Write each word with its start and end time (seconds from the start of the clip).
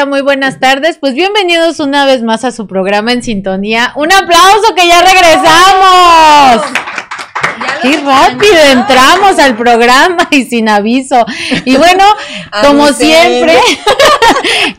Hola, 0.00 0.08
muy 0.08 0.22
buenas 0.22 0.58
tardes. 0.58 0.96
Pues 0.98 1.12
bienvenidos 1.12 1.78
una 1.78 2.06
vez 2.06 2.22
más 2.22 2.42
a 2.44 2.52
su 2.52 2.66
programa 2.66 3.12
en 3.12 3.22
sintonía. 3.22 3.92
Un 3.96 4.10
aplauso 4.10 4.74
que 4.74 4.88
ya 4.88 5.02
regresamos. 5.02 6.64
Qué 7.82 7.98
rápido 7.98 8.56
entramos 8.72 9.38
al 9.38 9.58
programa 9.58 10.26
y 10.30 10.44
sin 10.44 10.70
aviso. 10.70 11.26
Y 11.66 11.76
bueno, 11.76 12.02
como 12.62 12.94
siempre, 12.94 13.58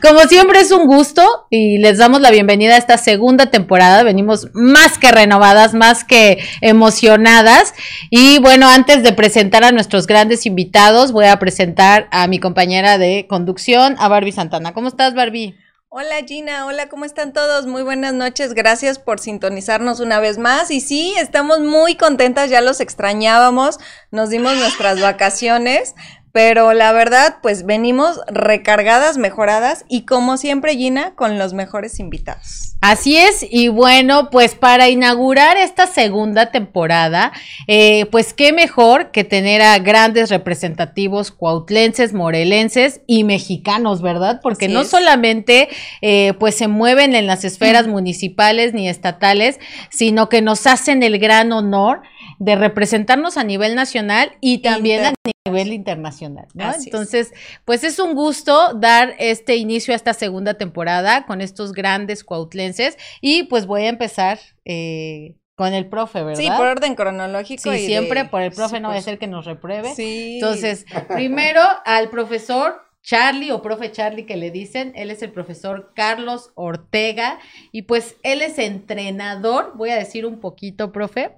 como 0.02 0.20
siempre 0.22 0.60
es 0.60 0.70
un 0.70 0.86
gusto 0.86 1.46
y 1.50 1.78
les 1.78 1.98
damos 1.98 2.20
la 2.20 2.30
bienvenida 2.30 2.74
a 2.74 2.78
esta 2.78 2.98
segunda 2.98 3.46
temporada. 3.46 4.02
Venimos 4.02 4.48
más 4.52 4.98
que 4.98 5.10
renovadas, 5.10 5.74
más 5.74 6.04
que 6.04 6.38
emocionadas. 6.60 7.74
Y 8.10 8.38
bueno, 8.38 8.68
antes 8.68 9.02
de 9.02 9.12
presentar 9.12 9.64
a 9.64 9.72
nuestros 9.72 10.06
grandes 10.06 10.46
invitados, 10.46 11.12
voy 11.12 11.26
a 11.26 11.38
presentar 11.38 12.08
a 12.10 12.26
mi 12.26 12.38
compañera 12.38 12.98
de 12.98 13.26
conducción, 13.28 13.96
a 13.98 14.08
Barbie 14.08 14.32
Santana. 14.32 14.72
¿Cómo 14.72 14.88
estás, 14.88 15.14
Barbie? 15.14 15.56
Hola 15.94 16.24
Gina, 16.26 16.64
hola, 16.64 16.88
¿cómo 16.88 17.04
están 17.04 17.34
todos? 17.34 17.66
Muy 17.66 17.82
buenas 17.82 18.14
noches, 18.14 18.54
gracias 18.54 18.98
por 18.98 19.20
sintonizarnos 19.20 20.00
una 20.00 20.20
vez 20.20 20.38
más. 20.38 20.70
Y 20.70 20.80
sí, 20.80 21.12
estamos 21.18 21.60
muy 21.60 21.96
contentas, 21.96 22.48
ya 22.48 22.62
los 22.62 22.80
extrañábamos, 22.80 23.78
nos 24.10 24.30
dimos 24.30 24.56
nuestras 24.56 25.02
vacaciones, 25.02 25.94
pero 26.32 26.72
la 26.72 26.92
verdad, 26.92 27.36
pues 27.42 27.66
venimos 27.66 28.20
recargadas, 28.26 29.18
mejoradas 29.18 29.84
y 29.88 30.02
como 30.06 30.38
siempre, 30.38 30.74
Gina, 30.74 31.14
con 31.14 31.38
los 31.38 31.52
mejores 31.52 32.00
invitados. 32.00 32.76
Así 32.80 33.16
es, 33.16 33.46
y 33.48 33.68
bueno, 33.68 34.28
pues 34.30 34.56
para 34.56 34.88
inaugurar 34.88 35.56
esta 35.56 35.86
segunda 35.86 36.50
temporada, 36.50 37.32
eh, 37.68 38.06
pues 38.06 38.34
qué 38.34 38.52
mejor 38.52 39.12
que 39.12 39.22
tener 39.22 39.62
a 39.62 39.78
grandes 39.78 40.30
representativos 40.30 41.30
cuautlenses, 41.30 42.12
morelenses 42.12 43.02
y 43.06 43.22
mexicanos, 43.22 44.02
¿verdad? 44.02 44.40
Porque 44.42 44.66
no 44.66 44.84
solamente 44.84 45.68
eh, 46.00 46.32
pues 46.40 46.56
se 46.56 46.66
mueven 46.66 47.14
en 47.14 47.28
las 47.28 47.44
esferas 47.44 47.86
municipales 47.86 48.74
ni 48.74 48.88
estatales, 48.88 49.60
sino 49.90 50.28
que 50.28 50.42
nos 50.42 50.66
hacen 50.66 51.04
el 51.04 51.18
gran 51.18 51.52
honor 51.52 52.02
de 52.38 52.56
representarnos 52.56 53.36
a 53.36 53.44
nivel 53.44 53.74
nacional 53.74 54.32
y 54.40 54.58
también 54.58 55.04
a 55.04 55.12
nivel 55.46 55.72
internacional, 55.72 56.46
¿no? 56.54 56.72
Entonces, 56.74 57.32
pues 57.64 57.84
es 57.84 57.98
un 57.98 58.14
gusto 58.14 58.74
dar 58.74 59.14
este 59.18 59.56
inicio 59.56 59.92
a 59.92 59.96
esta 59.96 60.14
segunda 60.14 60.54
temporada 60.54 61.26
con 61.26 61.40
estos 61.40 61.72
grandes 61.72 62.24
cuautlenses 62.24 62.96
y 63.20 63.44
pues 63.44 63.66
voy 63.66 63.82
a 63.82 63.88
empezar 63.88 64.38
eh, 64.64 65.36
con 65.54 65.74
el 65.74 65.88
profe, 65.88 66.22
¿verdad? 66.22 66.40
Sí, 66.40 66.48
por 66.56 66.66
orden 66.66 66.94
cronológico. 66.94 67.72
Sí, 67.72 67.86
siempre 67.86 68.24
por 68.24 68.42
el 68.42 68.52
profe, 68.52 68.80
no 68.80 68.88
va 68.88 68.96
a 68.96 69.02
ser 69.02 69.18
que 69.18 69.26
nos 69.26 69.44
repruebe. 69.44 69.94
Sí. 69.94 70.34
Entonces, 70.34 70.86
primero 71.08 71.60
al 71.84 72.08
profesor 72.10 72.82
Charlie 73.02 73.50
o 73.50 73.62
profe 73.62 73.90
Charlie 73.90 74.26
que 74.26 74.36
le 74.36 74.50
dicen, 74.50 74.92
él 74.94 75.10
es 75.10 75.22
el 75.22 75.32
profesor 75.32 75.92
Carlos 75.94 76.52
Ortega 76.54 77.38
y 77.72 77.82
pues 77.82 78.16
él 78.22 78.42
es 78.42 78.58
entrenador, 78.58 79.72
voy 79.76 79.90
a 79.90 79.96
decir 79.96 80.24
un 80.24 80.38
poquito, 80.38 80.92
profe, 80.92 81.32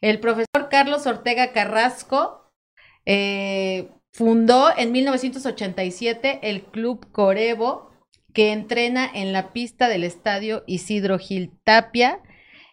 el 0.00 0.20
profesor 0.20 0.68
Carlos 0.70 1.06
Ortega 1.06 1.52
Carrasco 1.52 2.50
eh, 3.04 3.90
fundó 4.12 4.68
en 4.76 4.92
1987 4.92 6.40
el 6.42 6.62
Club 6.64 7.10
Corebo, 7.12 7.90
que 8.32 8.52
entrena 8.52 9.08
en 9.12 9.32
la 9.32 9.52
pista 9.52 9.88
del 9.88 10.04
estadio 10.04 10.62
Isidro 10.66 11.18
Gil 11.18 11.52
Tapia. 11.64 12.20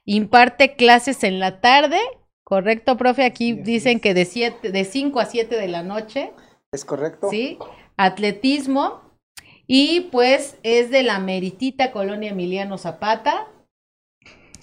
Imparte 0.06 0.76
clases 0.76 1.24
en 1.24 1.40
la 1.40 1.62
tarde, 1.62 2.00
¿correcto, 2.44 2.98
profe? 2.98 3.24
Aquí 3.24 3.54
dicen 3.54 4.02
que 4.02 4.14
de, 4.14 4.26
siete, 4.26 4.72
de 4.72 4.84
5 4.84 5.20
a 5.20 5.26
7 5.26 5.56
de 5.56 5.68
la 5.70 5.84
noche. 5.84 6.34
Es 6.74 6.84
correcto. 6.84 7.30
Sí, 7.30 7.58
atletismo. 7.96 9.02
Y 9.66 10.10
pues 10.12 10.58
es 10.64 10.90
de 10.92 11.04
la 11.04 11.20
meritita 11.20 11.92
colonia 11.92 12.32
Emiliano 12.32 12.78
Zapata. 12.78 13.48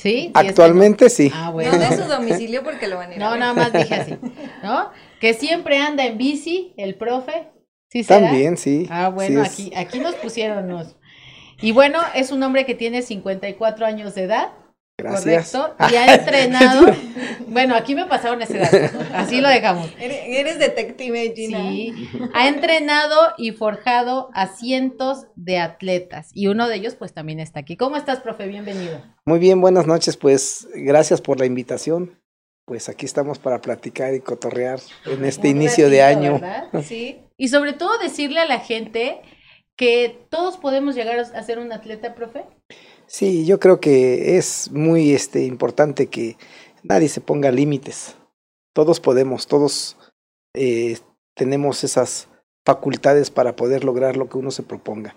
Sí. 0.01 0.31
Actualmente 0.33 1.11
sí. 1.11 1.31
Ah, 1.35 1.51
bueno. 1.51 1.73
No 1.73 1.79
de 1.79 1.95
su 1.95 2.09
domicilio 2.09 2.63
porque 2.65 2.89
lo 2.89 2.97
van 2.97 3.11
a 3.11 3.15
ir 3.15 3.19
No, 3.21 3.37
nada 3.37 3.53
más 3.53 3.71
dije 3.71 3.95
así, 3.95 4.17
¿no? 4.63 4.91
Que 5.21 5.35
siempre 5.35 5.77
anda 5.77 6.07
en 6.07 6.17
bici, 6.17 6.73
el 6.79 6.95
profe. 6.95 7.49
¿Sí 7.91 8.03
También, 8.05 8.57
sí. 8.57 8.87
Ah, 8.89 9.11
bueno, 9.11 9.43
aquí, 9.43 9.71
aquí 9.77 9.99
nos 9.99 10.15
pusieron 10.15 10.69
los. 10.69 10.97
Y 11.61 11.73
bueno, 11.73 11.99
es 12.15 12.33
un 12.33 12.43
hombre 12.43 12.65
que 12.65 12.75
tiene 12.75 13.03
54 13.03 13.85
años 13.85 14.15
de 14.15 14.23
edad. 14.23 14.53
Gracias. 15.03 15.53
Correcto. 15.53 15.77
Y 15.91 15.97
ha 15.97 16.15
entrenado. 16.15 16.93
bueno, 17.49 17.75
aquí 17.75 17.95
me 17.95 18.07
pasaron 18.07 18.43
ese 18.43 18.59
dato. 18.59 18.77
Así 19.15 19.41
lo 19.41 19.49
dejamos. 19.49 19.89
Eres, 20.01 20.59
detective, 20.59 21.33
Gina. 21.35 21.59
Sí. 21.59 21.93
Ha 22.35 22.49
entrenado 22.49 23.17
y 23.39 23.53
forjado 23.53 24.31
a 24.35 24.47
cientos 24.49 25.27
de 25.37 25.59
atletas. 25.59 26.31
Y 26.35 26.47
uno 26.47 26.69
de 26.69 26.77
ellos, 26.77 26.95
pues 26.95 27.13
también 27.13 27.41
está 27.41 27.61
aquí. 27.61 27.77
¿Cómo 27.77 27.97
estás, 27.97 28.21
profe? 28.21 28.47
Bienvenido. 28.47 29.03
Muy 29.25 29.39
bien, 29.39 29.61
buenas 29.61 29.87
noches. 29.87 30.17
Pues 30.17 30.69
gracias 30.75 31.21
por 31.21 31.39
la 31.39 31.47
invitación. 31.47 32.21
Pues 32.65 32.89
aquí 32.89 33.05
estamos 33.05 33.39
para 33.39 33.61
platicar 33.61 34.15
y 34.15 34.21
cotorrear 34.21 34.79
en 35.07 35.25
este 35.25 35.49
inicio 35.49 35.91
de 35.91 36.03
año. 36.03 36.35
¿verdad? 36.35 36.69
Sí. 36.85 37.21
Y 37.37 37.49
sobre 37.49 37.73
todo 37.73 37.99
decirle 37.99 38.41
a 38.41 38.47
la 38.47 38.61
gente 38.61 39.23
que 39.77 40.27
todos 40.29 40.59
podemos 40.59 40.95
llegar 40.95 41.19
a 41.19 41.43
ser 41.43 41.59
un 41.59 41.73
atleta, 41.73 42.15
profe. 42.15 42.45
Sí, 43.11 43.45
yo 43.45 43.59
creo 43.59 43.81
que 43.81 44.37
es 44.37 44.71
muy 44.71 45.11
este, 45.11 45.43
importante 45.43 46.07
que 46.07 46.37
nadie 46.85 47.09
se 47.09 47.21
ponga 47.21 47.51
límites. 47.51 48.15
Todos 48.73 49.01
podemos, 49.01 49.49
todos 49.49 49.97
eh, 50.55 50.97
tenemos 51.35 51.83
esas 51.83 52.29
facultades 52.65 53.33
para 53.33 53.57
poder 53.57 53.83
lograr 53.83 54.17
lo 54.17 54.29
que 54.29 54.39
uno 54.39 54.53
se 54.53 54.63
proponga. 54.63 55.17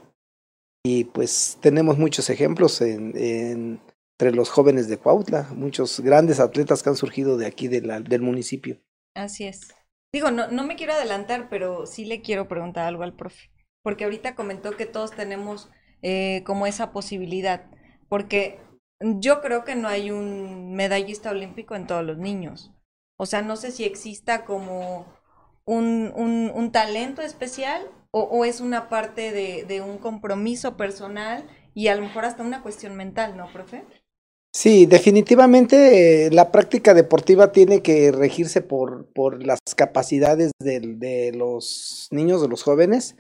Y 0.84 1.04
pues 1.04 1.60
tenemos 1.62 2.00
muchos 2.00 2.32
ejemplos 2.32 2.82
en, 2.82 3.14
entre 3.16 4.36
los 4.36 4.50
jóvenes 4.50 4.88
de 4.88 4.98
Cuautla, 4.98 5.50
muchos 5.54 6.00
grandes 6.00 6.40
atletas 6.40 6.82
que 6.82 6.90
han 6.90 6.96
surgido 6.96 7.38
de 7.38 7.46
aquí 7.46 7.68
del 7.68 8.22
municipio. 8.24 8.82
Así 9.14 9.44
es. 9.46 9.68
Digo, 10.12 10.32
no, 10.32 10.48
no 10.48 10.66
me 10.66 10.76
quiero 10.76 10.94
adelantar, 10.94 11.48
pero 11.48 11.86
sí 11.86 12.06
le 12.06 12.22
quiero 12.22 12.48
preguntar 12.48 12.88
algo 12.88 13.04
al 13.04 13.16
profe, 13.16 13.52
porque 13.84 14.06
ahorita 14.06 14.34
comentó 14.34 14.76
que 14.76 14.88
todos 14.88 15.12
tenemos 15.12 15.70
eh, 16.02 16.42
como 16.44 16.66
esa 16.66 16.92
posibilidad 16.92 17.70
porque 18.10 18.60
yo 19.00 19.42
creo 19.42 19.64
que 19.64 19.76
no 19.76 19.88
hay 19.88 20.12
un 20.12 20.74
medallista 20.76 21.32
olímpico 21.32 21.76
en 21.76 21.88
todos 21.88 22.06
los 22.06 22.18
niños. 22.18 22.72
O 23.18 23.26
sea, 23.26 23.42
no 23.42 23.56
sé 23.56 23.72
si 23.72 23.84
exista 23.84 24.46
como 24.46 25.06
un, 25.66 26.12
un, 26.16 26.72
talento 26.72 27.22
especial 27.22 27.88
o, 28.12 28.46
es 28.46 28.60
una 28.60 28.90
parte 28.90 29.32
de, 29.32 29.66
de, 29.66 29.82
un 29.82 29.98
compromiso 29.98 30.78
personal 30.78 31.48
y 31.74 31.88
a 31.88 31.96
lo 31.96 32.02
mejor 32.02 32.26
hasta 32.26 32.44
una 32.44 32.62
cuestión 32.62 32.96
mental, 32.96 33.38
¿no, 33.38 33.52
profe? 33.52 33.84
Sí, 34.56 34.86
definitivamente 34.86 36.28
eh, 36.28 36.32
la 36.32 36.52
práctica 36.52 36.94
deportiva 36.94 37.52
tiene 37.52 37.82
que 37.82 38.12
regirse 38.12 38.62
por, 38.62 39.12
por 39.14 39.44
las 39.44 39.60
capacidades 39.76 40.52
de, 40.60 40.80
de 40.80 41.32
los 41.34 42.08
niños, 42.12 42.42
de 42.42 42.50
los 42.50 42.62
jóvenes, 42.62 43.16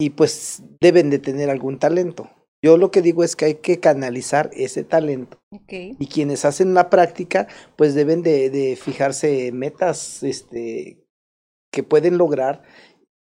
y 0.00 0.10
pues 0.10 0.62
deben 0.80 1.10
de 1.10 1.18
tener 1.18 1.50
algún 1.50 1.78
talento. 1.78 2.30
Yo 2.62 2.76
lo 2.76 2.90
que 2.90 3.02
digo 3.02 3.24
es 3.24 3.36
que 3.36 3.46
hay 3.46 3.54
que 3.54 3.80
canalizar 3.80 4.50
ese 4.52 4.84
talento. 4.84 5.40
Y 5.68 6.06
quienes 6.06 6.44
hacen 6.44 6.74
la 6.74 6.90
práctica, 6.90 7.48
pues 7.76 7.94
deben 7.94 8.22
de, 8.22 8.50
de 8.50 8.76
fijarse 8.76 9.50
metas 9.52 10.22
este, 10.22 10.98
que 11.70 11.82
pueden 11.82 12.18
lograr 12.18 12.62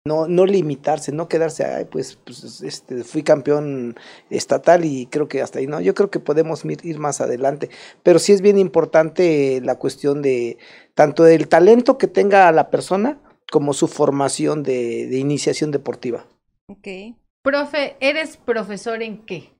no, 0.08 0.26
no 0.26 0.46
limitarse, 0.46 1.12
no 1.12 1.28
quedarse, 1.28 1.64
ay, 1.64 1.84
pues, 1.84 2.18
pues 2.24 2.62
este, 2.62 3.04
fui 3.04 3.22
campeón 3.22 3.94
estatal 4.30 4.84
y 4.84 5.06
creo 5.06 5.28
que 5.28 5.42
hasta 5.42 5.58
ahí 5.58 5.66
no, 5.66 5.80
yo 5.80 5.94
creo 5.94 6.10
que 6.10 6.18
podemos 6.18 6.64
ir 6.64 6.98
más 6.98 7.20
adelante, 7.20 7.68
pero 8.02 8.18
sí 8.18 8.32
es 8.32 8.40
bien 8.40 8.58
importante 8.58 9.60
la 9.62 9.76
cuestión 9.76 10.22
de 10.22 10.58
tanto 10.94 11.22
del 11.22 11.46
talento 11.48 11.98
que 11.98 12.08
tenga 12.08 12.50
la 12.52 12.70
persona 12.70 13.20
como 13.50 13.72
su 13.74 13.86
formación 13.86 14.62
de, 14.62 15.06
de 15.06 15.18
iniciación 15.18 15.70
deportiva. 15.70 16.26
Okay. 16.68 17.14
Profe, 17.42 17.96
¿eres 18.00 18.36
profesor 18.36 19.02
en 19.02 19.24
qué? 19.24 19.52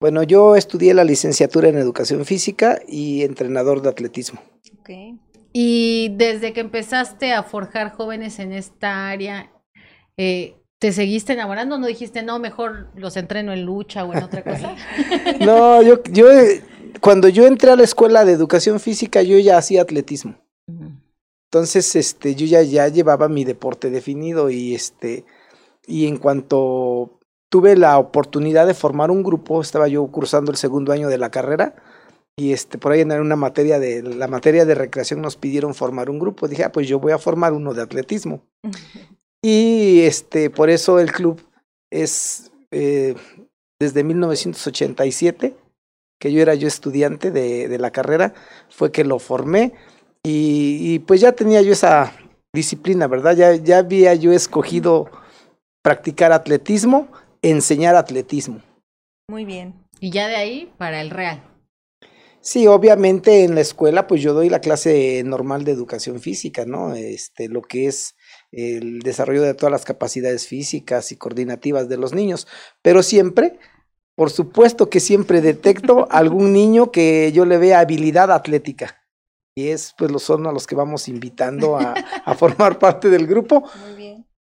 Bueno, 0.00 0.22
yo 0.22 0.56
estudié 0.56 0.92
la 0.92 1.04
licenciatura 1.04 1.68
en 1.68 1.78
educación 1.78 2.24
física 2.24 2.80
y 2.86 3.22
entrenador 3.22 3.80
de 3.80 3.88
atletismo. 3.88 4.40
Okay. 4.80 5.18
Y 5.52 6.10
desde 6.16 6.52
que 6.52 6.60
empezaste 6.60 7.32
a 7.32 7.42
forjar 7.42 7.92
jóvenes 7.92 8.38
en 8.40 8.52
esta 8.52 9.08
área, 9.08 9.52
eh, 10.16 10.56
¿te 10.80 10.92
seguiste 10.92 11.32
enamorando? 11.32 11.78
¿No 11.78 11.86
dijiste, 11.86 12.22
no, 12.22 12.38
mejor 12.38 12.90
los 12.96 13.16
entreno 13.16 13.52
en 13.52 13.64
lucha 13.64 14.04
o 14.04 14.12
en 14.12 14.22
otra 14.22 14.42
cosa? 14.44 14.74
no, 15.40 15.80
yo, 15.80 16.02
yo, 16.10 16.26
cuando 17.00 17.28
yo 17.28 17.46
entré 17.46 17.70
a 17.70 17.76
la 17.76 17.84
escuela 17.84 18.24
de 18.24 18.32
educación 18.32 18.80
física, 18.80 19.22
yo 19.22 19.38
ya 19.38 19.56
hacía 19.56 19.82
atletismo. 19.82 20.34
Entonces, 21.50 21.94
este, 21.94 22.34
yo 22.34 22.46
ya, 22.46 22.62
ya 22.62 22.88
llevaba 22.88 23.28
mi 23.28 23.44
deporte 23.44 23.90
definido 23.90 24.50
y 24.50 24.74
este, 24.74 25.24
y 25.86 26.06
en 26.06 26.16
cuanto 26.16 27.18
tuve 27.50 27.76
la 27.76 27.98
oportunidad 27.98 28.66
de 28.66 28.74
formar 28.74 29.10
un 29.10 29.22
grupo, 29.22 29.60
estaba 29.60 29.88
yo 29.88 30.06
cursando 30.08 30.50
el 30.50 30.56
segundo 30.56 30.92
año 30.92 31.08
de 31.08 31.18
la 31.18 31.30
carrera 31.30 31.74
y 32.36 32.52
este 32.52 32.78
por 32.78 32.92
ahí 32.92 33.00
en 33.00 33.12
una 33.12 33.36
materia 33.36 33.78
de 33.78 34.02
la 34.02 34.26
materia 34.26 34.64
de 34.64 34.74
recreación 34.74 35.20
nos 35.22 35.36
pidieron 35.36 35.74
formar 35.74 36.10
un 36.10 36.18
grupo. 36.18 36.48
Dije, 36.48 36.64
ah, 36.64 36.72
pues 36.72 36.88
yo 36.88 36.98
voy 36.98 37.12
a 37.12 37.18
formar 37.18 37.52
uno 37.52 37.74
de 37.74 37.82
atletismo. 37.82 38.42
y 39.42 40.00
este 40.00 40.50
por 40.50 40.70
eso 40.70 40.98
el 40.98 41.12
club 41.12 41.40
es 41.92 42.50
eh, 42.72 43.14
desde 43.78 44.02
1987, 44.02 45.54
que 46.18 46.32
yo 46.32 46.40
era 46.40 46.54
yo 46.54 46.66
estudiante 46.66 47.30
de, 47.30 47.68
de 47.68 47.78
la 47.78 47.90
carrera, 47.90 48.34
fue 48.68 48.90
que 48.90 49.04
lo 49.04 49.18
formé 49.18 49.74
y, 50.24 50.78
y, 50.80 50.98
pues 51.00 51.20
ya 51.20 51.32
tenía 51.32 51.60
yo 51.60 51.72
esa 51.72 52.12
disciplina, 52.54 53.06
¿verdad? 53.08 53.36
Ya, 53.36 53.54
ya 53.56 53.78
había 53.78 54.14
yo 54.14 54.32
escogido 54.32 55.10
practicar 55.84 56.32
atletismo, 56.32 57.08
enseñar 57.42 57.94
atletismo. 57.94 58.62
Muy 59.28 59.44
bien. 59.44 59.74
Y 60.00 60.10
ya 60.10 60.28
de 60.28 60.36
ahí 60.36 60.72
para 60.78 61.02
el 61.02 61.10
Real. 61.10 61.42
Sí, 62.40 62.66
obviamente 62.66 63.44
en 63.44 63.54
la 63.54 63.60
escuela 63.60 64.06
pues 64.06 64.22
yo 64.22 64.32
doy 64.32 64.48
la 64.48 64.60
clase 64.60 65.22
normal 65.24 65.64
de 65.64 65.72
educación 65.72 66.20
física, 66.20 66.64
¿no? 66.64 66.94
Este, 66.94 67.48
lo 67.48 67.60
que 67.60 67.86
es 67.86 68.16
el 68.50 69.00
desarrollo 69.00 69.42
de 69.42 69.52
todas 69.52 69.72
las 69.72 69.84
capacidades 69.84 70.46
físicas 70.46 71.12
y 71.12 71.16
coordinativas 71.16 71.88
de 71.88 71.98
los 71.98 72.14
niños, 72.14 72.46
pero 72.80 73.02
siempre, 73.02 73.58
por 74.14 74.30
supuesto 74.30 74.88
que 74.88 75.00
siempre 75.00 75.42
detecto 75.42 76.08
algún 76.10 76.54
niño 76.54 76.92
que 76.92 77.30
yo 77.32 77.44
le 77.44 77.58
vea 77.58 77.80
habilidad 77.80 78.32
atlética. 78.32 79.02
Y 79.54 79.68
es 79.68 79.94
pues 79.98 80.10
los 80.10 80.22
son 80.22 80.46
a 80.46 80.52
los 80.52 80.66
que 80.66 80.74
vamos 80.74 81.08
invitando 81.08 81.76
a, 81.76 81.92
a 82.24 82.34
formar 82.34 82.78
parte 82.78 83.10
del 83.10 83.26
grupo. 83.26 83.64
Muy 83.86 83.96
bien 83.96 84.13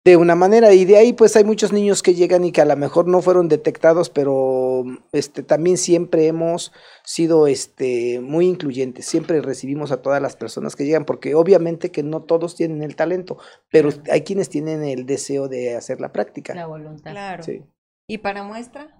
de 0.07 0.15
una 0.15 0.35
manera 0.35 0.73
y 0.73 0.85
de 0.85 0.95
ahí 0.95 1.11
pues 1.11 1.35
hay 1.35 1.43
muchos 1.43 1.73
niños 1.73 2.01
que 2.01 2.15
llegan 2.15 2.45
y 2.45 2.53
que 2.53 2.61
a 2.61 2.65
lo 2.65 2.77
mejor 2.77 3.09
no 3.09 3.21
fueron 3.21 3.49
detectados 3.49 4.09
pero 4.09 4.85
este 5.11 5.43
también 5.43 5.77
siempre 5.77 6.27
hemos 6.27 6.71
sido 7.03 7.45
este 7.45 8.21
muy 8.21 8.47
incluyentes 8.47 9.05
siempre 9.05 9.41
recibimos 9.41 9.91
a 9.91 10.01
todas 10.01 10.21
las 10.21 10.37
personas 10.37 10.77
que 10.77 10.85
llegan 10.85 11.03
porque 11.03 11.35
obviamente 11.35 11.91
que 11.91 12.03
no 12.03 12.21
todos 12.21 12.55
tienen 12.55 12.83
el 12.83 12.95
talento 12.95 13.37
pero 13.69 13.89
hay 14.09 14.21
quienes 14.21 14.47
tienen 14.47 14.81
el 14.85 15.05
deseo 15.05 15.49
de 15.49 15.75
hacer 15.75 15.99
la 15.99 16.13
práctica 16.13 16.55
la 16.55 16.67
voluntad 16.67 17.11
claro 17.11 17.43
sí. 17.43 17.65
y 18.07 18.19
para 18.19 18.43
muestra 18.43 18.93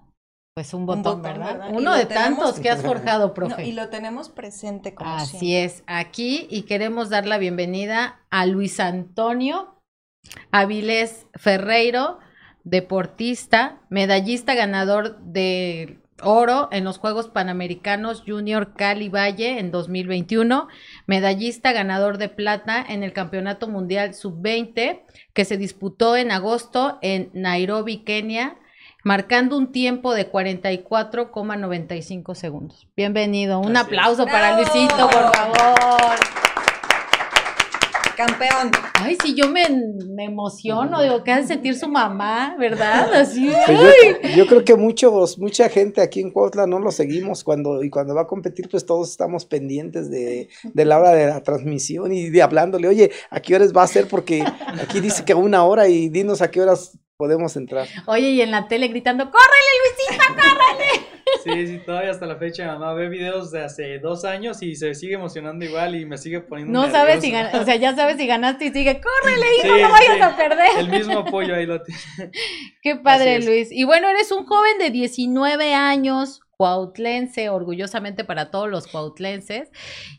pues 0.54 0.74
un 0.74 0.84
botón, 0.84 0.98
un 0.98 1.04
botón 1.04 1.22
¿verdad? 1.22 1.52
¿verdad? 1.54 1.70
Uno 1.72 1.94
de 1.94 2.04
tenemos, 2.04 2.38
tantos 2.38 2.60
que 2.60 2.68
has 2.68 2.82
forjado, 2.82 3.32
profe. 3.34 3.62
No, 3.62 3.68
y 3.68 3.70
lo 3.70 3.90
tenemos 3.90 4.28
presente 4.28 4.92
como 4.92 5.08
Así 5.08 5.38
siempre. 5.38 5.64
es, 5.64 5.84
aquí 5.86 6.48
y 6.50 6.62
queremos 6.62 7.10
dar 7.10 7.26
la 7.26 7.38
bienvenida 7.38 8.26
a 8.28 8.44
Luis 8.44 8.80
Antonio 8.80 9.77
Avilés 10.50 11.26
Ferreiro, 11.34 12.18
deportista, 12.64 13.78
medallista 13.88 14.54
ganador 14.54 15.18
de 15.20 15.98
oro 16.22 16.68
en 16.72 16.84
los 16.84 16.98
Juegos 16.98 17.28
Panamericanos 17.28 18.24
Junior 18.26 18.74
Cali 18.74 19.08
Valle 19.08 19.58
en 19.58 19.70
2021, 19.70 20.68
medallista 21.06 21.72
ganador 21.72 22.18
de 22.18 22.28
plata 22.28 22.84
en 22.86 23.02
el 23.02 23.12
Campeonato 23.12 23.68
Mundial 23.68 24.14
Sub-20 24.14 25.00
que 25.32 25.44
se 25.44 25.56
disputó 25.56 26.16
en 26.16 26.32
agosto 26.32 26.98
en 27.02 27.30
Nairobi, 27.34 27.98
Kenia, 27.98 28.56
marcando 29.04 29.56
un 29.56 29.70
tiempo 29.72 30.14
de 30.14 30.30
44,95 30.30 32.34
segundos. 32.34 32.88
Bienvenido, 32.96 33.60
un 33.60 33.72
Gracias. 33.72 33.86
aplauso 33.86 34.26
para 34.26 34.56
Luisito, 34.56 35.08
por 35.08 35.34
favor 35.34 36.47
campeón. 38.18 38.72
Ay, 38.94 39.16
sí, 39.22 39.36
yo 39.36 39.48
me, 39.48 39.64
me 40.08 40.24
emociono, 40.24 41.00
digo, 41.00 41.22
que 41.22 41.30
hace 41.30 41.46
sentir 41.46 41.76
su 41.76 41.88
mamá, 41.88 42.56
¿verdad? 42.58 43.14
Así. 43.14 43.48
Pues 43.64 43.78
yo, 43.78 44.28
yo, 44.36 44.46
creo 44.48 44.64
que 44.64 44.74
muchos, 44.74 45.38
mucha 45.38 45.68
gente 45.68 46.00
aquí 46.02 46.20
en 46.20 46.32
Cuautla 46.32 46.66
no 46.66 46.80
lo 46.80 46.90
seguimos 46.90 47.44
cuando, 47.44 47.84
y 47.84 47.90
cuando 47.90 48.16
va 48.16 48.22
a 48.22 48.26
competir, 48.26 48.68
pues 48.68 48.84
todos 48.84 49.08
estamos 49.08 49.44
pendientes 49.44 50.10
de, 50.10 50.48
de 50.64 50.84
la 50.84 50.98
hora 50.98 51.12
de 51.12 51.28
la 51.28 51.44
transmisión 51.44 52.12
y 52.12 52.28
de 52.28 52.42
hablándole, 52.42 52.88
oye, 52.88 53.12
¿a 53.30 53.38
qué 53.38 53.54
horas 53.54 53.72
va 53.72 53.84
a 53.84 53.86
ser? 53.86 54.08
Porque 54.08 54.44
aquí 54.82 55.00
dice 55.00 55.24
que 55.24 55.34
una 55.34 55.62
hora 55.64 55.86
y 55.88 56.08
dinos 56.08 56.42
a 56.42 56.50
qué 56.50 56.60
horas 56.60 56.98
podemos 57.16 57.56
entrar. 57.56 57.86
Oye, 58.06 58.30
y 58.30 58.40
en 58.40 58.50
la 58.50 58.66
tele 58.66 58.88
gritando, 58.88 59.30
¡córrele, 59.30 59.70
Luisito, 59.96 60.24
córrele! 60.34 61.17
Sí, 61.44 61.66
sí, 61.66 61.78
todavía 61.78 62.10
hasta 62.10 62.26
la 62.26 62.36
fecha 62.36 62.66
mamá 62.66 62.92
ve 62.94 63.08
videos 63.08 63.50
de 63.50 63.64
hace 63.64 63.98
dos 63.98 64.24
años 64.24 64.62
y 64.62 64.76
se 64.76 64.94
sigue 64.94 65.14
emocionando 65.14 65.64
igual 65.64 65.94
y 65.94 66.04
me 66.04 66.18
sigue 66.18 66.40
poniendo 66.40 66.72
No 66.72 66.90
sabes 66.90 67.22
si 67.22 67.30
ganaste, 67.30 67.58
o 67.58 67.64
sea, 67.64 67.76
ya 67.76 67.94
sabes 67.94 68.16
si 68.16 68.26
ganaste 68.26 68.66
y 68.66 68.72
sigue, 68.72 69.00
córrele, 69.00 69.46
hijo, 69.56 69.76
sí, 69.76 69.82
no 69.82 69.90
vayas 69.90 70.16
sí. 70.16 70.22
a 70.22 70.36
perder. 70.36 70.68
El 70.78 70.88
mismo 70.90 71.18
apoyo 71.20 71.54
ahí 71.54 71.66
lo 71.66 71.82
tiene. 71.82 72.00
Qué 72.82 72.96
padre, 72.96 73.40
Luis. 73.42 73.70
Y 73.70 73.84
bueno, 73.84 74.08
eres 74.08 74.32
un 74.32 74.44
joven 74.44 74.78
de 74.78 74.90
19 74.90 75.74
años, 75.74 76.40
cuautlense, 76.56 77.48
orgullosamente 77.48 78.24
para 78.24 78.50
todos 78.50 78.68
los 78.68 78.86
cuautlenses, 78.86 79.70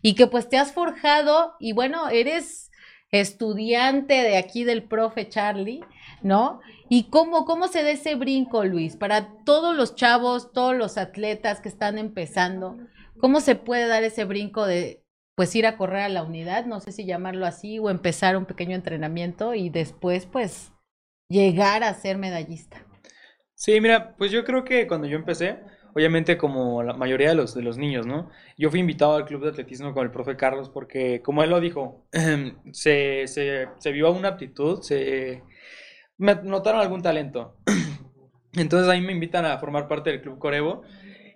y 0.02 0.16
que 0.16 0.28
pues 0.28 0.50
te 0.50 0.58
has 0.58 0.72
forjado 0.72 1.56
y 1.60 1.74
bueno, 1.74 2.10
eres 2.10 2.70
estudiante 3.12 4.14
de 4.14 4.38
aquí 4.38 4.64
del 4.64 4.84
profe 4.84 5.28
Charlie, 5.28 5.82
¿no? 6.22 6.62
¿Y 6.90 7.10
cómo, 7.10 7.46
cómo 7.46 7.68
se 7.68 7.84
da 7.84 7.92
ese 7.92 8.16
brinco, 8.16 8.64
Luis? 8.66 8.96
Para 8.96 9.44
todos 9.44 9.76
los 9.76 9.96
chavos, 9.96 10.52
todos 10.52 10.76
los 10.76 10.98
atletas 10.98 11.62
que 11.62 11.70
están 11.70 11.98
empezando, 11.98 12.78
¿cómo 13.20 13.42
se 13.42 13.56
puede 13.56 13.88
dar 13.88 14.04
ese 14.04 14.26
brinco 14.26 14.66
de 14.66 15.04
pues 15.36 15.56
ir 15.56 15.66
a 15.66 15.78
correr 15.78 16.02
a 16.02 16.10
la 16.10 16.24
unidad, 16.24 16.66
no 16.66 16.82
sé 16.82 16.92
si 16.92 17.06
llamarlo 17.06 17.46
así, 17.46 17.80
o 17.80 17.90
empezar 17.90 18.36
un 18.36 18.46
pequeño 18.46 18.76
entrenamiento 18.76 19.54
y 19.54 19.70
después 19.70 20.26
pues 20.26 20.74
llegar 21.30 21.84
a 21.84 21.94
ser 21.94 22.18
medallista? 22.18 22.86
Sí, 23.54 23.80
mira, 23.80 24.16
pues 24.18 24.32
yo 24.32 24.44
creo 24.44 24.64
que 24.66 24.88
cuando 24.88 25.08
yo 25.08 25.18
empecé, 25.18 25.60
obviamente 25.94 26.38
como 26.38 26.84
la 26.84 26.94
mayoría 26.94 27.30
de 27.30 27.36
los, 27.36 27.54
de 27.54 27.62
los 27.62 27.78
niños, 27.78 28.06
¿no? 28.06 28.30
Yo 28.58 28.70
fui 28.70 28.80
invitado 28.80 29.16
al 29.16 29.26
club 29.26 29.44
de 29.44 29.50
atletismo 29.50 29.94
con 29.94 30.04
el 30.04 30.12
profe 30.12 30.36
Carlos 30.36 30.70
porque, 30.70 31.22
como 31.22 31.44
él 31.44 31.50
lo 31.50 31.60
dijo, 31.60 32.06
se, 32.72 33.28
se, 33.28 33.68
se 33.78 33.92
vio 33.92 34.12
una 34.12 34.30
aptitud, 34.30 34.82
se 34.82 35.44
me 36.20 36.36
notaron 36.36 36.82
algún 36.82 37.02
talento. 37.02 37.56
Entonces 38.54 38.88
ahí 38.90 39.02
me 39.02 39.14
invitan 39.14 39.46
a 39.46 39.58
formar 39.58 39.88
parte 39.88 40.12
del 40.12 40.22
Club 40.22 40.38
Corevo 40.38 40.84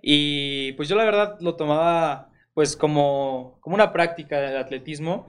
y 0.02 0.74
pues 0.74 0.90
yo 0.90 0.96
la 0.96 1.06
verdad 1.06 1.38
lo 1.40 1.56
tomaba 1.56 2.30
pues 2.54 2.76
como, 2.76 3.58
como 3.62 3.76
una 3.76 3.94
práctica 3.94 4.40
de 4.40 4.58
atletismo. 4.58 5.28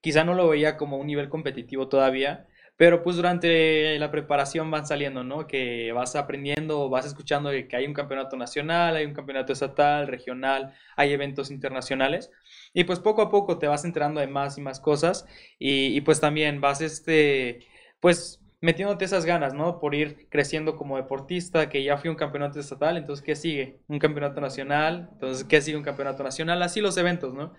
Quizá 0.00 0.24
no 0.24 0.34
lo 0.34 0.48
veía 0.48 0.76
como 0.76 0.96
un 0.96 1.06
nivel 1.06 1.28
competitivo 1.28 1.88
todavía, 1.88 2.46
pero 2.76 3.02
pues 3.02 3.16
durante 3.16 3.98
la 3.98 4.10
preparación 4.10 4.70
van 4.70 4.86
saliendo, 4.86 5.22
¿no? 5.22 5.46
Que 5.46 5.92
vas 5.92 6.16
aprendiendo, 6.16 6.88
vas 6.88 7.06
escuchando 7.06 7.50
que 7.50 7.76
hay 7.76 7.86
un 7.86 7.94
campeonato 7.94 8.36
nacional, 8.36 8.96
hay 8.96 9.04
un 9.04 9.14
campeonato 9.14 9.52
estatal, 9.52 10.08
regional, 10.08 10.74
hay 10.96 11.12
eventos 11.12 11.50
internacionales. 11.50 12.30
Y 12.72 12.84
pues 12.84 13.00
poco 13.00 13.22
a 13.22 13.30
poco 13.30 13.58
te 13.58 13.66
vas 13.66 13.84
enterando 13.84 14.20
de 14.20 14.28
más 14.28 14.58
y 14.58 14.62
más 14.62 14.80
cosas 14.80 15.26
y, 15.58 15.96
y 15.96 16.00
pues 16.00 16.20
también 16.20 16.60
vas, 16.60 16.80
este, 16.80 17.60
pues 18.00 18.43
metiéndote 18.64 19.04
esas 19.04 19.24
ganas, 19.26 19.54
¿no? 19.54 19.78
Por 19.78 19.94
ir 19.94 20.26
creciendo 20.30 20.76
como 20.76 20.96
deportista, 20.96 21.68
que 21.68 21.84
ya 21.84 21.98
fui 21.98 22.10
un 22.10 22.16
campeonato 22.16 22.58
estatal, 22.58 22.96
entonces, 22.96 23.24
¿qué 23.24 23.36
sigue? 23.36 23.80
Un 23.88 23.98
campeonato 23.98 24.40
nacional, 24.40 25.10
entonces, 25.12 25.44
¿qué 25.44 25.60
sigue 25.60 25.76
un 25.76 25.84
campeonato 25.84 26.22
nacional? 26.22 26.62
Así 26.62 26.80
los 26.80 26.96
eventos, 26.96 27.34
¿no? 27.34 27.54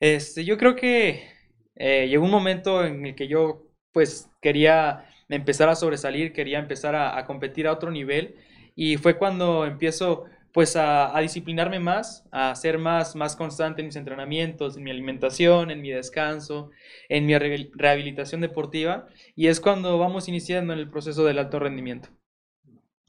Este, 0.00 0.44
yo 0.44 0.58
creo 0.58 0.76
que 0.76 1.28
eh, 1.76 2.08
llegó 2.08 2.24
un 2.24 2.30
momento 2.30 2.84
en 2.84 3.06
el 3.06 3.14
que 3.14 3.28
yo, 3.28 3.68
pues, 3.92 4.30
quería 4.40 5.06
empezar 5.28 5.68
a 5.68 5.76
sobresalir, 5.76 6.32
quería 6.32 6.58
empezar 6.58 6.94
a, 6.94 7.16
a 7.18 7.26
competir 7.26 7.66
a 7.66 7.72
otro 7.72 7.90
nivel, 7.90 8.36
y 8.76 8.96
fue 8.96 9.16
cuando 9.18 9.64
empiezo, 9.64 10.24
pues, 10.54 10.76
a, 10.76 11.14
a, 11.14 11.20
disciplinarme 11.20 11.80
más, 11.80 12.24
a 12.30 12.54
ser 12.54 12.78
más, 12.78 13.16
más 13.16 13.34
constante 13.34 13.82
en 13.82 13.88
mis 13.88 13.96
entrenamientos, 13.96 14.76
en 14.76 14.84
mi 14.84 14.92
alimentación, 14.92 15.72
en 15.72 15.82
mi 15.82 15.90
descanso, 15.90 16.70
en 17.08 17.26
mi 17.26 17.36
re 17.36 17.72
rehabilitación 17.74 18.40
deportiva, 18.40 19.08
y 19.34 19.48
es 19.48 19.58
cuando 19.58 19.98
vamos 19.98 20.28
iniciando 20.28 20.72
en 20.72 20.78
el 20.78 20.88
proceso 20.88 21.24
del 21.24 21.40
alto 21.40 21.58
rendimiento. 21.58 22.08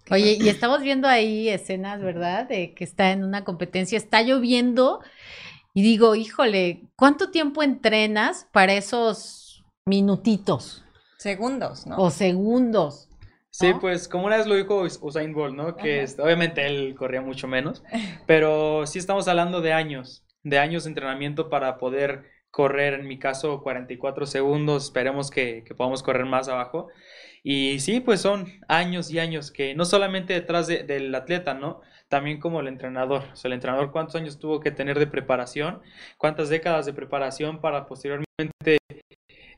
Oye, 0.10 0.40
y 0.42 0.50
estamos 0.50 0.82
viendo 0.82 1.08
ahí 1.08 1.48
escenas, 1.48 2.02
¿verdad? 2.02 2.48
De 2.48 2.74
que 2.74 2.84
está 2.84 3.12
en 3.12 3.24
una 3.24 3.44
competencia, 3.44 3.96
está 3.96 4.24
lloviendo, 4.24 5.02
y 5.76 5.84
digo, 5.84 6.16
híjole, 6.16 6.90
¿cuánto 6.96 7.30
tiempo 7.30 7.62
entrenas 7.62 8.48
para 8.54 8.74
esos 8.74 9.64
minutitos? 9.86 10.84
Segundos, 11.20 11.86
¿no? 11.86 11.98
O 11.98 12.10
segundos. 12.10 13.08
Sí, 13.58 13.72
¿no? 13.72 13.80
pues 13.80 14.10
como 14.10 14.26
una 14.26 14.36
vez 14.36 14.48
lo 14.48 14.56
dijo 14.56 14.82
Usain 14.82 15.34
Bolt, 15.34 15.56
¿no? 15.56 15.78
Que 15.78 16.04
es, 16.04 16.20
obviamente 16.20 16.66
él 16.66 16.94
corría 16.94 17.22
mucho 17.22 17.48
menos, 17.48 17.84
pero 18.28 18.86
sí 18.86 19.00
estamos 19.00 19.30
hablando 19.30 19.62
de 19.62 19.72
años, 19.72 20.26
de 20.44 20.60
años 20.60 20.84
de 20.84 20.90
entrenamiento 20.90 21.50
para 21.50 21.78
poder 21.78 22.26
correr, 22.52 22.96
en 22.96 23.08
mi 23.08 23.18
caso, 23.18 23.62
44 23.64 24.26
segundos, 24.26 24.86
esperemos 24.86 25.32
que, 25.32 25.64
que 25.66 25.74
podamos 25.74 26.04
correr 26.04 26.26
más 26.26 26.50
abajo. 26.50 26.90
Y 27.44 27.80
sí, 27.80 28.02
pues 28.02 28.20
son 28.20 28.48
años 28.68 29.10
y 29.10 29.20
años 29.20 29.52
que 29.52 29.74
no 29.74 29.86
solamente 29.86 30.34
detrás 30.34 30.68
de, 30.68 30.84
del 30.84 31.16
atleta, 31.16 31.54
¿no? 31.54 31.80
También 32.10 32.42
como 32.42 32.60
el 32.60 32.68
entrenador. 32.68 33.24
O 33.32 33.36
sea, 33.38 33.48
el 33.48 33.54
entrenador 33.54 33.92
cuántos 33.94 34.16
años 34.16 34.38
tuvo 34.38 34.60
que 34.60 34.72
tener 34.72 35.00
de 35.00 35.08
preparación, 35.08 35.82
cuántas 36.18 36.50
décadas 36.50 36.86
de 36.86 36.94
preparación 36.94 37.62
para 37.62 37.86
posteriormente 37.86 38.80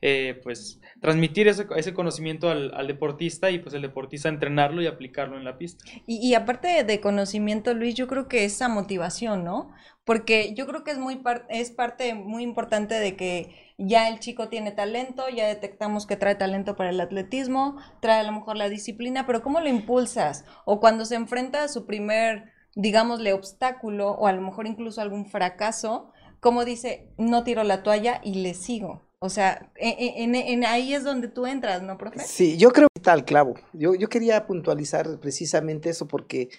eh, 0.00 0.40
pues 0.42 0.80
transmitir 1.00 1.48
ese, 1.48 1.66
ese 1.76 1.94
conocimiento 1.94 2.50
al, 2.50 2.86
deportista 2.86 3.50
y 3.50 3.58
pues 3.58 3.74
el 3.74 3.82
deportista 3.82 4.28
entrenarlo 4.28 4.82
y 4.82 4.86
aplicarlo 4.86 5.36
en 5.36 5.44
la 5.44 5.58
pista. 5.58 5.84
Y, 6.06 6.16
y 6.16 6.34
aparte 6.34 6.84
de 6.84 7.00
conocimiento, 7.00 7.74
Luis, 7.74 7.94
yo 7.94 8.06
creo 8.06 8.28
que 8.28 8.44
esa 8.44 8.68
motivación, 8.68 9.44
¿no? 9.44 9.72
Porque 10.04 10.54
yo 10.54 10.66
creo 10.66 10.84
que 10.84 10.92
es, 10.92 10.98
muy 10.98 11.16
par 11.16 11.46
es 11.50 11.70
parte 11.70 12.14
muy 12.14 12.42
importante 12.42 12.94
de 12.94 13.14
que 13.14 13.74
ya 13.76 14.08
el 14.08 14.18
chico 14.20 14.48
tiene 14.48 14.72
talento, 14.72 15.28
ya 15.28 15.46
detectamos 15.46 16.06
que 16.06 16.16
trae 16.16 16.34
talento 16.34 16.76
para 16.76 16.90
el 16.90 17.00
atletismo, 17.00 17.76
trae 18.00 18.20
a 18.20 18.22
lo 18.22 18.32
mejor 18.32 18.56
la 18.56 18.68
disciplina, 18.68 19.26
pero 19.26 19.42
¿cómo 19.42 19.60
lo 19.60 19.68
impulsas? 19.68 20.44
O 20.64 20.80
cuando 20.80 21.04
se 21.04 21.14
enfrenta 21.14 21.62
a 21.62 21.68
su 21.68 21.86
primer, 21.86 22.52
digámosle, 22.74 23.34
obstáculo 23.34 24.12
o 24.12 24.26
a 24.26 24.32
lo 24.32 24.40
mejor 24.40 24.66
incluso 24.66 25.00
algún 25.00 25.26
fracaso, 25.26 26.10
¿cómo 26.40 26.64
dice, 26.64 27.12
no 27.18 27.44
tiro 27.44 27.62
la 27.62 27.82
toalla 27.82 28.20
y 28.24 28.42
le 28.42 28.54
sigo? 28.54 29.07
O 29.20 29.28
sea, 29.28 29.72
e, 29.76 29.88
e, 29.88 30.22
en, 30.22 30.34
en, 30.34 30.48
en, 30.48 30.64
ahí 30.64 30.94
es 30.94 31.02
donde 31.02 31.28
tú 31.28 31.46
entras, 31.46 31.82
¿no, 31.82 31.98
profe? 31.98 32.20
Sí, 32.20 32.56
yo 32.56 32.70
creo 32.70 32.88
que 32.88 33.00
está 33.00 33.12
al 33.12 33.24
clavo. 33.24 33.54
Yo, 33.72 33.94
yo 33.94 34.08
quería 34.08 34.46
puntualizar 34.46 35.18
precisamente 35.18 35.90
eso 35.90 36.06
porque, 36.06 36.50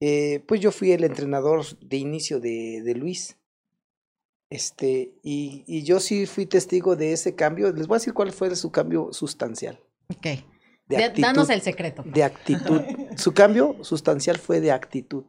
eh, 0.00 0.42
pues 0.48 0.60
yo 0.60 0.72
fui 0.72 0.90
el 0.90 1.04
entrenador 1.04 1.64
de 1.78 1.96
inicio 1.96 2.40
de, 2.40 2.82
de 2.82 2.94
Luis. 2.94 3.36
Este, 4.50 5.14
y, 5.22 5.64
y, 5.66 5.84
yo 5.84 6.00
sí 6.00 6.26
fui 6.26 6.44
testigo 6.44 6.96
de 6.96 7.12
ese 7.12 7.36
cambio. 7.36 7.72
Les 7.72 7.86
voy 7.86 7.96
a 7.96 7.98
decir 8.00 8.12
cuál 8.12 8.32
fue 8.32 8.54
su 8.56 8.72
cambio 8.72 9.12
sustancial. 9.12 9.80
Ok. 10.08 10.26
De 10.88 11.04
actitud, 11.04 11.22
Danos 11.22 11.50
el 11.50 11.62
secreto. 11.62 12.02
De 12.04 12.24
actitud. 12.24 12.82
su 13.16 13.32
cambio 13.32 13.76
sustancial 13.82 14.38
fue 14.38 14.60
de 14.60 14.72
actitud. 14.72 15.24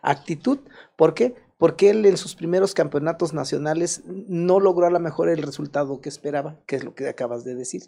Actitud, 0.00 0.60
¿por 0.96 1.14
qué? 1.14 1.34
Porque 1.62 1.90
él 1.90 2.04
en 2.06 2.16
sus 2.16 2.34
primeros 2.34 2.74
campeonatos 2.74 3.34
nacionales 3.34 4.02
no 4.04 4.58
logró 4.58 4.88
a 4.88 4.90
lo 4.90 4.98
mejor 4.98 5.28
el 5.28 5.40
resultado 5.44 6.00
que 6.00 6.08
esperaba, 6.08 6.60
que 6.66 6.74
es 6.74 6.82
lo 6.82 6.96
que 6.96 7.08
acabas 7.08 7.44
de 7.44 7.54
decir. 7.54 7.82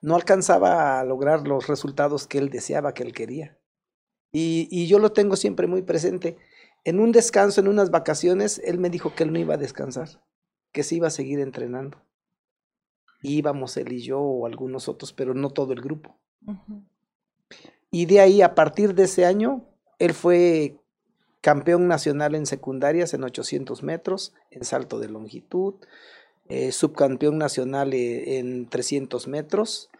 No 0.00 0.14
alcanzaba 0.14 1.00
a 1.00 1.04
lograr 1.04 1.46
los 1.46 1.66
resultados 1.66 2.26
que 2.26 2.38
él 2.38 2.48
deseaba, 2.48 2.94
que 2.94 3.02
él 3.02 3.12
quería. 3.12 3.58
Y, 4.32 4.68
y, 4.70 4.86
yo 4.86 4.98
lo 4.98 5.12
tengo 5.12 5.36
siempre 5.36 5.66
muy 5.66 5.82
presente. 5.82 6.38
En 6.84 6.98
un 6.98 7.12
descanso, 7.12 7.60
en 7.60 7.68
unas 7.68 7.90
vacaciones, 7.90 8.62
él 8.64 8.78
me 8.78 8.88
dijo 8.88 9.14
que 9.14 9.24
él 9.24 9.32
no 9.34 9.38
iba 9.38 9.56
a 9.56 9.58
descansar, 9.58 10.08
que 10.72 10.84
se 10.84 10.94
iba 10.94 11.08
a 11.08 11.10
seguir 11.10 11.40
entrenando. 11.40 12.02
íbamos 13.20 13.76
él 13.76 13.92
y 13.92 14.00
yo 14.00 14.18
o 14.18 14.46
algunos 14.46 14.88
otros, 14.88 15.12
pero 15.12 15.34
no 15.34 15.50
todo 15.50 15.74
el 15.74 15.82
grupo. 15.82 16.18
Uh 16.46 16.52
-huh. 16.52 16.86
Y 17.90 18.06
de 18.06 18.20
ahí, 18.20 18.40
a 18.40 18.54
partir 18.54 18.94
de 18.94 19.02
ese 19.02 19.26
año, 19.26 19.68
él 19.98 20.14
fue 20.14 20.81
campeón 21.42 21.88
nacional 21.88 22.34
en 22.34 22.46
secundarias 22.46 23.12
en 23.12 23.24
800 23.24 23.82
metros, 23.82 24.32
en 24.50 24.64
salto 24.64 24.98
de 25.00 25.08
longitud, 25.08 25.74
eh, 26.48 26.72
subcampeón 26.72 27.36
nacional 27.36 27.92
eh, 27.92 28.38
en 28.38 28.68
300 28.68 29.28
metros, 29.28 29.90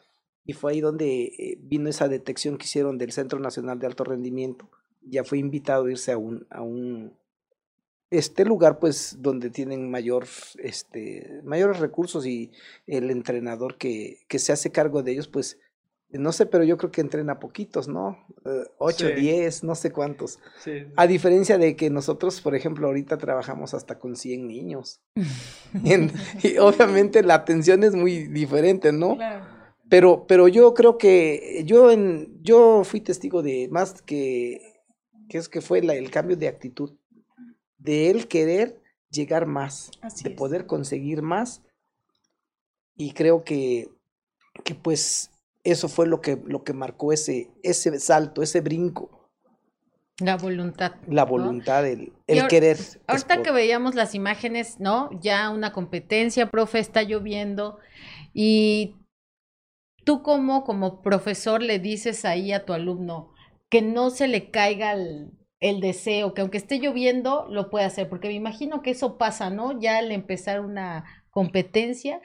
y 0.45 0.55
fue 0.55 0.73
ahí 0.73 0.81
donde 0.81 1.25
eh, 1.25 1.59
vino 1.61 1.91
esa 1.91 2.09
detección 2.09 2.57
que 2.57 2.65
hicieron 2.65 2.97
del 2.97 3.13
Centro 3.13 3.41
Nacional 3.41 3.79
de 3.79 3.87
Alto 3.87 4.05
Rendimiento. 4.05 4.71
Ya 5.03 5.25
fue 5.25 5.39
invitado 5.39 5.87
a 5.87 5.91
irse 5.91 6.13
a 6.13 6.19
un, 6.19 6.47
a 6.49 6.63
un 6.63 7.13
este 8.11 8.45
lugar, 8.45 8.79
pues, 8.79 9.17
donde 9.21 9.51
tienen 9.51 9.91
mayor, 9.91 10.27
este, 10.59 11.41
mayores 11.45 11.81
recursos 11.81 12.25
y 12.27 12.53
el 12.87 13.11
entrenador 13.11 13.79
que, 13.79 14.21
que 14.29 14.39
se 14.39 14.53
hace 14.53 14.71
cargo 14.71 15.03
de 15.03 15.13
ellos, 15.13 15.29
pues, 15.29 15.59
no 16.13 16.33
sé, 16.33 16.47
pero 16.47 16.65
yo 16.65 16.77
creo 16.77 16.91
que 16.91 17.01
entrena 17.01 17.39
poquitos, 17.39 17.89
¿no? 17.89 18.19
Uh, 18.45 18.65
8, 18.79 19.09
sí. 19.09 19.15
10, 19.15 19.65
no 19.65 19.75
sé 19.75 19.93
cuántos. 19.93 20.39
Sí. 20.59 20.85
A 20.97 21.07
diferencia 21.07 21.59
de 21.59 21.75
que 21.75 21.91
nosotros, 21.91 22.41
por 22.41 22.55
ejemplo, 22.55 22.87
ahorita 22.87 23.17
trabajamos 23.19 23.73
hasta 23.75 23.99
con 23.99 24.17
100 24.17 24.47
niños. 24.47 25.01
en, 25.85 26.13
y 26.43 26.59
obviamente 26.59 27.23
la 27.23 27.35
atención 27.35 27.83
es 27.83 27.95
muy 27.95 28.29
diferente, 28.29 28.93
¿no? 28.93 29.17
Claro. 29.17 29.47
Pero, 29.89 30.27
pero 30.27 30.49
yo 30.49 30.73
creo 30.75 30.97
que 30.97 31.63
yo, 31.67 31.91
en, 31.91 32.43
yo 32.43 32.83
fui 32.85 33.01
testigo 33.01 33.43
de 33.43 33.69
más 33.71 34.01
que, 34.03 34.83
que 35.29 35.39
es 35.39 35.49
que 35.49 35.61
fue 35.61 35.83
la, 35.83 35.95
el 35.95 36.11
cambio 36.11 36.37
de 36.37 36.49
actitud, 36.49 36.97
de 37.79 38.11
él 38.11 38.29
querer 38.29 38.81
llegar 39.11 39.47
más, 39.47 39.91
Así 40.01 40.25
de 40.25 40.31
es. 40.31 40.37
poder 40.37 40.67
conseguir 40.67 41.23
más. 41.23 41.63
Y 42.97 43.13
creo 43.13 43.45
que, 43.45 43.89
que 44.65 44.75
pues 44.75 45.31
eso 45.65 45.89
fue 45.89 46.07
lo 46.07 46.21
que, 46.21 46.41
lo 46.45 46.65
que 46.65 46.73
marcó 46.73 47.13
ese, 47.13 47.51
ese 47.63 47.99
salto, 48.01 48.43
ese 48.43 48.61
brinco. 48.61 49.31
La 50.19 50.37
voluntad. 50.37 50.93
La 51.09 51.25
voluntad, 51.25 51.83
¿no? 51.83 51.89
el, 51.89 52.13
el 52.27 52.39
ahor, 52.41 52.51
querer. 52.51 52.79
Ahorita 53.07 53.43
que 53.43 53.51
veíamos 53.51 53.95
las 53.95 54.15
imágenes, 54.15 54.79
¿no? 54.79 55.11
Ya 55.21 55.51
una 55.51 55.73
competencia, 55.73 56.51
profe, 56.51 56.79
está 56.79 57.03
lloviendo 57.03 57.79
y 58.35 58.97
tú 60.05 60.23
como, 60.23 60.65
como 60.65 61.03
profesor 61.03 61.63
le 61.63 61.79
dices 61.79 62.25
ahí 62.25 62.53
a 62.53 62.65
tu 62.65 62.73
alumno 62.73 63.33
que 63.69 63.83
no 63.83 64.11
se 64.11 64.29
le 64.29 64.51
caiga 64.51 64.93
el, 64.93 65.33
el 65.61 65.81
deseo, 65.81 66.35
que 66.35 66.43
aunque 66.43 66.59
esté 66.59 66.79
lloviendo, 66.79 67.47
lo 67.49 67.71
puede 67.71 67.87
hacer, 67.87 68.09
porque 68.09 68.29
me 68.29 68.35
imagino 68.35 68.83
que 68.83 68.91
eso 68.91 69.17
pasa, 69.17 69.49
¿no? 69.49 69.81
Ya 69.81 69.99
al 69.99 70.13
empezar 70.13 70.61
una 70.61 71.05
competencia, 71.31 72.21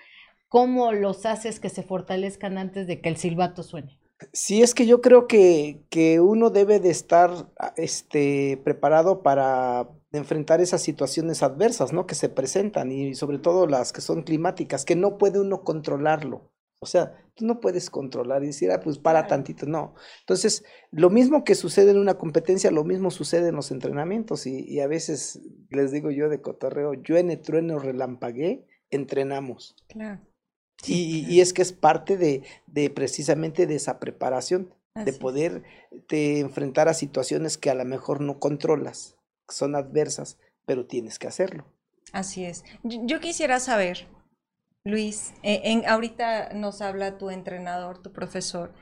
¿cómo 0.47 0.91
los 0.91 1.25
haces 1.25 1.59
que 1.59 1.69
se 1.69 1.83
fortalezcan 1.83 2.57
antes 2.57 2.87
de 2.87 3.01
que 3.01 3.09
el 3.09 3.17
silbato 3.17 3.63
suene? 3.63 3.99
Sí, 4.33 4.63
es 4.63 4.73
que 4.73 4.87
yo 4.87 5.01
creo 5.01 5.27
que, 5.27 5.85
que 5.89 6.19
uno 6.19 6.49
debe 6.49 6.79
de 6.79 6.89
estar 6.89 7.51
este, 7.75 8.59
preparado 8.63 9.21
para 9.21 9.89
enfrentar 10.11 10.59
esas 10.59 10.81
situaciones 10.81 11.43
adversas, 11.43 11.93
¿no? 11.93 12.07
Que 12.07 12.15
se 12.15 12.29
presentan 12.29 12.91
y 12.91 13.13
sobre 13.13 13.37
todo 13.37 13.67
las 13.67 13.93
que 13.93 14.01
son 14.01 14.23
climáticas, 14.23 14.85
que 14.85 14.95
no 14.95 15.17
puede 15.17 15.39
uno 15.39 15.63
controlarlo. 15.63 16.51
O 16.79 16.85
sea, 16.85 17.15
tú 17.35 17.45
no 17.45 17.59
puedes 17.59 17.89
controlar 17.89 18.43
y 18.43 18.47
decir, 18.47 18.71
ah, 18.71 18.79
pues 18.79 18.97
para 18.97 19.27
tantito, 19.27 19.65
no. 19.65 19.95
Entonces, 20.21 20.63
lo 20.91 21.09
mismo 21.09 21.43
que 21.43 21.55
sucede 21.55 21.91
en 21.91 21.99
una 21.99 22.17
competencia, 22.17 22.71
lo 22.71 22.83
mismo 22.83 23.11
sucede 23.11 23.49
en 23.49 23.55
los 23.55 23.71
entrenamientos 23.71 24.47
y, 24.47 24.63
y 24.67 24.79
a 24.79 24.87
veces 24.87 25.41
les 25.69 25.91
digo 25.91 26.11
yo 26.11 26.29
de 26.29 26.41
cotorreo, 26.41 26.93
lluene, 26.93 27.37
trueno, 27.37 27.79
relampagué, 27.79 28.65
entrenamos. 28.89 29.75
Claro. 29.87 30.21
Y, 30.85 31.25
y, 31.27 31.41
es 31.41 31.53
que 31.53 31.61
es 31.61 31.73
parte 31.73 32.17
de, 32.17 32.43
de 32.67 32.89
precisamente 32.89 33.65
de 33.65 33.75
esa 33.75 33.99
preparación, 33.99 34.73
Así 34.93 35.05
de 35.05 35.13
poder 35.13 35.63
te 36.07 36.39
enfrentar 36.39 36.87
a 36.87 36.93
situaciones 36.93 37.57
que 37.57 37.69
a 37.69 37.75
lo 37.75 37.83
mejor 37.83 38.21
no 38.21 38.39
controlas, 38.39 39.17
que 39.47 39.55
son 39.55 39.75
adversas, 39.75 40.37
pero 40.65 40.85
tienes 40.85 41.17
que 41.17 41.27
hacerlo. 41.27 41.65
Así 42.13 42.45
es. 42.45 42.63
Yo, 42.83 43.01
yo 43.05 43.19
quisiera 43.19 43.59
saber, 43.59 44.07
Luis, 44.83 45.33
en, 45.41 45.79
en, 45.79 45.89
ahorita 45.89 46.53
nos 46.53 46.81
habla 46.81 47.17
tu 47.17 47.31
entrenador, 47.31 48.01
tu 48.01 48.13
profesor, 48.13 48.73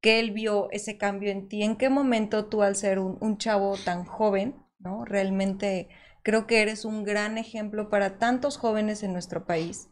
que 0.00 0.18
él 0.20 0.32
vio 0.32 0.68
ese 0.70 0.98
cambio 0.98 1.30
en 1.30 1.48
ti. 1.48 1.62
¿En 1.62 1.76
qué 1.76 1.88
momento 1.88 2.46
tú 2.46 2.62
al 2.62 2.76
ser 2.76 2.98
un, 2.98 3.16
un 3.20 3.38
chavo 3.38 3.76
tan 3.76 4.04
joven, 4.04 4.56
¿no? 4.78 5.04
Realmente 5.04 5.88
creo 6.22 6.46
que 6.46 6.60
eres 6.60 6.84
un 6.84 7.04
gran 7.04 7.38
ejemplo 7.38 7.88
para 7.88 8.18
tantos 8.18 8.58
jóvenes 8.58 9.02
en 9.02 9.12
nuestro 9.12 9.46
país 9.46 9.88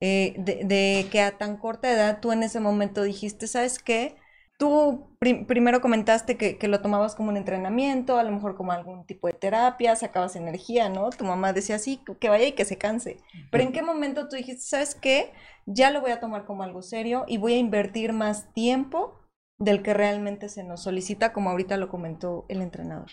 eh, 0.00 0.34
de, 0.38 0.64
de, 0.64 1.06
que 1.10 1.20
a 1.20 1.36
tan 1.38 1.56
corta 1.56 1.92
edad 1.92 2.20
tú 2.20 2.32
en 2.32 2.42
ese 2.42 2.60
momento 2.60 3.02
dijiste, 3.02 3.46
¿sabes 3.46 3.78
qué? 3.78 4.16
Tú 4.58 5.14
prim 5.18 5.46
primero 5.46 5.80
comentaste 5.80 6.36
que, 6.36 6.58
que, 6.58 6.68
lo 6.68 6.80
tomabas 6.80 7.14
como 7.14 7.30
un 7.30 7.36
entrenamiento, 7.36 8.18
a 8.18 8.22
lo 8.24 8.32
mejor 8.32 8.56
como 8.56 8.72
algún 8.72 9.06
tipo 9.06 9.26
de 9.26 9.32
terapia, 9.34 9.96
sacabas 9.96 10.36
energía, 10.36 10.88
¿no? 10.88 11.10
Tu 11.10 11.24
mamá 11.24 11.52
decía, 11.52 11.78
sí, 11.78 12.00
que 12.18 12.28
vaya 12.28 12.46
y 12.46 12.52
que 12.52 12.64
se 12.64 12.78
canse. 12.78 13.18
Pero 13.50 13.64
¿en 13.64 13.72
qué 13.72 13.82
momento 13.82 14.28
tú 14.28 14.36
dijiste, 14.36 14.62
¿sabes 14.62 14.94
qué? 14.94 15.32
Ya 15.66 15.90
lo 15.90 16.00
voy 16.00 16.10
a 16.10 16.20
tomar 16.20 16.44
como 16.44 16.62
algo 16.62 16.82
serio 16.82 17.24
y 17.26 17.38
voy 17.38 17.54
a 17.54 17.58
invertir 17.58 18.12
más 18.12 18.52
tiempo 18.52 19.20
del 19.60 19.82
que 19.82 19.94
realmente 19.94 20.48
se 20.48 20.64
nos 20.64 20.82
solicita, 20.82 21.32
como 21.32 21.50
ahorita 21.50 21.76
lo 21.76 21.88
comentó 21.88 22.46
el 22.48 22.62
entrenador? 22.62 23.10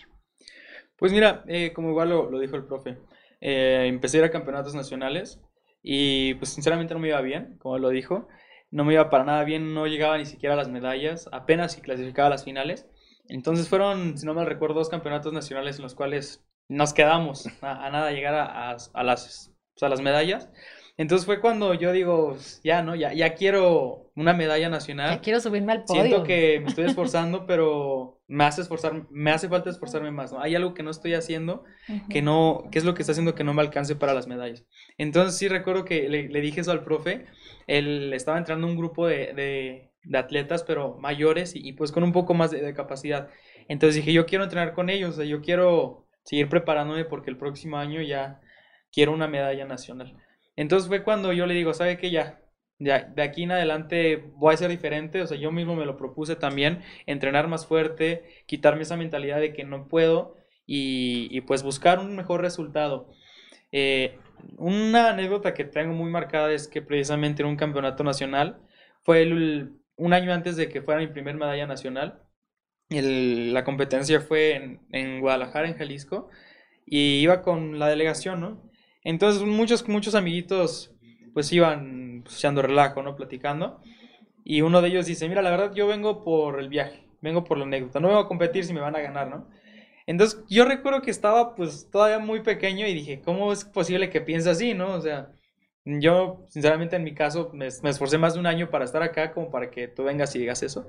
Pues 0.96 1.12
mira, 1.12 1.44
eh, 1.46 1.72
como 1.74 1.90
igual 1.90 2.08
lo, 2.08 2.30
lo, 2.30 2.40
dijo 2.40 2.56
el 2.56 2.64
profe, 2.64 2.98
eh, 3.40 3.84
empecé 3.86 4.16
a 4.16 4.20
ir 4.20 4.26
a 4.26 4.30
campeonatos 4.30 4.74
nacionales 4.74 5.40
y 5.82 6.34
pues 6.34 6.50
sinceramente 6.50 6.94
no 6.94 7.00
me 7.00 7.08
iba 7.08 7.20
bien, 7.20 7.56
como 7.58 7.78
lo 7.78 7.88
dijo. 7.90 8.28
No 8.70 8.84
me 8.84 8.94
iba 8.94 9.08
para 9.10 9.24
nada 9.24 9.44
bien, 9.44 9.72
no 9.74 9.86
llegaba 9.86 10.18
ni 10.18 10.26
siquiera 10.26 10.54
a 10.54 10.58
las 10.58 10.68
medallas, 10.68 11.28
apenas 11.32 11.72
si 11.72 11.80
clasificaba 11.80 12.26
a 12.28 12.30
las 12.30 12.44
finales. 12.44 12.86
Entonces 13.28 13.68
fueron, 13.68 14.18
si 14.18 14.26
no 14.26 14.34
mal 14.34 14.46
recuerdo, 14.46 14.76
dos 14.76 14.88
campeonatos 14.90 15.32
nacionales 15.32 15.76
en 15.76 15.82
los 15.82 15.94
cuales 15.94 16.44
nos 16.68 16.92
quedamos 16.92 17.46
a, 17.62 17.90
nada 17.90 18.12
llegar 18.12 18.34
a, 18.34 18.70
a 18.70 19.02
las, 19.04 19.54
pues, 19.74 19.82
a 19.82 19.88
las 19.88 20.00
medallas. 20.00 20.50
Entonces 20.98 21.24
fue 21.24 21.40
cuando 21.40 21.74
yo 21.74 21.92
digo, 21.92 22.36
ya, 22.64 22.82
¿no? 22.82 22.96
Ya, 22.96 23.12
ya 23.12 23.34
quiero 23.34 24.10
una 24.16 24.34
medalla 24.34 24.68
nacional. 24.68 25.10
Ya 25.12 25.20
quiero 25.20 25.38
subirme 25.38 25.70
al 25.70 25.84
podio. 25.84 26.02
Siento 26.02 26.24
que 26.24 26.58
me 26.58 26.66
estoy 26.66 26.86
esforzando, 26.86 27.46
pero 27.46 28.20
me 28.26 28.42
hace 28.42 28.62
esforzar, 28.62 29.06
me 29.08 29.30
hace 29.30 29.48
falta 29.48 29.70
esforzarme 29.70 30.10
más, 30.10 30.32
¿no? 30.32 30.40
Hay 30.40 30.56
algo 30.56 30.74
que 30.74 30.82
no 30.82 30.90
estoy 30.90 31.14
haciendo, 31.14 31.62
uh 31.88 31.92
-huh. 31.92 32.08
que 32.08 32.20
no, 32.20 32.64
que 32.72 32.80
es 32.80 32.84
lo 32.84 32.94
que 32.94 33.02
está 33.02 33.12
haciendo 33.12 33.36
que 33.36 33.44
no 33.44 33.54
me 33.54 33.62
alcance 33.62 33.94
para 33.94 34.12
las 34.12 34.26
medallas. 34.26 34.64
Entonces 34.98 35.38
sí 35.38 35.46
recuerdo 35.46 35.84
que 35.84 36.08
le, 36.08 36.28
le 36.28 36.40
dije 36.40 36.62
eso 36.62 36.72
al 36.72 36.82
profe, 36.82 37.26
él 37.68 38.12
estaba 38.12 38.36
entrando 38.36 38.66
un 38.66 38.76
grupo 38.76 39.06
de, 39.06 39.32
de, 39.34 39.92
de 40.02 40.18
atletas, 40.18 40.64
pero 40.64 40.96
mayores 40.98 41.54
y, 41.54 41.60
y, 41.66 41.74
pues 41.74 41.92
con 41.92 42.02
un 42.02 42.12
poco 42.12 42.34
más 42.34 42.50
de, 42.50 42.60
de, 42.60 42.74
capacidad. 42.74 43.28
Entonces 43.68 43.94
dije, 43.94 44.12
yo 44.12 44.26
quiero 44.26 44.42
entrenar 44.42 44.74
con 44.74 44.90
ellos, 44.90 45.10
o 45.10 45.16
sea, 45.18 45.26
yo 45.26 45.42
quiero 45.42 46.08
seguir 46.24 46.48
preparándome 46.48 47.04
porque 47.04 47.30
el 47.30 47.36
próximo 47.38 47.76
año 47.76 48.02
ya 48.02 48.40
quiero 48.90 49.12
una 49.12 49.28
medalla 49.28 49.64
nacional. 49.64 50.16
Entonces 50.58 50.88
fue 50.88 51.04
cuando 51.04 51.32
yo 51.32 51.46
le 51.46 51.54
digo, 51.54 51.72
¿sabe 51.72 51.98
qué? 51.98 52.10
Ya, 52.10 52.40
ya, 52.80 53.04
de 53.04 53.22
aquí 53.22 53.44
en 53.44 53.52
adelante 53.52 54.16
voy 54.34 54.54
a 54.54 54.56
ser 54.56 54.68
diferente, 54.70 55.22
o 55.22 55.26
sea, 55.28 55.38
yo 55.38 55.52
mismo 55.52 55.76
me 55.76 55.86
lo 55.86 55.96
propuse 55.96 56.34
también, 56.34 56.82
entrenar 57.06 57.46
más 57.46 57.64
fuerte, 57.64 58.24
quitarme 58.46 58.82
esa 58.82 58.96
mentalidad 58.96 59.38
de 59.38 59.52
que 59.52 59.62
no 59.62 59.86
puedo 59.86 60.34
y, 60.66 61.40
pues 61.42 61.62
buscar 61.62 62.00
un 62.00 62.16
mejor 62.16 62.40
resultado. 62.40 63.08
Eh, 63.70 64.18
una 64.56 65.10
anécdota 65.10 65.54
que 65.54 65.64
tengo 65.64 65.94
muy 65.94 66.10
marcada 66.10 66.52
es 66.52 66.66
que 66.66 66.82
precisamente 66.82 67.42
en 67.42 67.48
un 67.48 67.56
campeonato 67.56 68.02
nacional, 68.02 68.60
fue 69.04 69.32
un 69.96 70.12
año 70.12 70.32
antes 70.32 70.56
de 70.56 70.68
que 70.68 70.82
fuera 70.82 71.00
mi 71.00 71.06
primer 71.06 71.36
medalla 71.36 71.68
nacional, 71.68 72.24
la 72.88 73.62
competencia 73.62 74.20
fue 74.20 74.80
en 74.90 75.20
Guadalajara, 75.20 75.68
en 75.68 75.76
Jalisco, 75.76 76.30
y 76.84 77.20
iba 77.20 77.42
con 77.42 77.78
la 77.78 77.88
delegación, 77.88 78.40
¿no? 78.40 78.67
Entonces 79.08 79.42
muchos, 79.42 79.88
muchos 79.88 80.14
amiguitos 80.14 80.94
pues 81.32 81.50
iban 81.50 82.24
pues, 82.24 82.42
relajo, 82.42 83.02
¿no? 83.02 83.16
Platicando. 83.16 83.80
Y 84.44 84.60
uno 84.60 84.82
de 84.82 84.88
ellos 84.88 85.06
dice, 85.06 85.26
mira, 85.30 85.40
la 85.40 85.48
verdad 85.50 85.72
yo 85.74 85.86
vengo 85.86 86.22
por 86.22 86.60
el 86.60 86.68
viaje, 86.68 87.08
vengo 87.22 87.42
por 87.42 87.56
la 87.56 87.64
anécdota, 87.64 88.00
no 88.00 88.08
vengo 88.08 88.20
a 88.20 88.28
competir 88.28 88.66
si 88.66 88.74
me 88.74 88.80
van 88.80 88.96
a 88.96 89.00
ganar, 89.00 89.30
¿no? 89.30 89.48
Entonces 90.06 90.44
yo 90.50 90.66
recuerdo 90.66 91.00
que 91.00 91.10
estaba 91.10 91.54
pues 91.54 91.88
todavía 91.90 92.18
muy 92.18 92.42
pequeño 92.42 92.86
y 92.86 92.92
dije, 92.92 93.22
¿cómo 93.22 93.50
es 93.50 93.64
posible 93.64 94.10
que 94.10 94.20
piense 94.20 94.50
así, 94.50 94.74
no? 94.74 94.92
O 94.92 95.00
sea, 95.00 95.32
yo 95.86 96.44
sinceramente 96.50 96.96
en 96.96 97.04
mi 97.04 97.14
caso 97.14 97.50
me, 97.54 97.68
me 97.82 97.88
esforcé 97.88 98.18
más 98.18 98.34
de 98.34 98.40
un 98.40 98.46
año 98.46 98.68
para 98.68 98.84
estar 98.84 99.02
acá 99.02 99.32
como 99.32 99.50
para 99.50 99.70
que 99.70 99.88
tú 99.88 100.04
vengas 100.04 100.36
y 100.36 100.40
digas 100.40 100.62
eso. 100.62 100.86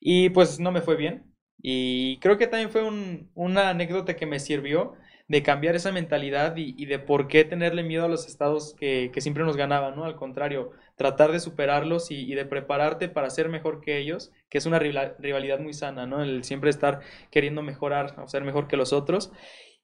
Y 0.00 0.30
pues 0.30 0.58
no 0.58 0.72
me 0.72 0.80
fue 0.80 0.96
bien. 0.96 1.30
Y 1.60 2.18
creo 2.20 2.38
que 2.38 2.46
también 2.46 2.70
fue 2.70 2.82
un, 2.82 3.30
una 3.34 3.68
anécdota 3.68 4.16
que 4.16 4.24
me 4.24 4.40
sirvió 4.40 4.94
de 5.32 5.42
cambiar 5.42 5.74
esa 5.74 5.92
mentalidad 5.92 6.56
y, 6.58 6.84
de 6.84 6.98
por 6.98 7.26
qué 7.26 7.42
tenerle 7.46 7.82
miedo 7.82 8.04
a 8.04 8.08
los 8.08 8.26
estados 8.26 8.74
que, 8.78 9.10
siempre 9.16 9.44
nos 9.44 9.56
ganaban, 9.56 9.96
¿no? 9.96 10.04
Al 10.04 10.14
contrario, 10.14 10.72
tratar 10.94 11.32
de 11.32 11.40
superarlos 11.40 12.10
y, 12.10 12.34
de 12.34 12.44
prepararte 12.44 13.08
para 13.08 13.30
ser 13.30 13.48
mejor 13.48 13.80
que 13.80 13.96
ellos, 13.96 14.30
que 14.50 14.58
es 14.58 14.66
una 14.66 14.78
rivalidad 14.78 15.58
muy 15.58 15.72
sana, 15.72 16.04
¿no? 16.04 16.22
El 16.22 16.44
siempre 16.44 16.68
estar 16.68 17.00
queriendo 17.30 17.62
mejorar 17.62 18.14
o 18.22 18.28
ser 18.28 18.44
mejor 18.44 18.68
que 18.68 18.76
los 18.76 18.92
otros. 18.92 19.32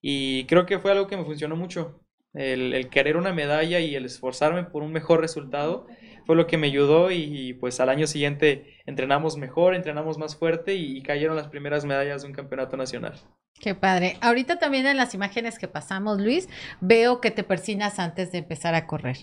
Y 0.02 0.45
creo 0.49 0.67
que 0.67 0.81
fue 0.81 0.90
algo 0.93 1.07
que 1.07 1.17
me 1.17 1.25
funcionó 1.25 1.57
mucho. 1.57 1.99
El, 2.35 2.90
querer 2.90 3.17
una 3.17 3.33
medalla 3.33 3.81
y 3.81 3.95
el 3.95 4.05
esforzarme 4.05 4.64
por 4.64 4.83
un 4.83 4.93
mejor 4.93 5.23
resultado 5.23 5.87
fue 6.28 6.37
lo 6.37 6.47
que 6.47 6.58
me 6.58 6.66
ayudó 6.66 7.11
y, 7.11 7.54
pues 7.54 7.80
al 7.80 7.88
año 7.88 8.06
siguiente 8.06 8.82
entrenamos 8.85 9.38
mejor, 9.38 9.75
entrenamos 9.75 10.18
más 10.18 10.37
fuerte 10.37 10.75
y 10.75 11.00
cayeron 11.00 11.37
las 11.37 11.49
primeras 11.49 11.87
medallas 11.87 12.20
de 12.20 12.28
un 12.28 12.35
campeonato 12.35 12.76
nacional. 12.76 13.14
Qué 13.58 13.75
padre. 13.75 14.18
Ahorita 14.20 14.58
también 14.58 14.87
en 14.87 14.99
las 14.99 15.14
imágenes 15.14 15.58
que 15.58 15.68
pasamos, 15.68 16.20
Luis, 16.20 16.50
veo 16.82 17.23
que 17.23 17.30
te 17.30 17.44
persinas 17.44 17.99
antes 17.99 18.30
de 18.30 18.38
empezar 18.38 18.75
a 18.75 18.86
correr. 18.86 19.17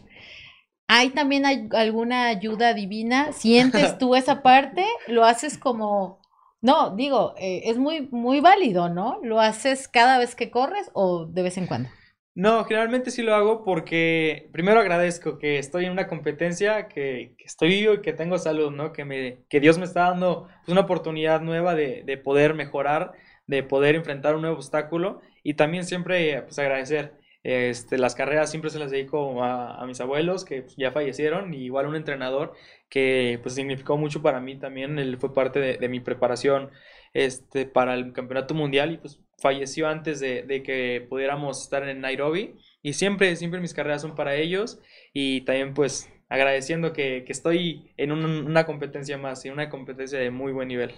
¿Hay 0.88 1.12
también 1.12 1.46
alguna 1.76 2.26
ayuda 2.26 2.74
divina? 2.74 3.34
¿Sientes 3.34 4.00
tú 4.00 4.16
esa 4.16 4.42
parte? 4.42 4.84
¿Lo 5.06 5.26
haces 5.26 5.60
como... 5.60 6.20
No, 6.62 6.96
digo, 6.96 7.36
eh, 7.38 7.62
es 7.66 7.78
muy, 7.78 8.10
muy 8.10 8.40
válido, 8.40 8.90
¿no? 8.90 9.20
¿Lo 9.22 9.40
haces 9.40 9.88
cada 9.88 10.18
vez 10.18 10.34
que 10.34 10.50
corres 10.50 10.90
o 10.94 11.28
de 11.28 11.44
vez 11.44 11.60
en 11.60 11.68
cuando? 11.68 11.88
No, 12.36 12.66
generalmente 12.66 13.12
sí 13.12 13.24
lo 13.24 13.34
hago 13.34 13.64
porque 13.64 14.50
primero 14.52 14.80
agradezco 14.80 15.38
que 15.40 15.58
estoy 15.58 15.86
en 15.86 15.94
una 15.94 16.08
competencia, 16.08 16.88
que, 16.90 17.34
estoy 17.40 17.70
vivo 17.70 17.94
y 17.94 18.02
que 18.02 18.14
tengo 18.14 18.38
salud, 18.38 18.72
¿no? 18.72 18.92
Que, 18.92 19.06
me, 19.06 19.40
que 19.50 19.60
Dios 19.62 19.78
me 19.78 19.86
está 19.86 20.10
dando 20.10 20.48
pues, 20.60 20.70
una 20.70 20.82
oportunidad 20.82 21.42
nueva 21.42 21.76
de, 21.76 22.04
de 22.06 22.18
poder 22.18 22.54
mejorar 22.54 23.14
de 23.48 23.64
poder 23.64 23.96
enfrentar 23.96 24.36
un 24.36 24.42
nuevo 24.42 24.58
obstáculo 24.58 25.22
y 25.44 25.56
también 25.56 25.86
siempre 25.86 26.42
pues 26.44 26.58
agradecer. 26.60 27.14
Este, 27.44 28.00
las 28.00 28.16
carreras 28.16 28.50
siempre 28.50 28.72
se 28.72 28.80
las 28.80 28.90
dedico 28.90 29.44
a, 29.44 29.86
mis 29.86 30.02
abuelos 30.02 30.46
que 30.46 30.64
pues, 30.64 30.76
ya 30.78 30.92
fallecieron 30.92 31.54
y 31.54 31.66
igual 31.66 31.86
un 31.86 31.96
entrenador 31.96 32.54
que 32.90 33.40
pues 33.44 33.54
significó 33.54 33.98
mucho 33.98 34.24
para 34.24 34.40
mí 34.40 34.58
también, 34.58 34.98
él 34.98 35.18
fue 35.20 35.32
parte 35.32 35.60
de, 35.60 35.90
mi 35.90 36.00
preparación 36.00 36.72
este, 37.14 37.68
para 37.68 37.94
el 37.94 38.14
campeonato 38.14 38.56
mundial 38.56 38.94
y 38.94 38.98
pues 38.98 39.20
falleció 39.38 39.88
antes 39.88 40.20
de, 40.20 40.64
que 40.64 41.06
pudiéramos 41.10 41.62
estar 41.62 41.88
en 41.88 42.02
Nairobi 42.02 42.56
y 42.82 42.94
siempre, 42.94 43.36
siempre 43.36 43.60
mis 43.60 43.74
carreras 43.74 44.02
son 44.02 44.16
para 44.16 44.36
ellos 44.36 44.80
y 45.14 45.42
también 45.42 45.74
pues 45.74 46.10
agradeciendo 46.30 46.94
que, 46.94 47.26
estoy 47.28 47.92
en 47.98 48.12
una 48.12 48.66
competencia 48.66 49.18
más 49.18 49.46
y 49.46 49.50
una 49.50 49.70
competencia 49.70 50.20
de 50.20 50.32
muy 50.32 50.52
buen 50.52 50.68
nivel. 50.68 50.96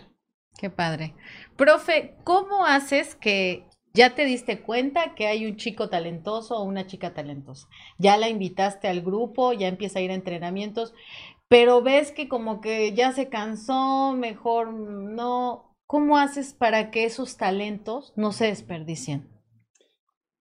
Qué 0.58 0.70
padre. 0.70 1.14
Profe, 1.56 2.16
¿cómo 2.24 2.66
haces 2.66 3.16
que 3.16 3.66
ya 3.94 4.16
te 4.16 4.26
diste 4.26 4.62
cuenta 4.62 5.14
que 5.16 5.28
hay 5.28 5.46
un 5.46 5.56
chico 5.56 5.90
talentoso 5.90 6.58
o 6.58 6.64
una 6.64 6.88
chica 6.88 7.14
talentosa? 7.14 7.68
Ya 7.98 8.18
la 8.18 8.30
invitaste 8.30 8.88
al 8.88 9.02
grupo, 9.02 9.54
ya 9.54 9.68
empieza 9.68 10.00
a 10.00 10.02
ir 10.02 10.12
a 10.12 10.16
entrenamientos, 10.16 10.94
pero 11.48 11.82
ves 11.82 12.12
que 12.12 12.28
como 12.28 12.60
que 12.60 12.94
ya 12.94 13.12
se 13.12 13.30
cansó, 13.30 14.14
mejor 14.14 14.74
no. 14.74 15.67
¿Cómo 15.88 16.18
haces 16.18 16.54
para 16.54 16.92
que 16.92 17.06
esos 17.06 17.38
talentos 17.38 18.12
no 18.18 18.34
se 18.34 18.48
desperdicien? 18.48 19.26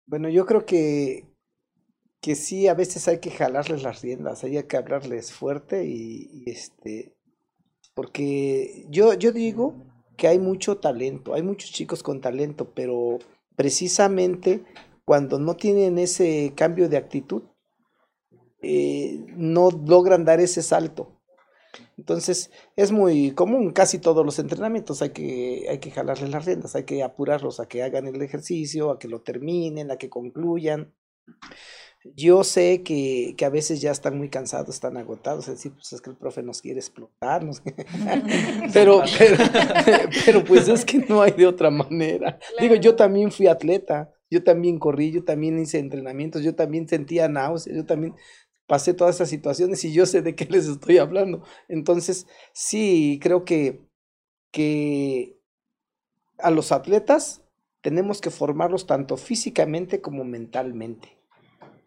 Bueno, 0.07 0.31
yo 0.31 0.47
creo 0.47 0.65
que, 0.65 1.27
que 2.23 2.35
sí, 2.35 2.67
a 2.67 2.75
veces 2.75 3.07
hay 3.09 3.19
que 3.19 3.31
jalarles 3.31 3.83
las 3.83 4.01
riendas, 4.01 4.43
hay 4.43 4.63
que 4.63 4.77
hablarles 4.79 5.33
fuerte 5.33 5.85
y, 5.85 6.45
este, 6.47 7.15
porque 7.95 8.87
yo, 8.89 9.13
yo 9.13 9.33
digo 9.33 9.75
que 10.17 10.29
hay 10.29 10.39
mucho 10.39 10.79
talento, 10.79 11.35
hay 11.35 11.43
muchos 11.43 11.71
chicos 11.71 12.03
con 12.03 12.23
talento, 12.23 12.73
pero 12.75 13.19
precisamente 13.55 14.65
cuando 15.05 15.39
no 15.39 15.57
tienen 15.57 15.99
ese 15.99 16.55
cambio 16.57 16.89
de 16.89 16.97
actitud, 16.97 17.43
eh, 18.63 19.27
no 19.37 19.69
logran 19.71 20.25
dar 20.25 20.41
ese 20.41 20.63
salto. 20.63 21.14
Entonces 21.97 22.51
es 22.77 22.93
muy 22.93 23.33
común, 23.33 23.73
casi 23.73 23.99
todos 23.99 24.25
los 24.25 24.39
entrenamientos 24.39 25.03
hay 25.03 25.11
que, 25.11 25.67
hay 25.69 25.79
que 25.79 25.91
jalarles 25.91 26.31
las 26.31 26.45
riendas, 26.45 26.75
hay 26.75 26.85
que 26.85 27.03
apurarlos 27.03 27.61
a 27.61 27.67
que 27.67 27.83
hagan 27.83 28.07
el 28.07 28.21
ejercicio, 28.23 28.91
a 28.91 28.99
que 28.99 29.09
lo 29.09 29.21
terminen, 29.23 29.91
a 29.91 29.97
que 29.97 30.09
concluyan. 30.09 30.93
Yo 32.15 32.45
sé 32.45 32.83
que, 32.83 33.35
que, 33.39 33.47
a 33.47 33.49
veces 33.49 33.81
ya 33.81 33.91
están 33.91 34.19
muy 34.19 34.29
cansados, 34.29 34.75
están 34.75 34.99
agotados, 34.99 35.49
es 35.49 35.55
decir, 35.55 35.73
pues 35.73 35.91
es 35.95 36.03
que 36.03 36.11
el 36.11 36.17
profe 36.17 36.43
nos 36.43 36.61
quiere 36.61 36.79
explotar, 36.79 37.49
pero, 38.75 39.03
pero, 39.19 39.37
pero, 40.27 40.45
pues 40.45 40.69
es 40.69 40.85
que 40.85 40.99
no 40.99 41.23
hay 41.23 41.33
de 41.33 41.47
otra 41.47 41.71
manera. 41.71 42.39
Digo, 42.61 42.75
yo 42.75 42.95
también 42.95 43.33
fui 43.33 43.47
atleta, 43.47 44.13
yo 44.31 44.45
también 44.45 44.79
corrí, 44.79 45.13
yo 45.13 45.25
también 45.25 45.59
hice 45.59 45.79
entrenamientos, 45.79 46.43
yo 46.43 46.55
también 46.55 46.87
sentía 46.89 47.27
náuseas, 47.29 47.75
yo 47.75 47.87
también 47.87 48.15
pasé 48.67 48.95
todas 48.95 49.17
esas 49.17 49.29
situaciones 49.29 49.85
y 49.85 49.93
yo 49.93 50.07
sé 50.07 50.23
de 50.23 50.35
qué 50.35 50.47
les 50.47 50.67
estoy 50.67 50.99
hablando. 50.99 51.43
Entonces, 51.69 52.27
sí, 52.53 53.19
creo 53.23 53.45
que, 53.45 53.87
que 54.51 55.39
a 56.39 56.51
los 56.51 56.73
atletas 56.73 57.43
tenemos 57.81 58.21
que 58.21 58.31
formarlos 58.31 58.87
tanto 58.87 59.17
físicamente 59.17 60.01
como 60.01 60.25
mentalmente 60.25 61.15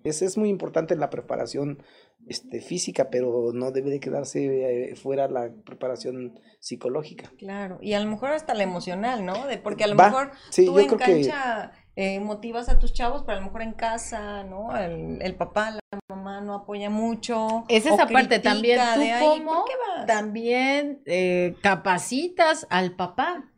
es, 0.10 0.38
muy 0.38 0.50
importante 0.50 0.96
la 0.96 1.10
preparación 1.10 1.84
este, 2.28 2.62
física, 2.62 3.10
pero 3.10 3.52
no 3.54 3.72
debe 3.72 3.90
de 3.90 4.00
quedarse 4.00 4.92
eh, 4.92 4.96
fuera 4.96 5.28
la 5.28 5.52
preparación 5.66 6.40
psicológica. 6.60 7.32
Claro, 7.38 7.80
y 7.82 7.94
a 7.94 8.00
lo 8.00 8.10
mejor 8.10 8.32
hasta 8.32 8.54
la 8.54 8.64
emocional, 8.64 9.26
¿no? 9.26 9.48
De, 9.48 9.58
porque 9.58 9.84
a 9.84 9.88
lo 9.88 9.96
mejor 9.96 10.32
tú 10.56 10.80
en 10.80 10.98
cancha 10.98 11.72
eh, 12.00 12.20
motivas 12.20 12.70
a 12.70 12.78
tus 12.78 12.94
chavos, 12.94 13.24
pero 13.26 13.40
a 13.40 13.42
lo 13.42 13.48
mejor 13.48 13.64
en 13.64 13.74
casa, 13.74 14.44
¿no? 14.44 14.78
El, 14.78 15.34
papá, 15.36 15.72
la 15.72 16.00
mamá 16.08 16.42
no 16.42 16.54
apoya 16.54 16.92
mucho. 16.92 17.66
Es 17.70 17.88
esa 17.88 18.06
parte 18.06 18.38
también. 18.38 18.80
¿Tú 18.94 19.02
cómo 19.20 19.66
también 20.06 21.02
eh, 21.08 21.56
capacitas 21.64 22.68
al 22.70 22.96
papá? 22.96 23.52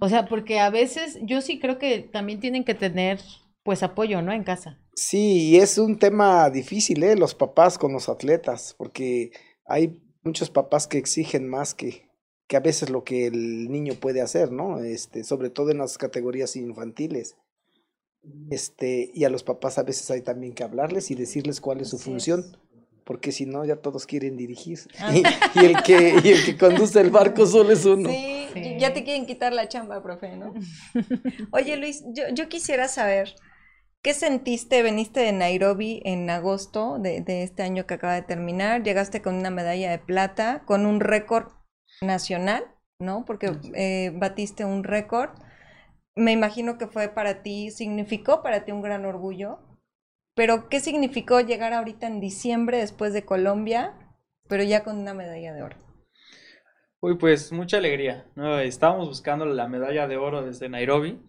O 0.00 0.08
sea, 0.08 0.24
porque 0.24 0.60
a 0.60 0.70
veces 0.70 1.18
yo 1.24 1.42
sí 1.42 1.60
creo 1.60 1.78
que 1.78 1.98
también 1.98 2.40
tienen 2.40 2.64
que 2.64 2.74
tener 2.74 3.20
pues 3.62 3.82
apoyo, 3.82 4.22
¿no? 4.22 4.32
En 4.32 4.44
casa. 4.44 4.80
Sí, 4.94 5.50
y 5.50 5.56
es 5.58 5.76
un 5.76 5.98
tema 5.98 6.48
difícil, 6.48 7.02
¿eh? 7.02 7.16
Los 7.16 7.34
papás 7.34 7.76
con 7.76 7.92
los 7.92 8.08
atletas, 8.08 8.74
porque 8.78 9.30
hay 9.66 10.02
muchos 10.22 10.48
papás 10.48 10.86
que 10.86 10.96
exigen 10.96 11.50
más 11.50 11.74
que, 11.74 12.08
que 12.52 12.58
a 12.58 12.60
veces 12.60 12.90
lo 12.90 13.02
que 13.02 13.28
el 13.28 13.72
niño 13.72 13.94
puede 13.94 14.20
hacer, 14.20 14.52
¿no? 14.52 14.78
Este, 14.84 15.24
sobre 15.24 15.48
todo 15.48 15.70
en 15.70 15.78
las 15.78 15.96
categorías 15.96 16.54
infantiles. 16.54 17.34
Este, 18.50 19.10
y 19.14 19.24
a 19.24 19.30
los 19.30 19.42
papás 19.42 19.78
a 19.78 19.84
veces 19.84 20.10
hay 20.10 20.20
también 20.20 20.52
que 20.52 20.62
hablarles 20.62 21.10
y 21.10 21.14
decirles 21.14 21.62
cuál 21.62 21.80
es 21.80 21.88
su 21.88 21.98
función, 21.98 22.44
porque 23.04 23.32
si 23.32 23.46
no 23.46 23.64
ya 23.64 23.76
todos 23.76 24.04
quieren 24.04 24.36
dirigir. 24.36 24.80
Ah. 24.98 25.14
Y, 25.14 25.64
el 25.64 25.82
que, 25.82 26.14
y 26.22 26.28
el 26.28 26.44
que 26.44 26.58
conduce 26.58 27.00
el 27.00 27.08
barco 27.08 27.46
solo 27.46 27.72
es 27.72 27.86
uno. 27.86 28.10
Sí, 28.10 28.76
ya 28.78 28.92
te 28.92 29.02
quieren 29.02 29.24
quitar 29.24 29.54
la 29.54 29.66
chamba, 29.70 30.02
profe, 30.02 30.36
¿no? 30.36 30.52
Oye, 31.52 31.78
Luis, 31.78 32.04
yo, 32.12 32.24
yo 32.34 32.50
quisiera 32.50 32.86
saber, 32.86 33.34
¿Qué 34.02 34.14
sentiste? 34.14 34.82
Veniste 34.82 35.20
de 35.20 35.32
Nairobi 35.32 36.02
en 36.04 36.28
agosto 36.28 36.98
de, 36.98 37.22
este 37.44 37.62
año 37.62 37.86
que 37.86 37.94
acaba 37.94 38.14
de 38.14 38.22
terminar. 38.22 38.82
Llegaste 38.82 39.22
con 39.22 39.36
una 39.36 39.50
medalla 39.50 39.92
de 39.92 40.00
plata, 40.00 40.64
con 40.66 40.86
un 40.86 40.98
récord 40.98 41.52
nacional, 42.02 42.64
¿no? 42.98 43.24
Porque 43.24 43.52
eh, 43.74 44.12
batiste 44.14 44.64
un 44.64 44.84
récord. 44.84 45.30
Me 46.14 46.32
imagino 46.32 46.78
que 46.78 46.86
fue 46.86 47.08
para 47.08 47.42
ti, 47.42 47.70
significó 47.70 48.42
para 48.42 48.64
ti 48.64 48.72
un 48.72 48.82
gran 48.82 49.04
orgullo. 49.04 49.58
pero 50.34 50.68
¿qué 50.68 50.80
significó 50.80 51.40
llegar 51.40 51.72
ahorita 51.74 52.06
en 52.06 52.20
diciembre 52.20 52.78
después 52.78 53.12
de 53.12 53.24
Colombia, 53.24 53.94
pero 54.48 54.62
ya 54.62 54.82
con 54.82 54.98
una 54.98 55.14
medalla 55.14 55.52
de 55.52 55.62
oro? 55.62 55.76
Uy, 57.00 57.16
pues 57.18 57.52
mucha 57.52 57.78
alegría, 57.78 58.30
¿no? 58.36 58.58
Estábamos 58.60 59.08
buscando 59.08 59.44
la 59.44 59.68
medalla 59.68 60.06
de 60.06 60.16
oro 60.16 60.42
desde 60.42 60.68
Nairobi, 60.68 61.20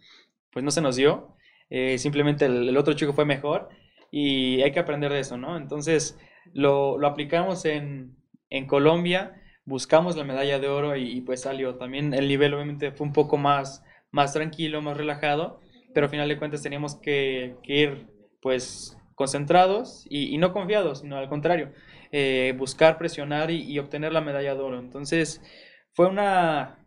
pues 0.52 0.64
no 0.64 0.72
se 0.72 0.82
nos 0.82 0.96
dio, 0.96 1.36
eh, 1.70 1.98
simplemente 1.98 2.46
el, 2.46 2.70
el, 2.70 2.78
otro 2.78 2.94
chico 2.94 3.14
fue 3.14 3.26
mejor 3.26 3.70
y 4.12 4.62
hay 4.62 4.72
que 4.72 4.80
aprender 4.80 5.12
de 5.12 5.20
eso, 5.22 5.38
¿no? 5.38 5.58
Entonces 5.58 6.20
lo, 6.54 7.00
lo 7.00 7.08
aplicamos 7.08 7.66
en, 7.66 8.16
en, 8.52 8.68
Colombia, 8.68 9.42
buscamos 9.66 10.16
la 10.16 10.24
medalla 10.24 10.60
de 10.60 10.68
oro 10.68 10.96
y, 10.96 11.22
pues 11.22 11.42
salió. 11.42 11.76
También 11.76 12.14
el 12.14 12.28
nivel 12.28 12.54
obviamente 12.54 12.92
fue 12.92 13.08
un 13.08 13.14
poco 13.14 13.38
más, 13.38 13.84
más 14.12 14.34
tranquilo, 14.34 14.82
más 14.82 14.98
relajado, 14.98 15.60
pero 15.94 16.06
al 16.06 16.12
final 16.12 16.30
de 16.30 16.38
cuentas 16.38 16.62
teníamos 16.62 16.96
que, 16.96 17.56
ir 17.64 18.08
pues 18.42 18.98
concentrados 19.16 20.06
y, 20.10 20.38
no 20.38 20.54
confiados, 20.54 21.00
sino 21.00 21.18
al 21.18 21.30
contrario, 21.30 21.72
eh, 22.12 22.54
buscar, 22.58 22.98
presionar 22.98 23.52
y, 23.52 23.78
obtener 23.80 24.12
la 24.14 24.22
medalla 24.22 24.56
de 24.56 24.62
oro. 24.62 24.80
Entonces 24.80 25.42
fue 25.94 26.08
una, 26.08 26.83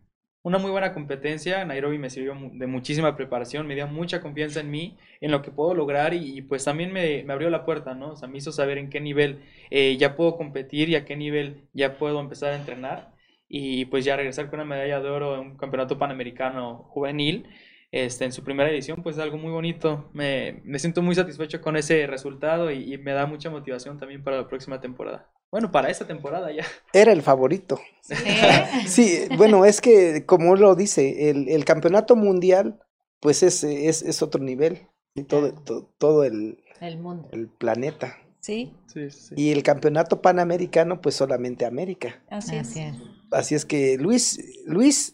una 0.47 0.59
muy 0.59 0.71
buena 0.71 0.93
competencia. 0.93 1.65
Nairobi 1.65 1.97
me 1.97 2.09
sirvió 2.09 2.33
de 2.53 2.67
muchísima 2.67 3.17
preparación, 3.17 3.67
me 3.67 3.75
dio 3.75 3.85
mucha 3.87 4.21
confianza 4.21 4.61
en 4.61 4.71
mí, 4.71 4.97
en 5.19 5.31
lo 5.31 5.41
que 5.41 5.51
puedo 5.51 5.73
lograr 5.73 6.13
y, 6.13 6.41
pues 6.41 6.63
también 6.63 6.93
me, 6.93 7.25
abrió 7.29 7.49
la 7.49 7.65
puerta, 7.65 7.93
¿no? 7.95 8.11
O 8.11 8.15
sea, 8.15 8.29
me 8.29 8.37
hizo 8.37 8.53
saber 8.53 8.77
en 8.77 8.89
qué 8.89 9.01
nivel 9.01 9.41
eh, 9.69 9.97
ya 9.97 10.15
puedo 10.15 10.37
competir 10.37 10.89
y 10.89 10.95
a 10.95 11.03
qué 11.05 11.17
nivel 11.17 11.63
ya 11.73 11.97
puedo 11.97 12.19
empezar 12.21 12.53
a 12.53 12.55
entrenar 12.55 13.11
y 13.49 13.85
pues 13.85 14.05
ya 14.05 14.15
regresar 14.15 14.49
con 14.49 14.59
una 14.59 14.69
medalla 14.69 15.01
de 15.01 15.09
oro 15.09 15.35
en 15.35 15.41
un 15.41 15.57
campeonato 15.57 15.97
panamericano 15.97 16.77
juvenil 16.89 17.47
este, 17.91 18.25
en 18.25 18.31
su 18.31 18.43
primera 18.43 18.69
edición, 18.69 19.03
pues 19.03 19.17
es 19.17 19.21
algo 19.21 19.37
muy 19.37 19.51
bonito. 19.51 20.09
Me, 20.13 20.61
me 20.63 20.79
siento 20.79 21.01
muy 21.01 21.15
satisfecho 21.15 21.61
con 21.61 21.75
ese 21.77 22.07
resultado 22.07 22.71
y, 22.71 22.97
me 22.99 23.11
da 23.13 23.25
mucha 23.25 23.49
motivación 23.49 23.99
también 23.99 24.23
para 24.23 24.37
la 24.37 24.47
próxima 24.47 24.79
temporada. 24.79 25.29
Bueno, 25.51 25.71
para 25.71 25.89
esta 25.89 26.05
temporada 26.05 26.51
ya. 26.51 26.65
Era 26.93 27.11
el 27.11 27.21
favorito. 27.21 27.79
Sí, 28.01 28.15
sí 28.87 29.19
bueno, 29.37 29.65
es 29.65 29.81
que 29.81 30.25
como 30.25 30.55
lo 30.55 30.75
dice, 30.75 31.29
el, 31.29 31.47
el 31.49 31.65
campeonato 31.65 32.15
mundial, 32.15 32.79
pues 33.19 33.43
es, 33.43 33.63
es, 33.63 34.01
es 34.01 34.21
otro 34.21 34.43
nivel. 34.43 34.87
Y 35.15 35.23
todo, 35.23 35.51
todo, 35.53 35.89
todo 35.97 36.23
el, 36.23 36.63
el 36.79 36.97
mundo. 36.99 37.27
El 37.31 37.47
planeta. 37.47 38.17
¿Sí? 38.39 38.73
Sí, 38.85 39.09
sí. 39.09 39.33
Y 39.35 39.51
el 39.51 39.63
campeonato 39.63 40.21
panamericano, 40.21 41.01
pues 41.01 41.15
solamente 41.15 41.65
América. 41.65 42.21
Así 42.29 42.55
es. 42.55 42.69
Así 42.69 42.79
es, 42.81 42.95
Así 43.31 43.55
es 43.55 43.65
que 43.65 43.97
Luis, 43.97 44.39
Luis 44.65 45.13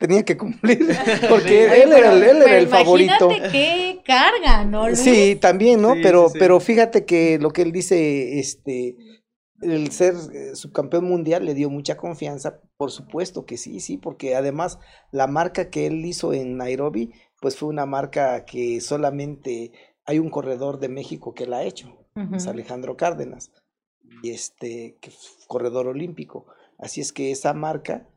tenía 0.00 0.24
que 0.24 0.36
cumplir 0.36 0.78
porque 1.28 1.68
sí. 1.68 1.80
él, 1.82 1.92
era, 1.92 2.12
él 2.12 2.42
era, 2.42 2.58
el 2.58 2.66
favorito. 2.66 3.28
qué 3.50 4.02
carga, 4.04 4.64
¿no? 4.64 4.88
Luis? 4.88 4.98
Sí, 4.98 5.36
también, 5.40 5.80
¿no? 5.80 5.94
Sí, 5.94 6.00
pero, 6.02 6.28
sí, 6.28 6.38
pero 6.38 6.60
fíjate 6.60 7.04
que 7.04 7.38
lo 7.38 7.52
que 7.52 7.62
él 7.62 7.72
dice, 7.72 8.38
este, 8.38 8.96
el 9.62 9.90
ser 9.90 10.14
subcampeón 10.54 11.04
mundial 11.04 11.44
le 11.44 11.54
dio 11.54 11.70
mucha 11.70 11.96
confianza, 11.96 12.60
por 12.76 12.90
supuesto 12.90 13.46
que 13.46 13.56
sí, 13.56 13.80
sí, 13.80 13.96
porque 13.96 14.34
además 14.34 14.78
la 15.10 15.26
marca 15.26 15.70
que 15.70 15.86
él 15.86 16.04
hizo 16.04 16.32
en 16.32 16.56
Nairobi, 16.56 17.12
pues 17.40 17.56
fue 17.56 17.68
una 17.68 17.86
marca 17.86 18.44
que 18.44 18.80
solamente 18.80 19.72
hay 20.04 20.18
un 20.18 20.30
corredor 20.30 20.78
de 20.78 20.88
México 20.88 21.34
que 21.34 21.46
la 21.46 21.58
ha 21.58 21.64
hecho, 21.64 21.88
uh 22.14 22.20
-huh. 22.20 22.36
es 22.36 22.46
Alejandro 22.46 22.96
Cárdenas, 22.96 23.52
y 24.22 24.30
este, 24.30 24.96
que 25.00 25.10
es 25.10 25.38
corredor 25.46 25.86
olímpico. 25.86 26.46
Así 26.78 27.00
es 27.00 27.12
que 27.12 27.30
esa 27.30 27.54
marca 27.54 28.08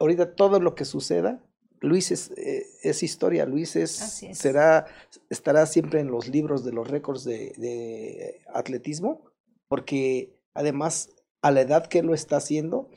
ahorita 0.00 0.34
todo 0.34 0.58
lo 0.58 0.74
que 0.74 0.84
suceda, 0.84 1.40
Luis 1.80 2.10
es, 2.10 2.32
eh, 2.32 2.66
es 2.82 3.02
historia, 3.02 3.46
Luis 3.46 3.76
es, 3.76 4.22
es, 4.22 4.38
será, 4.38 4.86
estará 5.28 5.64
siempre 5.66 6.00
en 6.00 6.10
los 6.10 6.28
libros 6.28 6.64
de 6.64 6.72
los 6.72 6.88
récords 6.88 7.24
de, 7.24 7.52
de, 7.56 8.40
atletismo, 8.52 9.22
porque 9.68 10.34
además 10.54 11.10
a 11.42 11.50
la 11.50 11.62
edad 11.62 11.86
que 11.86 12.02
lo 12.02 12.14
está 12.14 12.36
haciendo, 12.36 12.88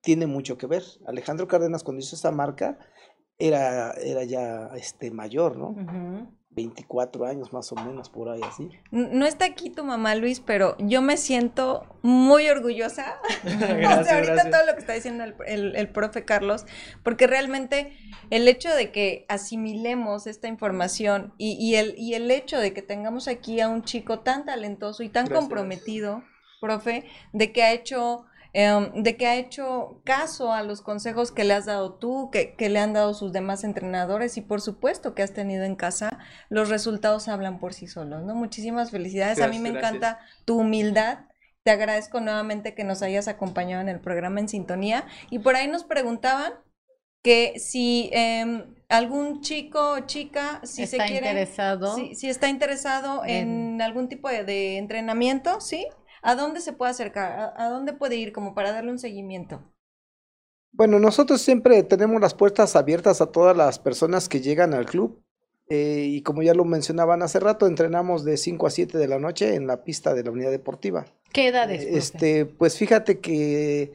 tiene 0.00 0.26
mucho 0.26 0.58
que 0.58 0.66
ver. 0.66 0.82
Alejandro 1.06 1.48
Cárdenas 1.48 1.82
cuando 1.82 2.00
hizo 2.00 2.16
esa 2.16 2.30
marca 2.30 2.78
era, 3.38 3.92
era 3.92 4.24
ya 4.24 4.70
este, 4.76 5.10
mayor, 5.10 5.56
¿no? 5.56 5.70
Uh 5.70 5.76
-huh. 5.76 6.36
24 6.56 7.26
años 7.26 7.52
más 7.52 7.70
o 7.70 7.74
menos, 7.76 8.08
por 8.08 8.30
ahí 8.30 8.40
así. 8.42 8.70
No 8.90 9.26
está 9.26 9.44
aquí 9.44 9.68
tu 9.68 9.84
mamá, 9.84 10.14
Luis, 10.14 10.40
pero 10.40 10.74
yo 10.78 11.02
me 11.02 11.18
siento 11.18 11.84
muy 12.02 12.48
orgullosa. 12.48 13.20
gracias, 13.44 13.98
o 14.00 14.04
sea, 14.04 14.14
ahorita 14.14 14.32
gracias. 14.32 14.50
todo 14.50 14.66
lo 14.66 14.72
que 14.72 14.80
está 14.80 14.94
diciendo 14.94 15.24
el, 15.24 15.34
el, 15.46 15.76
el, 15.76 15.88
profe 15.90 16.24
Carlos, 16.24 16.64
porque 17.04 17.26
realmente 17.26 17.92
el 18.30 18.48
hecho 18.48 18.74
de 18.74 18.90
que 18.90 19.26
asimilemos 19.28 20.26
esta 20.26 20.48
información 20.48 21.34
y, 21.36 21.58
y, 21.60 21.76
el, 21.76 21.94
y 21.98 22.14
el 22.14 22.30
hecho 22.30 22.58
de 22.58 22.72
que 22.72 22.80
tengamos 22.80 23.28
aquí 23.28 23.60
a 23.60 23.68
un 23.68 23.82
chico 23.82 24.20
tan 24.20 24.46
talentoso 24.46 25.02
y 25.02 25.10
tan 25.10 25.26
gracias. 25.26 25.38
comprometido, 25.38 26.22
profe, 26.60 27.04
de 27.32 27.52
que 27.52 27.62
ha 27.62 27.72
hecho 27.72 28.26
Um, 28.56 29.02
de 29.02 29.18
que 29.18 29.26
ha 29.26 29.36
hecho 29.36 30.00
caso 30.04 30.50
a 30.50 30.62
los 30.62 30.80
consejos 30.80 31.30
que 31.30 31.44
le 31.44 31.52
has 31.52 31.66
dado 31.66 31.92
tú, 31.92 32.30
que, 32.32 32.54
que, 32.54 32.70
le 32.70 32.78
han 32.78 32.94
dado 32.94 33.12
sus 33.12 33.30
demás 33.30 33.64
entrenadores 33.64 34.38
y 34.38 34.40
por 34.40 34.62
supuesto 34.62 35.14
que 35.14 35.22
has 35.22 35.34
tenido 35.34 35.64
en 35.64 35.76
casa, 35.76 36.18
los 36.48 36.70
resultados 36.70 37.28
hablan 37.28 37.58
por 37.58 37.74
sí 37.74 37.86
solos, 37.86 38.22
¿no? 38.22 38.34
Muchísimas 38.34 38.90
felicidades. 38.90 39.36
Gracias, 39.36 39.46
a 39.46 39.50
mí 39.50 39.62
me 39.62 39.72
gracias. 39.72 39.92
encanta 39.92 40.20
tu 40.46 40.58
humildad. 40.58 41.26
Te 41.64 41.70
agradezco 41.70 42.20
nuevamente 42.20 42.74
que 42.74 42.84
nos 42.84 43.02
hayas 43.02 43.28
acompañado 43.28 43.82
en 43.82 43.90
el 43.90 44.00
programa 44.00 44.40
en 44.40 44.48
sintonía. 44.48 45.04
Y 45.28 45.40
por 45.40 45.54
ahí 45.54 45.68
nos 45.68 45.84
preguntaban 45.84 46.54
que 47.22 47.58
si 47.58 48.08
eh, 48.14 48.64
algún 48.88 49.42
chico 49.42 49.96
o 49.96 50.00
chica, 50.06 50.62
si 50.62 50.84
está 50.84 51.04
se 51.04 51.10
quiere, 51.10 51.26
interesado, 51.28 51.94
si, 51.94 52.14
si 52.14 52.30
está 52.30 52.48
interesado 52.48 53.22
en, 53.26 53.74
en 53.74 53.82
algún 53.82 54.08
tipo 54.08 54.30
de, 54.30 54.44
de 54.44 54.78
entrenamiento, 54.78 55.60
¿sí? 55.60 55.86
¿A 56.26 56.34
dónde 56.34 56.60
se 56.60 56.72
puede 56.72 56.90
acercar? 56.90 57.54
¿A, 57.56 57.68
dónde 57.68 57.92
puede 57.92 58.16
ir 58.16 58.32
como 58.32 58.52
para 58.52 58.72
darle 58.72 58.90
un 58.90 58.98
seguimiento? 58.98 59.62
Bueno, 60.72 60.98
nosotros 60.98 61.40
siempre 61.40 61.84
tenemos 61.84 62.20
las 62.20 62.34
puertas 62.34 62.74
abiertas 62.74 63.20
a 63.20 63.30
todas 63.30 63.56
las 63.56 63.78
personas 63.78 64.28
que 64.28 64.40
llegan 64.40 64.74
al 64.74 64.86
club. 64.86 65.22
Eh, 65.68 66.04
y 66.08 66.22
como 66.22 66.42
ya 66.42 66.52
lo 66.52 66.64
mencionaban 66.64 67.22
hace 67.22 67.38
rato, 67.38 67.68
entrenamos 67.68 68.24
de 68.24 68.38
5 68.38 68.66
a 68.66 68.70
7 68.70 68.98
de 68.98 69.06
la 69.06 69.20
noche 69.20 69.54
en 69.54 69.68
la 69.68 69.84
pista 69.84 70.14
de 70.14 70.24
la 70.24 70.32
unidad 70.32 70.50
deportiva. 70.50 71.06
¿Qué 71.32 71.46
edades? 71.46 71.84
Profe? 71.84 71.96
Este, 71.96 72.44
pues 72.44 72.76
fíjate 72.76 73.20
que 73.20 73.92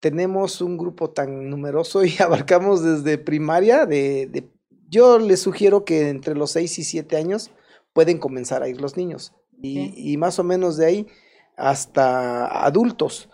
tenemos 0.00 0.60
un 0.60 0.76
grupo 0.76 1.10
tan 1.10 1.50
numeroso 1.50 2.04
y 2.04 2.16
abarcamos 2.18 2.82
desde 2.82 3.16
primaria. 3.16 3.86
De, 3.86 4.26
de, 4.26 4.50
yo 4.88 5.20
les 5.20 5.38
sugiero 5.38 5.84
que 5.84 6.08
entre 6.08 6.34
los 6.34 6.50
6 6.50 6.80
y 6.80 6.82
7 6.82 7.16
años 7.16 7.52
pueden 7.92 8.18
comenzar 8.18 8.64
a 8.64 8.68
ir 8.68 8.80
los 8.80 8.96
niños. 8.96 9.32
Y, 9.62 9.94
y 10.12 10.16
más 10.16 10.40
o 10.40 10.44
menos 10.44 10.76
de 10.76 10.86
ahí 10.86 11.06
hasta 11.56 12.64
adultos. 12.64 13.28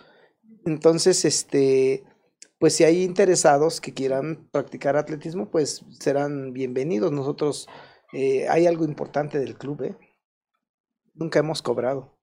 Entonces, 0.66 1.24
este, 1.24 2.04
pues 2.58 2.76
si 2.76 2.84
hay 2.84 3.02
interesados 3.02 3.80
que 3.80 3.94
quieran 3.94 4.48
practicar 4.52 4.96
atletismo, 4.96 5.50
pues 5.50 5.84
serán 5.98 6.52
bienvenidos. 6.52 7.12
Nosotros, 7.12 7.68
eh, 8.12 8.48
hay 8.48 8.66
algo 8.66 8.84
importante 8.84 9.38
del 9.38 9.56
club, 9.56 9.82
¿eh? 9.82 9.96
Nunca 11.14 11.38
hemos 11.38 11.62
cobrado. 11.62 12.16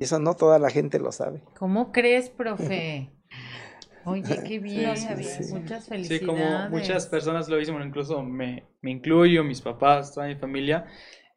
Eso 0.00 0.18
no 0.18 0.34
toda 0.34 0.58
la 0.58 0.70
gente 0.70 0.98
lo 0.98 1.12
sabe. 1.12 1.42
¿Cómo 1.58 1.92
crees, 1.92 2.30
profe? 2.30 3.10
Oye, 4.04 4.42
qué 4.46 4.58
bien, 4.58 4.96
sí, 4.96 5.06
sí, 5.22 5.44
sí. 5.44 5.54
muchas 5.54 5.86
felicidades. 5.86 6.20
Sí, 6.20 6.26
como 6.26 6.70
muchas 6.70 7.06
personas 7.06 7.48
lo 7.48 7.56
dicen, 7.56 7.80
incluso 7.82 8.22
me, 8.22 8.66
me 8.80 8.90
incluyo, 8.92 9.44
mis 9.44 9.60
papás, 9.60 10.14
toda 10.14 10.28
mi 10.28 10.36
familia, 10.36 10.86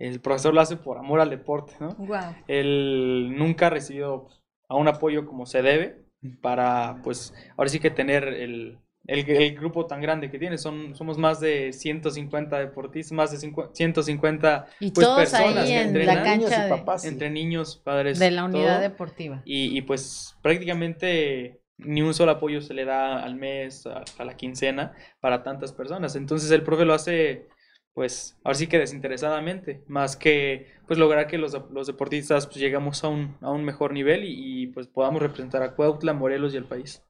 el 0.02 0.20
profesor 0.20 0.54
lo 0.54 0.62
hace 0.62 0.78
por 0.78 0.98
amor 0.98 1.20
al 1.20 1.30
deporte, 1.30 1.74
¿no? 1.80 1.94
Wow. 1.96 2.36
Él 2.48 3.36
nunca 3.38 3.68
ha 3.68 3.70
recibido 3.70 4.28
a 4.68 4.76
un 4.76 4.88
apoyo 4.88 5.28
como 5.28 5.46
se 5.46 5.62
debe 5.62 6.06
para, 6.42 7.02
pues, 7.04 7.34
ahora 7.56 7.70
sí 7.70 7.80
que 7.80 7.92
tener 7.92 8.28
el, 8.28 8.80
el, 9.06 9.30
el, 9.30 9.56
grupo 9.56 9.86
tan 9.86 10.02
grande 10.02 10.32
que 10.32 10.40
tiene. 10.40 10.58
Son, 10.58 10.96
somos 10.96 11.18
más 11.20 11.40
de 11.40 11.72
150 11.72 12.58
deportistas, 12.58 13.12
más 13.12 13.32
de 13.32 13.38
50, 13.38 13.76
150 13.76 14.68
y 14.80 14.92
pues, 14.92 15.06
todos 15.06 15.20
personas 15.20 15.58
ahí 15.58 15.72
en 15.74 15.78
que 15.78 15.82
entrenan, 15.82 16.16
la 16.16 16.24
cancha 16.24 16.64
de, 16.64 16.70
papás, 16.70 17.06
entre 17.06 17.30
niños, 17.30 17.80
padres. 17.84 18.18
De 18.18 18.32
la 18.32 18.46
unidad 18.46 18.76
todo. 18.76 18.82
deportiva. 18.82 19.42
Y, 19.46 19.78
y, 19.78 19.82
pues 19.82 20.36
prácticamente 20.42 21.62
ni 21.78 22.02
un 22.02 22.14
solo 22.14 22.32
apoyo 22.32 22.62
se 22.62 22.74
le 22.74 22.86
da 22.86 23.24
al 23.24 23.36
mes, 23.36 23.86
a, 23.86 24.04
a 24.18 24.26
la 24.26 24.36
quincena, 24.36 24.94
para 25.20 25.44
tantas 25.44 25.74
personas. 25.74 26.16
Entonces 26.16 26.50
el 26.52 26.64
profe 26.64 26.86
lo 26.86 26.94
hace 26.94 27.48
pues 27.94 28.38
ahora 28.44 28.58
sí 28.58 28.68
que 28.68 28.80
desinteresadamente, 28.80 29.84
más 29.88 30.16
que 30.16 30.68
pues 30.88 30.98
lograr 31.00 31.28
que 31.28 31.38
los, 31.38 31.56
los 31.72 31.88
deportistas 31.88 32.48
pues 32.48 32.58
llegamos 32.58 33.04
a 33.04 33.10
un, 33.10 33.38
a 33.42 33.52
un 33.52 33.64
mejor 33.64 33.94
nivel 33.94 34.24
y, 34.24 34.64
y, 34.64 34.68
pues 34.68 34.88
podamos 34.88 35.22
representar 35.22 35.64
a 35.64 35.76
Cuautla, 35.76 36.14
Morelos 36.14 36.54
y 36.54 36.58
el 36.58 36.66
país. 36.66 37.04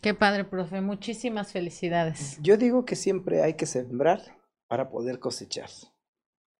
Qué 0.00 0.14
padre, 0.14 0.44
profe, 0.44 0.80
muchísimas 0.80 1.52
felicidades. 1.52 2.38
Yo 2.42 2.56
digo 2.56 2.84
que 2.84 2.96
siempre 2.96 3.42
hay 3.42 3.54
que 3.54 3.66
sembrar 3.66 4.20
para 4.68 4.90
poder 4.90 5.18
cosechar. 5.18 5.70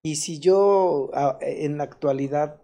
Y 0.03 0.17
si 0.17 0.39
yo 0.39 1.11
en 1.41 1.79
la 1.79 1.85
actualidad 1.85 2.61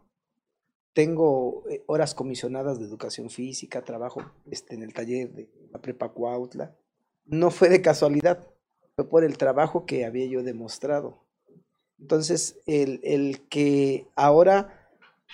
tengo 0.92 1.64
eh, 1.70 1.82
horas 1.86 2.14
comisionadas 2.14 2.78
de 2.78 2.84
educación 2.84 3.30
física, 3.30 3.82
trabajo 3.82 4.20
este, 4.50 4.74
en 4.74 4.82
el 4.82 4.92
taller 4.92 5.32
de 5.32 5.50
la 5.72 5.80
Prepa 5.80 6.10
Cuautla, 6.10 6.76
no 7.24 7.50
fue 7.50 7.68
de 7.68 7.80
casualidad 7.80 8.49
fue 9.00 9.08
por 9.08 9.24
el 9.24 9.38
trabajo 9.38 9.86
que 9.86 10.04
había 10.04 10.26
yo 10.26 10.42
demostrado. 10.42 11.24
Entonces, 11.98 12.58
el, 12.66 13.00
el 13.02 13.40
que 13.48 14.06
ahora 14.14 14.90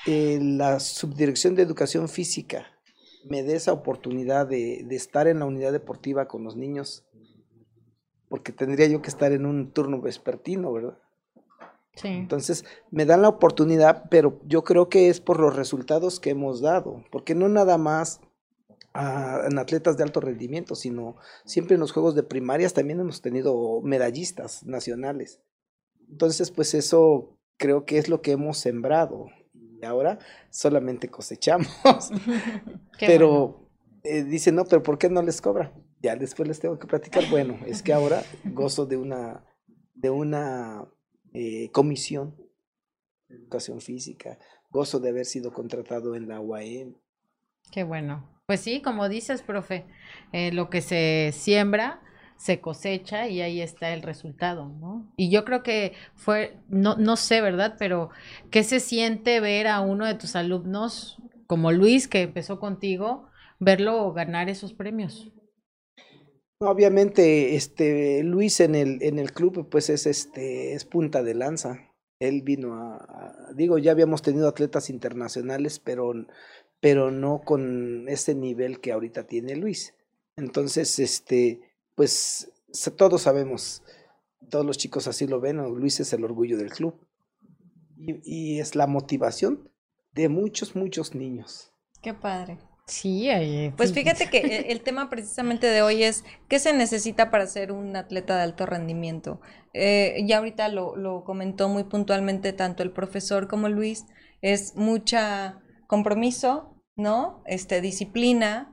eh, 0.06 0.38
la 0.40 0.78
Subdirección 0.78 1.56
de 1.56 1.62
Educación 1.62 2.08
Física 2.08 2.66
me 3.28 3.42
dé 3.42 3.56
esa 3.56 3.72
oportunidad 3.72 4.46
de, 4.46 4.84
de 4.84 4.94
estar 4.94 5.26
en 5.26 5.40
la 5.40 5.46
unidad 5.46 5.72
deportiva 5.72 6.28
con 6.28 6.44
los 6.44 6.54
niños, 6.54 7.04
porque 8.28 8.52
tendría 8.52 8.86
yo 8.86 9.02
que 9.02 9.08
estar 9.08 9.32
en 9.32 9.46
un 9.46 9.72
turno 9.72 10.00
vespertino, 10.00 10.72
¿verdad? 10.72 10.98
Sí. 11.96 12.08
Entonces, 12.08 12.64
me 12.92 13.04
dan 13.04 13.22
la 13.22 13.28
oportunidad, 13.28 14.04
pero 14.10 14.40
yo 14.44 14.62
creo 14.62 14.88
que 14.88 15.08
es 15.08 15.20
por 15.20 15.40
los 15.40 15.56
resultados 15.56 16.20
que 16.20 16.30
hemos 16.30 16.60
dado, 16.60 17.04
porque 17.10 17.34
no 17.34 17.48
nada 17.48 17.78
más 17.78 18.20
ah, 18.96 19.42
en 19.48 19.58
atletas 19.58 19.96
de 19.96 20.04
alto 20.04 20.20
rendimiento, 20.20 20.74
sino 20.74 21.16
siempre 21.44 21.74
en 21.74 21.80
los 21.80 21.92
juegos 21.92 22.14
de 22.14 22.22
primarias 22.22 22.74
también 22.74 23.00
hemos 23.00 23.20
tenido 23.22 23.80
medallistas 23.82 24.64
nacionales. 24.64 25.40
Entonces, 26.08 26.50
pues 26.50 26.74
eso 26.74 27.38
creo 27.56 27.84
que 27.84 27.98
es 27.98 28.08
lo 28.08 28.22
que 28.22 28.32
hemos 28.32 28.58
sembrado. 28.58 29.26
Y 29.54 29.84
ahora 29.84 30.18
solamente 30.50 31.08
cosechamos. 31.08 31.68
Pero 33.00 33.28
bueno. 33.28 33.70
eh, 34.04 34.24
dicen, 34.24 34.54
no, 34.54 34.64
pero 34.64 34.82
¿por 34.82 34.98
qué 34.98 35.10
no 35.10 35.22
les 35.22 35.40
cobra? 35.40 35.72
Ya 36.00 36.16
después 36.16 36.48
les 36.48 36.60
tengo 36.60 36.78
que 36.78 36.86
platicar. 36.86 37.24
Bueno, 37.30 37.58
es 37.66 37.82
que 37.82 37.92
ahora 37.92 38.22
gozo 38.44 38.86
de 38.86 38.96
una, 38.96 39.44
de 39.94 40.10
una 40.10 40.88
eh, 41.32 41.70
comisión 41.72 42.36
de 43.28 43.36
educación 43.36 43.80
física, 43.80 44.38
gozo 44.70 45.00
de 45.00 45.08
haber 45.10 45.26
sido 45.26 45.52
contratado 45.52 46.14
en 46.14 46.28
la 46.28 46.40
UAM. 46.40 46.96
Qué 47.70 47.84
bueno. 47.84 48.35
Pues 48.46 48.60
sí, 48.60 48.80
como 48.80 49.08
dices, 49.08 49.42
profe, 49.42 49.86
eh, 50.32 50.52
lo 50.52 50.70
que 50.70 50.80
se 50.80 51.30
siembra 51.32 52.00
se 52.36 52.60
cosecha 52.60 53.28
y 53.28 53.40
ahí 53.40 53.60
está 53.60 53.92
el 53.92 54.02
resultado, 54.02 54.66
¿no? 54.68 55.10
Y 55.16 55.30
yo 55.30 55.44
creo 55.44 55.62
que 55.62 55.94
fue, 56.14 56.58
no, 56.68 56.94
no 56.96 57.16
sé, 57.16 57.40
¿verdad? 57.40 57.74
Pero 57.78 58.10
¿qué 58.50 58.62
se 58.62 58.78
siente 58.80 59.40
ver 59.40 59.66
a 59.66 59.80
uno 59.80 60.06
de 60.06 60.14
tus 60.14 60.36
alumnos 60.36 61.16
como 61.48 61.72
Luis, 61.72 62.06
que 62.08 62.22
empezó 62.22 62.60
contigo, 62.60 63.28
verlo 63.58 64.12
ganar 64.12 64.48
esos 64.48 64.74
premios? 64.74 65.32
Obviamente, 66.58 67.54
este 67.54 68.22
Luis 68.22 68.60
en 68.60 68.74
el, 68.74 69.02
en 69.02 69.18
el 69.18 69.32
club, 69.32 69.68
pues 69.70 69.90
es 69.90 70.06
este, 70.06 70.72
es 70.74 70.84
punta 70.86 71.22
de 71.22 71.34
lanza. 71.34 71.92
Él 72.18 72.40
vino 72.42 72.74
a, 72.74 72.96
a- 72.96 73.52
digo, 73.54 73.76
ya 73.78 73.92
habíamos 73.92 74.22
tenido 74.22 74.48
atletas 74.48 74.88
internacionales, 74.88 75.78
pero, 75.80 76.12
pero 76.80 77.10
no 77.10 77.40
con 77.42 78.08
ese 78.08 78.34
nivel 78.34 78.80
que 78.80 78.92
ahorita 78.92 79.24
tiene 79.26 79.56
Luis. 79.56 79.94
Entonces, 80.36 80.98
este, 80.98 81.60
pues 81.94 82.50
todos 82.96 83.22
sabemos, 83.22 83.82
todos 84.50 84.64
los 84.66 84.78
chicos 84.78 85.06
así 85.08 85.26
lo 85.26 85.40
ven. 85.40 85.56
Luis 85.58 86.00
es 86.00 86.12
el 86.12 86.24
orgullo 86.24 86.56
del 86.58 86.70
club. 86.70 86.94
Y, 87.98 88.20
y 88.56 88.60
es 88.60 88.74
la 88.76 88.86
motivación 88.86 89.70
de 90.12 90.28
muchos, 90.28 90.76
muchos 90.76 91.14
niños. 91.14 91.72
Qué 92.02 92.12
padre. 92.14 92.58
Sí, 92.86 93.28
ahí- 93.30 93.72
Pues 93.76 93.92
fíjate 93.92 94.28
que 94.30 94.38
e- 94.44 94.70
el 94.72 94.82
tema 94.82 95.08
precisamente 95.10 95.66
de 95.66 95.82
hoy 95.82 96.04
es 96.04 96.22
qué 96.48 96.58
se 96.58 96.72
necesita 96.72 97.30
para 97.30 97.46
ser 97.46 97.72
un 97.72 97.96
atleta 97.96 98.36
de 98.36 98.42
alto 98.42 98.66
rendimiento. 98.66 99.40
Eh, 99.72 100.22
ya 100.26 100.38
ahorita 100.38 100.68
lo, 100.68 100.94
lo 100.96 101.24
comentó 101.24 101.68
muy 101.68 101.84
puntualmente 101.84 102.52
tanto 102.52 102.82
el 102.82 102.92
profesor 102.92 103.48
como 103.48 103.68
Luis, 103.68 104.04
es 104.42 104.76
mucha 104.76 105.62
compromiso, 105.86 106.82
¿no? 106.96 107.42
Este, 107.46 107.80
disciplina. 107.80 108.72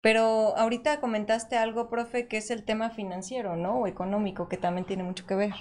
Pero 0.00 0.56
ahorita 0.56 1.00
comentaste 1.00 1.56
algo, 1.56 1.90
profe, 1.90 2.28
que 2.28 2.36
es 2.36 2.50
el 2.50 2.64
tema 2.64 2.90
financiero, 2.90 3.56
¿no? 3.56 3.80
O 3.80 3.86
económico, 3.86 4.48
que 4.48 4.56
también 4.56 4.86
tiene 4.86 5.02
mucho 5.02 5.26
que 5.26 5.34
ver. 5.34 5.52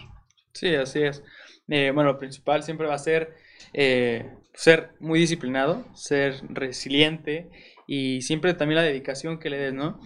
Sí, 0.54 0.76
así 0.76 1.02
es. 1.02 1.24
Eh, 1.67 1.91
bueno, 1.93 2.12
lo 2.13 2.20
principal 2.20 2.63
siempre 2.63 2.88
va 2.88 2.93
a 2.93 3.00
ser 3.00 3.36
eh, 3.74 4.32
ser 4.54 4.91
muy 5.00 5.20
disciplinado, 5.20 5.86
ser 5.93 6.41
resiliente 6.50 7.50
y 7.86 8.22
siempre 8.22 8.54
también 8.54 8.78
la 8.78 8.82
dedicación 8.84 9.39
que 9.39 9.50
le 9.50 9.58
des, 9.58 9.74
¿no? 9.74 10.00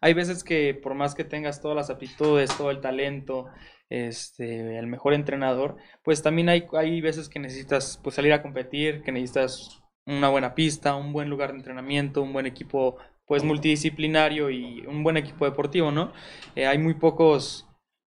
Hay 0.00 0.14
veces 0.14 0.44
que 0.44 0.74
por 0.74 0.94
más 0.94 1.14
que 1.14 1.24
tengas 1.24 1.60
todas 1.60 1.76
las 1.76 1.90
aptitudes, 1.90 2.56
todo 2.56 2.70
el 2.70 2.80
talento, 2.80 3.46
este, 3.90 4.78
el 4.78 4.86
mejor 4.86 5.14
entrenador, 5.14 5.76
pues 6.04 6.22
también 6.22 6.48
hay, 6.48 6.66
hay 6.72 7.00
veces 7.00 7.28
que 7.28 7.38
necesitas 7.38 8.00
pues, 8.02 8.14
salir 8.14 8.32
a 8.32 8.42
competir, 8.42 9.02
que 9.02 9.12
necesitas 9.12 9.82
una 10.08 10.28
buena 10.30 10.54
pista, 10.54 10.96
un 10.96 11.12
buen 11.12 11.30
lugar 11.30 11.52
de 11.52 11.58
entrenamiento, 11.58 12.22
un 12.22 12.32
buen 12.32 12.46
equipo 12.46 12.96
pues 13.26 13.44
multidisciplinario 13.44 14.50
y 14.50 14.84
un 14.86 15.04
buen 15.04 15.16
equipo 15.18 15.44
deportivo, 15.44 15.92
¿no? 15.92 16.12
Eh, 16.56 16.66
hay 16.66 16.78
muy 16.78 16.94
pocos 16.94 17.66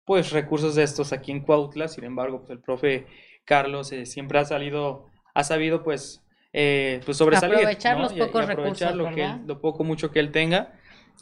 pues 0.05 0.31
recursos 0.31 0.75
de 0.75 0.83
estos 0.83 1.11
aquí 1.11 1.31
en 1.31 1.41
Cuautla, 1.41 1.87
sin 1.89 2.05
embargo, 2.05 2.39
pues 2.39 2.51
el 2.51 2.59
profe 2.61 3.07
Carlos 3.45 3.91
eh, 3.91 4.05
siempre 4.05 4.39
ha 4.39 4.45
salido, 4.45 5.07
ha 5.33 5.43
sabido 5.43 5.83
pues, 5.83 6.23
eh, 6.53 7.01
pues 7.05 7.17
sobresalir, 7.17 7.57
Aprovechar 7.57 7.97
¿no? 7.97 8.03
los 8.03 8.13
Y- 8.13 8.19
y 8.19 8.23
pocos 8.25 8.43
aprovechar 8.43 8.93
recursos, 8.93 8.95
lo 8.95 9.09
lo 9.45 9.61
poco 9.61 9.83
mucho 9.83 10.11
que 10.11 10.19
él 10.19 10.31
tenga. 10.31 10.73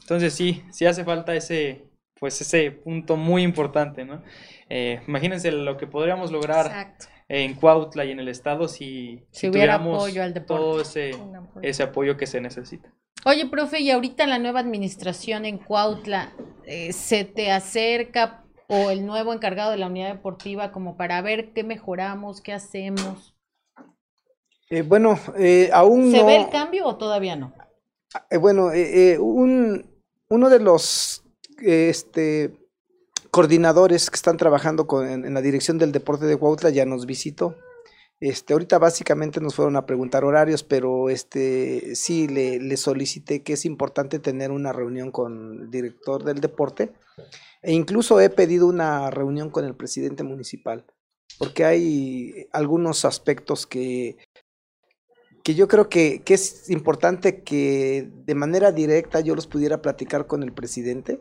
Entonces 0.02 0.34
sí, 0.34 0.64
sí 0.72 0.86
hace 0.86 1.04
falta 1.04 1.36
ese, 1.36 1.86
pues 2.20 2.40
ese 2.42 2.72
punto 2.72 3.16
muy 3.18 3.44
importante, 3.44 4.06
¿no? 4.06 4.24
Eh, 4.70 5.02
imagínense 5.08 5.52
lo 5.52 5.78
que 5.78 5.88
podríamos 5.88 6.32
lograr 6.32 6.66
Exacto. 6.68 7.06
En 7.28 7.56
Cuautla 7.56 8.06
y 8.06 8.12
en 8.12 8.20
el 8.20 8.28
estado 8.28 8.68
si, 8.68 9.24
tuviéramos 9.32 9.96
apoyo 9.96 10.24
al 10.24 10.34
deporte. 10.34 10.64
todo 10.64 10.82
ese, 10.82 11.12
apoyo. 11.14 11.68
ese 11.68 11.84
apoyo 11.84 12.18
que 12.18 12.28
se 12.28 12.42
necesita. 12.42 12.92
Oye, 13.26 13.48
profe, 13.48 13.80
y 13.80 13.90
ahorita 13.90 14.28
la 14.28 14.38
nueva 14.38 14.60
administración 14.60 15.46
en 15.46 15.58
Cuautla, 15.58 16.34
eh, 16.66 16.94
¿se 16.94 17.26
te 17.26 17.52
acerca 17.52 18.44
o 18.68 18.92
el 18.92 19.06
nuevo 19.06 19.34
encargado 19.34 19.72
de 19.72 19.78
la 19.78 19.88
unidad 19.88 20.10
deportiva 20.14 20.72
como 20.72 20.96
para 20.98 21.22
ver 21.22 21.52
qué 21.54 21.64
mejoramos, 21.64 22.42
qué 22.42 22.54
hacemos? 22.54 23.36
Eh, 24.70 24.82
bueno, 24.84 25.20
eh, 25.38 25.70
aún 25.74 26.12
¿Se 26.12 26.18
no. 26.20 26.26
ve 26.26 26.36
el 26.38 26.50
cambio 26.50 26.86
o 26.86 26.96
todavía 26.98 27.36
no? 27.36 27.54
Eh, 28.30 28.38
bueno, 28.38 28.72
eh, 28.72 29.14
eh, 29.14 29.20
un, 29.20 29.86
uno 30.30 30.50
de 30.50 30.60
los 30.60 31.24
eh, 31.62 31.90
este, 31.90 32.54
coordinadores 33.36 34.10
que 34.10 34.16
están 34.16 34.38
trabajando 34.38 34.88
con, 34.88 35.06
en, 35.10 35.26
en 35.26 35.34
la 35.34 35.42
dirección 35.42 35.78
del 35.78 35.92
deporte 35.92 36.26
de 36.26 36.36
Huautla 36.36 36.70
ya 36.70 36.86
nos 36.86 37.06
visitó. 37.06 37.58
Este, 38.22 38.54
ahorita 38.54 38.80
básicamente 38.80 39.42
nos 39.42 39.56
fueron 39.56 39.76
a 39.76 39.86
preguntar 39.86 40.24
horarios, 40.24 40.64
pero 40.64 41.10
este, 41.10 41.98
sí 41.98 42.30
le, 42.30 42.62
le 42.62 42.78
solicité 42.78 43.44
que 43.44 43.52
es 43.52 43.66
importante 43.66 44.20
tener 44.20 44.52
una 44.52 44.72
reunión 44.72 45.12
con 45.12 45.64
el 45.64 45.70
director 45.70 46.24
del 46.24 46.40
deporte 46.40 46.94
e 47.62 47.74
incluso 47.74 48.22
he 48.22 48.30
pedido 48.30 48.68
una 48.68 49.12
reunión 49.12 49.50
con 49.50 49.66
el 49.66 49.76
presidente 49.76 50.24
municipal, 50.24 50.86
porque 51.38 51.66
hay 51.66 52.48
algunos 52.54 53.04
aspectos 53.04 53.68
que 53.68 54.16
que 55.44 55.56
yo 55.56 55.68
creo 55.68 55.90
que, 55.90 56.22
que 56.24 56.36
es 56.36 56.70
importante 56.70 57.44
que 57.44 58.10
de 58.26 58.34
manera 58.34 58.72
directa 58.72 59.20
yo 59.20 59.36
los 59.36 59.46
pudiera 59.46 59.82
platicar 59.82 60.26
con 60.26 60.42
el 60.42 60.54
presidente 60.54 61.20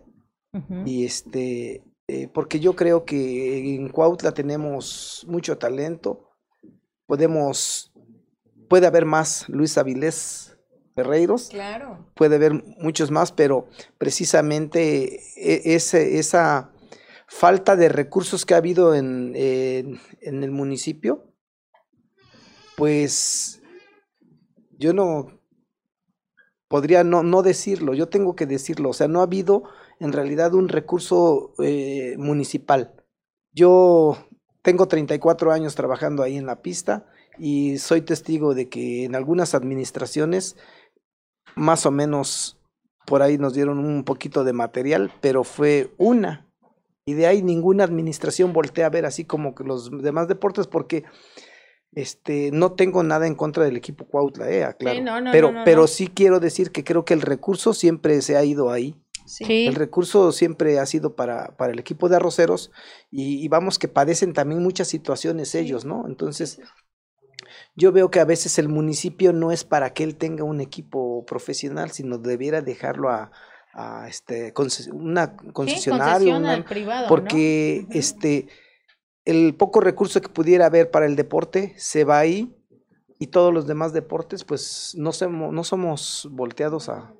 y 0.86 1.04
este 1.04 1.82
eh, 2.08 2.28
porque 2.32 2.60
yo 2.60 2.74
creo 2.76 3.04
que 3.04 3.74
en 3.76 3.88
Cuautla 3.88 4.32
tenemos 4.32 5.24
mucho 5.28 5.56
talento. 5.58 6.30
Podemos 7.06 7.92
puede 8.68 8.86
haber 8.86 9.04
más 9.04 9.48
Luis 9.48 9.76
Avilés 9.78 10.56
Ferreiros. 10.94 11.48
Claro. 11.50 12.06
puede 12.14 12.36
haber 12.36 12.54
muchos 12.78 13.10
más 13.10 13.32
pero 13.32 13.68
precisamente 13.98 15.16
e- 15.36 15.74
ese, 15.74 16.18
esa 16.18 16.72
falta 17.26 17.74
de 17.76 17.88
recursos 17.88 18.46
que 18.46 18.54
ha 18.54 18.58
habido 18.58 18.94
en, 18.94 19.32
en- 19.34 20.00
en 20.20 20.44
el 20.44 20.50
municipio 20.52 21.32
pues 22.76 23.60
yo 24.78 24.92
no 24.92 25.40
podría 26.68 27.04
no, 27.04 27.22
no 27.22 27.42
decirlo, 27.42 27.94
yo 27.94 28.08
tengo 28.08 28.34
que 28.34 28.46
decirlo, 28.46 28.90
o 28.90 28.92
sea, 28.92 29.06
no 29.08 29.20
ha 29.20 29.24
habido 29.24 29.64
en 30.00 30.12
realidad 30.12 30.54
un 30.54 30.68
recurso 30.68 31.52
eh, 31.62 32.14
municipal. 32.18 32.94
Yo 33.52 34.16
tengo 34.62 34.88
34 34.88 35.52
años 35.52 35.74
trabajando 35.74 36.22
ahí 36.22 36.36
en 36.36 36.46
la 36.46 36.62
pista 36.62 37.06
y 37.38 37.78
soy 37.78 38.02
testigo 38.02 38.54
de 38.54 38.68
que 38.68 39.04
en 39.04 39.14
algunas 39.14 39.54
administraciones 39.54 40.56
más 41.54 41.86
o 41.86 41.90
menos 41.90 42.58
por 43.06 43.22
ahí 43.22 43.38
nos 43.38 43.54
dieron 43.54 43.78
un 43.78 44.04
poquito 44.04 44.44
de 44.44 44.52
material, 44.52 45.12
pero 45.20 45.44
fue 45.44 45.92
una. 45.98 46.48
Y 47.06 47.12
de 47.12 47.26
ahí 47.26 47.42
ninguna 47.42 47.84
administración 47.84 48.52
voltea 48.52 48.86
a 48.86 48.90
ver 48.90 49.04
así 49.04 49.24
como 49.24 49.54
que 49.54 49.64
los 49.64 49.90
demás 50.02 50.26
deportes 50.26 50.66
porque 50.66 51.04
este, 51.92 52.50
no 52.50 52.72
tengo 52.72 53.02
nada 53.02 53.26
en 53.26 53.34
contra 53.34 53.64
del 53.64 53.76
equipo 53.76 54.06
Cuautla, 54.06 54.50
eh, 54.50 54.66
no, 55.02 55.20
no, 55.20 55.30
pero, 55.30 55.52
no, 55.52 55.62
pero 55.64 55.86
sí 55.86 56.08
quiero 56.08 56.40
decir 56.40 56.72
que 56.72 56.82
creo 56.82 57.04
que 57.04 57.14
el 57.14 57.20
recurso 57.20 57.74
siempre 57.74 58.20
se 58.22 58.36
ha 58.36 58.44
ido 58.44 58.70
ahí. 58.70 58.96
Sí. 59.26 59.66
El 59.66 59.74
recurso 59.74 60.32
siempre 60.32 60.78
ha 60.78 60.86
sido 60.86 61.16
para, 61.16 61.56
para 61.56 61.72
el 61.72 61.78
equipo 61.78 62.08
de 62.08 62.16
arroceros 62.16 62.70
y, 63.10 63.44
y 63.44 63.48
vamos 63.48 63.78
que 63.78 63.88
padecen 63.88 64.32
también 64.32 64.62
muchas 64.62 64.88
situaciones 64.88 65.54
ellos, 65.54 65.84
¿no? 65.84 66.04
Entonces, 66.06 66.60
yo 67.76 67.92
veo 67.92 68.10
que 68.10 68.20
a 68.20 68.24
veces 68.24 68.58
el 68.58 68.68
municipio 68.68 69.32
no 69.32 69.52
es 69.52 69.64
para 69.64 69.92
que 69.92 70.04
él 70.04 70.16
tenga 70.16 70.44
un 70.44 70.60
equipo 70.60 71.24
profesional, 71.26 71.90
sino 71.90 72.18
debiera 72.18 72.60
dejarlo 72.62 73.10
a, 73.10 73.30
a, 73.72 74.08
este, 74.08 74.52
conces- 74.54 74.92
una 74.92 75.36
Sí, 75.36 75.52
concesionaria, 75.52 76.64
porque 77.08 77.86
este 77.90 78.48
el 79.24 79.54
poco 79.54 79.80
recurso 79.80 80.20
que 80.20 80.28
pudiera 80.28 80.66
haber 80.66 80.90
para 80.90 81.06
el 81.06 81.16
deporte 81.16 81.74
se 81.78 82.04
va 82.04 82.18
ahí 82.18 82.54
y 83.18 83.28
todos 83.28 83.54
los 83.54 83.66
demás 83.66 83.92
deportes 83.92 84.44
pues 84.44 84.94
no 84.98 85.12
somos, 85.12 85.52
no 85.52 85.64
somos 85.64 86.28
volteados 86.30 86.88
a, 86.90 87.14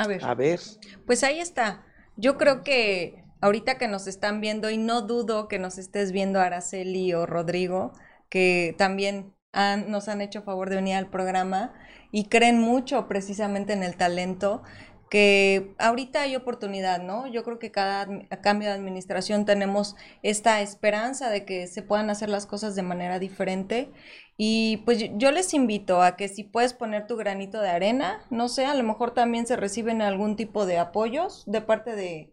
A 0.00 0.06
ver. 0.08 0.24
a 0.24 0.34
ver. 0.34 0.60
Pues 1.06 1.22
ahí 1.24 1.40
está. 1.40 1.84
Yo 2.16 2.36
creo 2.38 2.62
que 2.62 3.22
ahorita 3.40 3.78
que 3.78 3.88
nos 3.88 4.06
están 4.06 4.40
viendo, 4.40 4.70
y 4.70 4.78
no 4.78 5.02
dudo 5.02 5.46
que 5.48 5.58
nos 5.58 5.78
estés 5.78 6.12
viendo 6.12 6.40
Araceli 6.40 7.12
o 7.14 7.26
Rodrigo, 7.26 7.92
que 8.28 8.74
también 8.78 9.34
han- 9.52 9.90
nos 9.90 10.08
han 10.08 10.20
hecho 10.20 10.42
favor 10.42 10.70
de 10.70 10.76
venir 10.76 10.94
al 10.94 11.10
programa 11.10 11.72
y 12.12 12.24
creen 12.28 12.60
mucho 12.60 13.08
precisamente 13.08 13.72
en 13.72 13.82
el 13.82 13.96
talento, 13.96 14.62
que 15.10 15.74
ahorita 15.78 16.22
hay 16.22 16.36
oportunidad, 16.36 17.02
¿no? 17.02 17.26
Yo 17.28 17.44
creo 17.44 17.58
que 17.58 17.72
cada 17.72 18.08
a 18.30 18.40
cambio 18.42 18.68
de 18.68 18.74
administración 18.74 19.44
tenemos 19.44 19.96
esta 20.22 20.62
esperanza 20.62 21.30
de 21.30 21.44
que 21.44 21.66
se 21.68 21.82
puedan 21.82 22.10
hacer 22.10 22.30
las 22.30 22.46
cosas 22.46 22.76
de 22.76 22.82
manera 22.82 23.18
diferente. 23.18 23.90
Y 24.36 24.78
pues 24.86 24.98
yo, 25.16 25.30
les 25.32 25.52
invito 25.54 26.02
a 26.02 26.16
que 26.16 26.28
si 26.28 26.44
puedes 26.44 26.72
poner 26.74 27.06
tu 27.06 27.16
granito 27.16 27.60
de 27.60 27.68
arena, 27.70 28.24
no 28.30 28.48
sé, 28.48 28.64
a 28.66 28.74
lo 28.74 28.84
mejor 28.84 29.12
también 29.12 29.46
se 29.46 29.56
reciben 29.56 30.00
algún 30.02 30.36
tipo 30.36 30.64
de 30.66 30.78
apoyos 30.78 31.44
de 31.46 31.60
parte 31.60 31.94
de... 31.96 32.32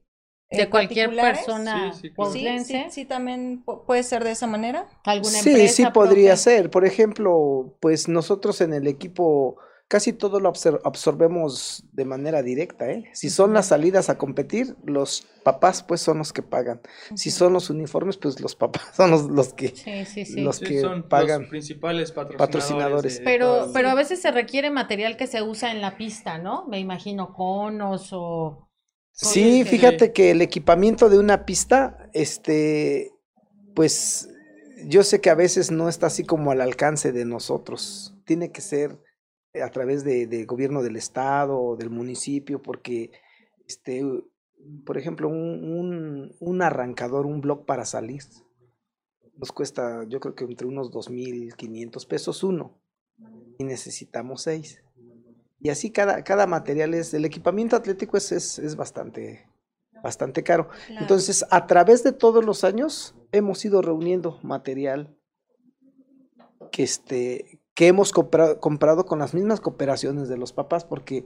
eh, 0.49 0.57
De 0.57 0.69
cualquier 0.69 1.19
persona 1.19 1.91
Sí, 1.91 1.93
sí, 1.93 2.11
claro. 2.13 2.33
Sí, 2.33 2.59
sí, 2.59 2.85
sí, 2.89 3.05
también 3.05 3.63
pu- 3.65 3.85
puede 3.85 4.03
ser 4.03 4.23
de 4.23 4.31
esa 4.31 4.47
manera. 4.47 4.87
alguna 5.03 5.39
Sí, 5.39 5.39
empresa. 5.39 5.75
sí 5.75 5.87
podría 5.87 6.35
ser. 6.37 6.69
Por 6.71 6.85
ejemplo, 6.85 7.75
pues 7.79 8.07
nosotros 8.07 8.61
en 8.61 8.73
el 8.73 8.87
equipo 8.87 9.57
casi 9.88 10.12
todo 10.13 10.39
lo 10.39 10.52
absor- 10.52 10.82
absorbemos 10.84 11.86
de 11.93 12.06
manera 12.06 12.43
directa, 12.43 12.89
¿eh? 12.91 13.10
Si 13.13 13.30
son 13.30 13.54
las 13.54 13.67
salidas 13.67 14.10
a 14.10 14.17
competir, 14.17 14.76
los 14.86 15.26
papás 15.43 15.82
pues 15.84 16.02
son 16.02 16.17
los 16.17 16.34
que 16.34 16.41
pagan. 16.43 16.82
Si 17.15 17.32
son 17.32 17.54
los 17.54 17.69
uniformes, 17.69 18.17
pues 18.17 18.39
los 18.41 18.56
papás 18.56 18.84
son 18.95 19.12
los, 19.12 19.23
los 19.30 19.54
que 19.54 19.69
Sí, 19.69 20.06
sí, 20.06 20.26
sí. 20.26 20.41
los 20.41 20.58
Sí, 20.58 20.65
que 20.65 20.82
son 20.82 21.08
pagan. 21.08 21.41
los 21.43 21.50
principales 21.50 22.12
patrocinadores. 22.12 22.38
patrocinadores. 22.38 23.13
de- 23.13 23.19
de 23.19 23.26
Pero, 23.26 23.69
pero 23.73 23.89
a 23.89 23.95
veces 23.95 24.21
se 24.21 24.32
requiere 24.32 24.69
material 24.71 25.15
que 25.15 25.28
se 25.28 25.41
usa 25.41 25.71
en 25.71 25.82
la 25.82 25.97
pista, 25.97 26.38
¿no? 26.38 26.65
Me 26.67 26.80
imagino 26.80 27.34
conos 27.34 28.10
o... 28.12 28.69
Sí, 29.13 29.63
fíjate 29.63 30.12
que 30.13 30.30
el 30.32 30.41
equipamiento 30.43 31.10
de 31.10 31.17
una 31.17 31.43
pista, 31.45 32.08
este, 32.13 33.13
pues 33.73 34.30
yo 34.86 35.04
sé 35.04 35.21
que 35.21 35.30
a 35.32 35.36
veces 35.36 35.71
no 35.71 35.89
está 35.89 36.08
así 36.08 36.23
como 36.23 36.52
al 36.52 36.62
alcance 36.62 37.12
de 37.12 37.26
nosotros. 37.26 38.13
Tiene 38.26 38.52
que 38.52 38.62
ser 38.62 39.00
a 39.62 39.70
través 39.70 40.04
de, 40.04 40.28
del 40.28 40.46
gobierno 40.46 40.82
del 40.82 40.96
estado 40.96 41.60
o 41.60 41.76
del 41.76 41.89
municipio, 41.89 42.62
porque, 42.62 43.12
este, 43.67 44.04
por 44.86 44.98
ejemplo, 44.98 45.30
un, 45.30 45.63
un, 45.63 46.36
un 46.39 46.62
arrancador, 46.62 47.26
un 47.26 47.41
block 47.41 47.65
para 47.65 47.86
salir, 47.86 48.24
nos 49.38 49.52
cuesta, 49.52 50.04
yo 50.08 50.20
creo 50.20 50.36
que 50.36 50.46
entre 50.46 50.67
unos 50.67 50.91
2.500 50.91 52.08
pesos 52.08 52.43
uno, 52.43 52.82
y 53.58 53.63
necesitamos 53.63 54.43
seis. 54.43 54.84
Y 55.60 55.70
así 55.70 55.91
cada, 55.91 56.24
cada 56.24 56.46
material 56.46 56.93
es, 56.93 57.13
el 57.13 57.26
equipamiento 57.26 57.76
atlético 57.76 58.17
es, 58.17 58.32
es, 58.32 58.60
es 58.60 58.76
bastante, 58.76 59.50
bastante 60.04 60.43
caro. 60.43 60.70
Entonces, 60.89 61.46
a 61.50 61.65
través 61.65 62.04
de 62.04 62.12
todos 62.12 62.46
los 62.46 62.63
años, 62.63 63.15
hemos 63.32 63.63
ido 63.65 63.82
reuniendo 63.82 64.39
material 64.43 65.17
que, 66.72 66.84
este, 66.84 67.57
que 67.77 67.85
hemos 67.85 68.11
compra- 68.11 68.59
comprado 68.59 69.05
con 69.05 69.19
las 69.19 69.35
mismas 69.35 69.61
cooperaciones 69.61 70.27
de 70.29 70.37
los 70.37 70.51
papás, 70.51 70.83
porque 70.83 71.25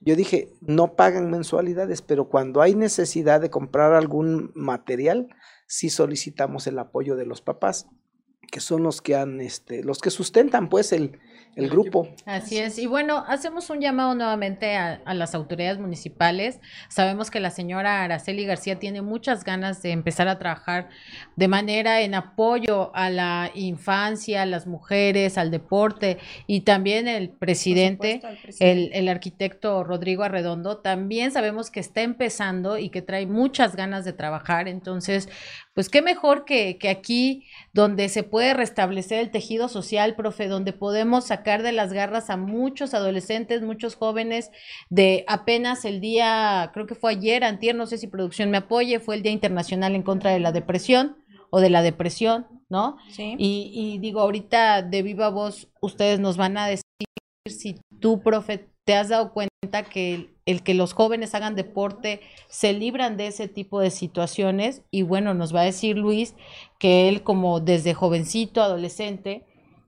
yo 0.00 0.16
dije, 0.16 0.52
no 0.60 0.96
pagan 0.96 1.30
mensualidades, 1.30 2.02
pero 2.02 2.28
cuando 2.28 2.60
hay 2.60 2.74
necesidad 2.74 3.40
de 3.40 3.50
comprar 3.50 3.94
algún 3.94 4.50
material, 4.56 5.28
sí 5.68 5.90
solicitamos 5.90 6.66
el 6.66 6.80
apoyo 6.80 7.14
de 7.14 7.24
los 7.24 7.40
papás, 7.40 7.86
que 8.50 8.58
son 8.58 8.82
los 8.82 9.00
que 9.00 9.14
han, 9.14 9.40
este, 9.40 9.84
los 9.84 10.00
que 10.00 10.10
sustentan 10.10 10.68
pues 10.68 10.92
el 10.92 11.20
El 11.54 11.68
grupo. 11.68 12.08
Así 12.24 12.58
es. 12.58 12.78
Y 12.78 12.86
bueno, 12.86 13.24
hacemos 13.28 13.68
un 13.68 13.80
llamado 13.80 14.14
nuevamente 14.14 14.76
a, 14.76 15.02
a 15.04 15.12
las 15.12 15.34
autoridades 15.34 15.78
municipales. 15.78 16.60
Sabemos 16.88 17.30
que 17.30 17.40
la 17.40 17.50
señora 17.50 18.02
Araceli 18.02 18.46
García 18.46 18.78
tiene 18.78 19.02
muchas 19.02 19.44
ganas 19.44 19.82
de 19.82 19.90
empezar 19.90 20.28
a 20.28 20.38
trabajar 20.38 20.88
de 21.36 21.48
manera 21.48 22.00
en 22.00 22.14
apoyo 22.14 22.94
a 22.94 23.10
la 23.10 23.50
infancia, 23.54 24.42
a 24.42 24.46
las 24.46 24.66
mujeres, 24.66 25.36
al 25.36 25.50
deporte 25.50 26.18
y 26.46 26.62
también 26.62 27.06
el 27.06 27.24
supuesto, 27.24 27.38
presidente. 27.40 28.20
El, 28.58 28.90
el 28.94 29.08
arquitecto 29.08 29.84
Rodrigo 29.84 30.22
Arredondo 30.22 30.78
también 30.78 31.32
sabemos 31.32 31.70
que 31.70 31.80
está 31.80 32.00
empezando 32.00 32.78
y 32.78 32.88
que 32.88 33.02
trae 33.02 33.26
muchas 33.26 33.76
ganas 33.76 34.04
de 34.06 34.14
trabajar. 34.14 34.68
Entonces, 34.68 35.28
pues 35.74 35.88
qué 35.88 36.02
mejor 36.02 36.44
que, 36.44 36.76
que 36.78 36.88
aquí 36.88 37.46
donde 37.72 38.08
se 38.08 38.22
puede 38.22 38.54
restablecer 38.54 39.20
el 39.20 39.30
tejido 39.30 39.68
social, 39.68 40.14
profe, 40.14 40.48
donde 40.48 40.72
podemos 40.72 41.26
sacar 41.26 41.62
de 41.62 41.72
las 41.72 41.92
garras 41.92 42.28
a 42.30 42.36
muchos 42.36 42.92
adolescentes, 42.94 43.62
muchos 43.62 43.94
jóvenes, 43.94 44.50
de 44.90 45.24
apenas 45.28 45.84
el 45.84 46.00
día, 46.00 46.70
creo 46.74 46.86
que 46.86 46.94
fue 46.94 47.12
ayer, 47.12 47.44
antier, 47.44 47.74
no 47.74 47.86
sé 47.86 47.98
si 47.98 48.06
producción 48.06 48.50
me 48.50 48.58
apoye, 48.58 49.00
fue 49.00 49.14
el 49.14 49.22
Día 49.22 49.32
Internacional 49.32 49.94
en 49.94 50.02
contra 50.02 50.30
de 50.30 50.40
la 50.40 50.52
depresión 50.52 51.16
o 51.50 51.60
de 51.60 51.70
la 51.70 51.82
depresión, 51.82 52.46
¿no? 52.68 52.96
Sí. 53.10 53.34
Y, 53.38 53.70
y 53.74 53.98
digo, 53.98 54.20
ahorita 54.20 54.82
de 54.82 55.02
viva 55.02 55.30
voz, 55.30 55.68
ustedes 55.80 56.20
nos 56.20 56.36
van 56.36 56.56
a 56.58 56.66
decir 56.66 56.82
si 57.46 57.80
tú, 58.00 58.20
profe, 58.20 58.68
te 58.84 58.94
has 58.94 59.08
dado 59.08 59.32
cuenta 59.32 59.84
que 59.90 60.31
el, 60.46 60.62
que 60.62 60.74
los 60.74 60.92
jóvenes 60.92 61.34
hagan 61.34 61.54
deporte 61.54 62.20
se 62.48 62.72
libran 62.72 63.16
de 63.16 63.28
ese 63.28 63.48
tipo 63.48 63.80
de 63.80 63.90
situaciones. 63.90 64.82
Y 64.90 65.02
bueno, 65.02 65.34
nos 65.34 65.54
va 65.54 65.60
a 65.60 65.64
decir 65.64 65.96
Luis 65.96 66.34
que 66.78 67.08
él 67.08 67.22
como 67.22 67.60
desde 67.60 67.94
jovencito, 67.94 68.62
adolescente, 68.62 69.46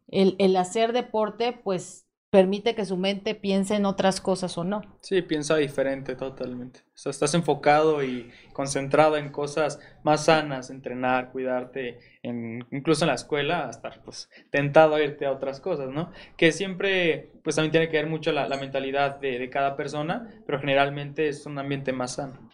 el, 0.08 0.36
el 0.38 0.56
hacer 0.56 0.92
deporte, 0.92 1.52
pues 1.52 2.03
permite 2.34 2.74
que 2.74 2.84
su 2.84 2.96
mente 2.96 3.36
piense 3.36 3.76
en 3.76 3.86
otras 3.86 4.20
cosas 4.20 4.58
o 4.58 4.64
no. 4.64 4.82
Sí, 5.00 5.22
piensa 5.22 5.54
diferente 5.54 6.16
totalmente. 6.16 6.80
O 6.80 6.98
sea, 6.98 7.10
estás 7.10 7.32
enfocado 7.34 8.02
y 8.02 8.28
concentrado 8.52 9.16
en 9.16 9.30
cosas 9.30 9.78
más 10.02 10.24
sanas, 10.24 10.68
entrenar, 10.68 11.30
cuidarte, 11.30 12.00
en- 12.24 12.66
incluso 12.72 13.04
en 13.04 13.10
la 13.10 13.14
escuela, 13.14 13.70
estar 13.70 14.02
pues 14.04 14.28
tentado 14.50 14.96
a 14.96 15.00
irte 15.04 15.26
a 15.26 15.30
otras 15.30 15.60
cosas, 15.60 15.90
¿no? 15.90 16.10
Que 16.36 16.50
siempre 16.50 17.30
pues 17.44 17.54
también 17.54 17.70
tiene 17.70 17.88
que 17.88 17.98
ver 17.98 18.08
mucho 18.08 18.32
la, 18.32 18.48
la 18.48 18.56
mentalidad 18.56 19.20
de, 19.20 19.38
de 19.38 19.48
cada 19.48 19.76
persona, 19.76 20.42
pero 20.44 20.58
generalmente 20.58 21.28
es 21.28 21.46
un 21.46 21.56
ambiente 21.60 21.92
más 21.92 22.14
sano. 22.16 22.50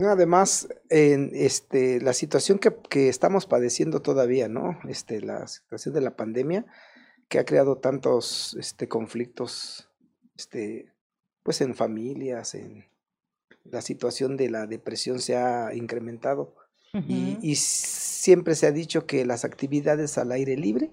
Además, 0.00 0.68
en 0.90 1.30
este, 1.32 2.00
la 2.02 2.12
situación 2.12 2.58
que, 2.58 2.74
que 2.90 3.08
estamos 3.08 3.46
padeciendo 3.46 4.02
todavía, 4.02 4.48
¿no? 4.48 4.78
Este, 4.88 5.22
la 5.22 5.46
situación 5.46 5.94
de 5.94 6.02
la 6.02 6.16
pandemia, 6.16 6.66
que 7.28 7.38
ha 7.38 7.44
creado 7.44 7.78
tantos 7.78 8.54
este, 8.58 8.88
conflictos, 8.88 9.88
este, 10.36 10.92
pues 11.42 11.60
en 11.60 11.74
familias, 11.74 12.54
en 12.54 12.86
la 13.64 13.82
situación 13.82 14.36
de 14.36 14.50
la 14.50 14.66
depresión 14.66 15.20
se 15.20 15.36
ha 15.36 15.74
incrementado. 15.74 16.54
Y, 17.08 17.56
siempre 17.56 18.54
se 18.54 18.66
ha 18.66 18.72
dicho 18.72 19.06
que 19.06 19.26
las 19.26 19.44
actividades 19.44 20.16
al 20.16 20.32
aire 20.32 20.56
libre 20.56 20.90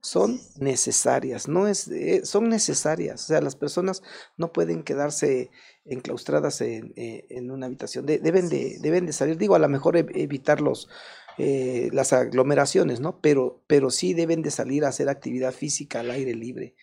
son 0.00 0.40
necesarias, 0.58 1.48
no 1.48 1.66
es, 1.66 1.88
eh, 1.88 2.24
son 2.24 2.48
necesarias. 2.48 3.24
O 3.24 3.26
sea, 3.26 3.40
las 3.40 3.56
personas 3.56 4.02
no 4.36 4.52
pueden 4.52 4.84
quedarse 4.84 5.50
enclaustradas 5.84 6.60
en, 6.60 6.92
eh, 6.96 7.26
en 7.30 7.50
una 7.50 7.66
habitación, 7.66 8.06
de- 8.06 8.18
deben, 8.18 8.48
de, 8.48 8.78
deben 8.80 9.04
de 9.06 9.12
salir, 9.12 9.36
digo, 9.36 9.54
a 9.56 9.58
lo 9.58 9.68
mejor 9.68 9.96
ev- 9.96 10.12
evitar 10.14 10.60
los, 10.60 10.88
eh, 11.38 11.90
las 11.92 12.12
aglomeraciones, 12.12 13.00
¿no? 13.00 13.20
Pero, 13.20 13.62
pero 13.66 13.90
sí 13.90 14.14
deben 14.14 14.42
de 14.42 14.50
salir 14.50 14.84
a 14.84 14.88
hacer 14.88 15.08
actividad 15.08 15.52
física 15.52 16.00
al 16.00 16.10
aire 16.10 16.34
libre. 16.34 16.74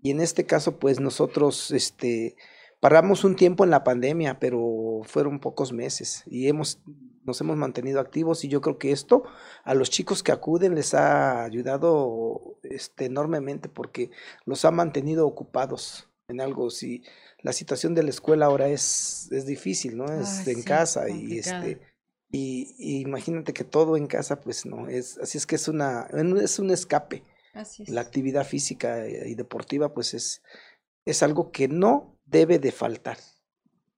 Y 0.00 0.10
en 0.10 0.20
este 0.20 0.44
caso, 0.44 0.78
pues 0.78 1.00
nosotros, 1.00 1.70
este, 1.70 2.36
paramos 2.80 3.22
un 3.22 3.36
tiempo 3.36 3.62
en 3.62 3.70
la 3.70 3.84
pandemia, 3.84 4.40
pero 4.40 5.02
fueron 5.04 5.38
pocos 5.38 5.72
meses 5.72 6.24
y 6.26 6.48
hemos, 6.48 6.80
nos 7.24 7.40
hemos 7.40 7.56
mantenido 7.56 8.00
activos 8.00 8.44
y 8.44 8.48
yo 8.48 8.60
creo 8.60 8.76
que 8.76 8.90
esto 8.90 9.22
a 9.62 9.74
los 9.74 9.88
chicos 9.88 10.24
que 10.24 10.32
acuden 10.32 10.74
les 10.74 10.92
ha 10.92 11.44
ayudado 11.44 12.58
este, 12.64 13.04
enormemente 13.04 13.68
porque 13.68 14.10
los 14.46 14.64
ha 14.64 14.72
mantenido 14.72 15.28
ocupados 15.28 16.08
en 16.26 16.40
algo. 16.40 16.70
Si 16.70 17.04
la 17.40 17.52
situación 17.52 17.94
de 17.94 18.02
la 18.02 18.10
escuela 18.10 18.46
ahora 18.46 18.66
es, 18.68 19.30
es 19.30 19.46
difícil, 19.46 19.96
¿no? 19.96 20.06
Es 20.06 20.40
Ay, 20.40 20.54
en 20.54 20.58
sí, 20.58 20.64
casa 20.64 21.08
y 21.08 21.38
este 21.38 21.80
y, 22.32 22.74
y 22.78 23.00
imagínate 23.02 23.52
que 23.52 23.62
todo 23.62 23.96
en 23.96 24.06
casa, 24.06 24.40
pues 24.40 24.66
no, 24.66 24.88
es 24.88 25.18
así 25.18 25.38
es 25.38 25.46
que 25.46 25.56
es 25.56 25.68
una 25.68 26.08
es 26.42 26.58
un 26.58 26.70
escape. 26.70 27.22
Así 27.52 27.82
es. 27.82 27.90
La 27.90 28.00
actividad 28.00 28.46
física 28.46 29.06
y 29.06 29.34
deportiva, 29.34 29.92
pues 29.92 30.14
es, 30.14 30.42
es 31.04 31.22
algo 31.22 31.52
que 31.52 31.68
no 31.68 32.18
debe 32.24 32.58
de 32.58 32.72
faltar. 32.72 33.18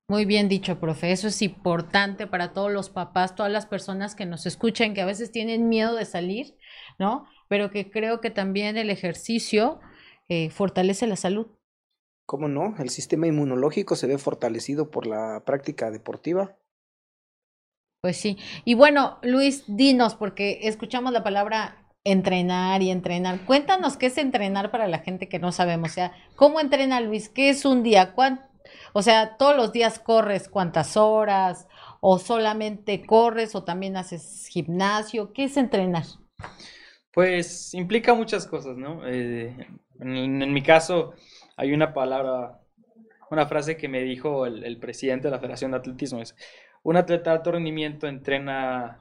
Muy 0.08 0.26
bien 0.26 0.48
dicho, 0.48 0.80
profe. 0.80 1.12
Eso 1.12 1.28
es 1.28 1.40
importante 1.40 2.26
para 2.26 2.52
todos 2.52 2.70
los 2.70 2.90
papás, 2.90 3.34
todas 3.34 3.50
las 3.50 3.64
personas 3.64 4.14
que 4.14 4.26
nos 4.26 4.44
escuchan, 4.44 4.92
que 4.92 5.00
a 5.00 5.06
veces 5.06 5.30
tienen 5.30 5.68
miedo 5.68 5.94
de 5.94 6.04
salir, 6.04 6.56
¿no? 6.98 7.26
Pero 7.48 7.70
que 7.70 7.90
creo 7.90 8.20
que 8.20 8.30
también 8.30 8.76
el 8.76 8.90
ejercicio 8.90 9.80
eh, 10.28 10.50
fortalece 10.50 11.06
la 11.06 11.16
salud. 11.16 11.46
¿Cómo 12.26 12.48
no? 12.48 12.74
El 12.78 12.90
sistema 12.90 13.26
inmunológico 13.26 13.96
se 13.96 14.06
ve 14.06 14.18
fortalecido 14.18 14.90
por 14.90 15.06
la 15.06 15.42
práctica 15.46 15.90
deportiva. 15.90 16.56
Pues 18.04 18.18
sí. 18.18 18.36
Y 18.66 18.74
bueno, 18.74 19.16
Luis, 19.22 19.64
dinos, 19.66 20.14
porque 20.14 20.58
escuchamos 20.64 21.10
la 21.14 21.24
palabra 21.24 21.86
entrenar 22.04 22.82
y 22.82 22.90
entrenar. 22.90 23.46
Cuéntanos 23.46 23.96
qué 23.96 24.04
es 24.08 24.18
entrenar 24.18 24.70
para 24.70 24.88
la 24.88 24.98
gente 24.98 25.26
que 25.26 25.38
no 25.38 25.52
sabemos. 25.52 25.92
O 25.92 25.94
sea, 25.94 26.12
¿cómo 26.36 26.60
entrena 26.60 27.00
Luis? 27.00 27.30
¿Qué 27.30 27.48
es 27.48 27.64
un 27.64 27.82
día? 27.82 28.12
¿Cuán- 28.12 28.42
O 28.92 29.00
sea, 29.00 29.38
todos 29.38 29.56
los 29.56 29.72
días 29.72 29.98
corres 29.98 30.50
cuántas 30.50 30.98
horas 30.98 31.66
o 32.02 32.18
solamente 32.18 33.06
corres 33.06 33.54
o 33.54 33.64
también 33.64 33.96
haces 33.96 34.48
gimnasio. 34.50 35.32
¿Qué 35.32 35.44
es 35.44 35.56
entrenar? 35.56 36.04
Pues 37.10 37.72
implica 37.72 38.12
muchas 38.12 38.46
cosas, 38.46 38.76
¿no? 38.76 39.00
Eh, 39.08 39.56
en, 39.98 40.42
en 40.42 40.52
mi 40.52 40.62
caso, 40.62 41.14
hay 41.56 41.72
una 41.72 41.94
palabra, 41.94 42.60
una 43.30 43.46
frase 43.46 43.78
que 43.78 43.88
me 43.88 44.02
dijo 44.02 44.44
el, 44.44 44.62
el 44.62 44.78
presidente 44.78 45.28
de 45.28 45.30
la 45.32 45.38
Federación 45.38 45.70
de 45.70 45.78
Atletismo, 45.78 46.20
es, 46.20 46.36
un 46.84 46.96
atleta 46.96 47.30
de 47.30 47.36
alto 47.38 47.50
rendimiento 47.52 48.06
entrena 48.06 49.00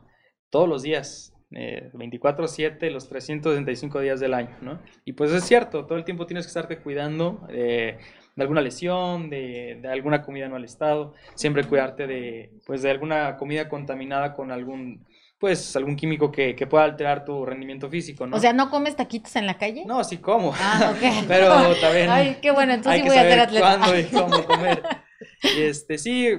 todos 0.50 0.68
los 0.68 0.82
días, 0.82 1.34
eh, 1.52 1.92
24/7, 1.94 2.90
los 2.90 3.08
365 3.08 4.00
días 4.00 4.20
del 4.20 4.34
año, 4.34 4.58
¿no? 4.62 4.82
Y 5.06 5.14
pues 5.14 5.32
es 5.32 5.44
cierto, 5.44 5.86
todo 5.86 5.98
el 5.98 6.04
tiempo 6.04 6.26
tienes 6.26 6.46
que 6.46 6.50
estarte 6.50 6.80
cuidando 6.80 7.46
eh, 7.50 7.98
de 8.36 8.42
alguna 8.42 8.62
lesión, 8.62 9.30
de, 9.30 9.80
de 9.82 9.88
alguna 9.90 10.24
comida 10.24 10.46
en 10.46 10.52
mal 10.52 10.64
estado, 10.64 11.14
siempre 11.36 11.66
cuidarte 11.66 12.08
de, 12.08 12.52
pues, 12.66 12.82
de 12.82 12.90
alguna 12.90 13.38
comida 13.38 13.70
contaminada 13.70 14.34
con 14.34 14.52
algún, 14.52 15.06
pues, 15.38 15.76
algún 15.76 15.96
químico 15.96 16.32
que, 16.32 16.56
que 16.56 16.66
pueda 16.66 16.86
alterar 16.86 17.26
tu 17.26 17.46
rendimiento 17.46 17.90
físico, 17.90 18.26
¿no? 18.26 18.38
O 18.38 18.40
sea, 18.40 18.54
¿no 18.54 18.72
comes 18.72 18.96
taquitos 18.96 19.36
en 19.36 19.46
la 19.46 19.58
calle? 19.58 19.84
No, 19.86 20.04
sí 20.04 20.18
como. 20.18 20.54
Ah, 20.56 20.94
ok. 20.96 21.26
Pero 21.28 21.76
también 21.82 22.10
Ay, 22.10 22.38
qué 22.42 22.50
bueno, 22.52 22.74
entonces 22.74 22.94
hay 22.94 23.00
sí 23.02 23.04
que 23.04 23.10
voy 23.10 23.18
a 23.20 23.22
ser 23.22 23.32
saber 23.32 23.40
atleta. 23.42 23.78
cuándo 23.78 24.00
y 24.00 24.04
cómo 24.06 24.44
comer. 24.46 24.84
Y 25.44 25.62
este, 25.64 25.98
sí, 26.00 26.30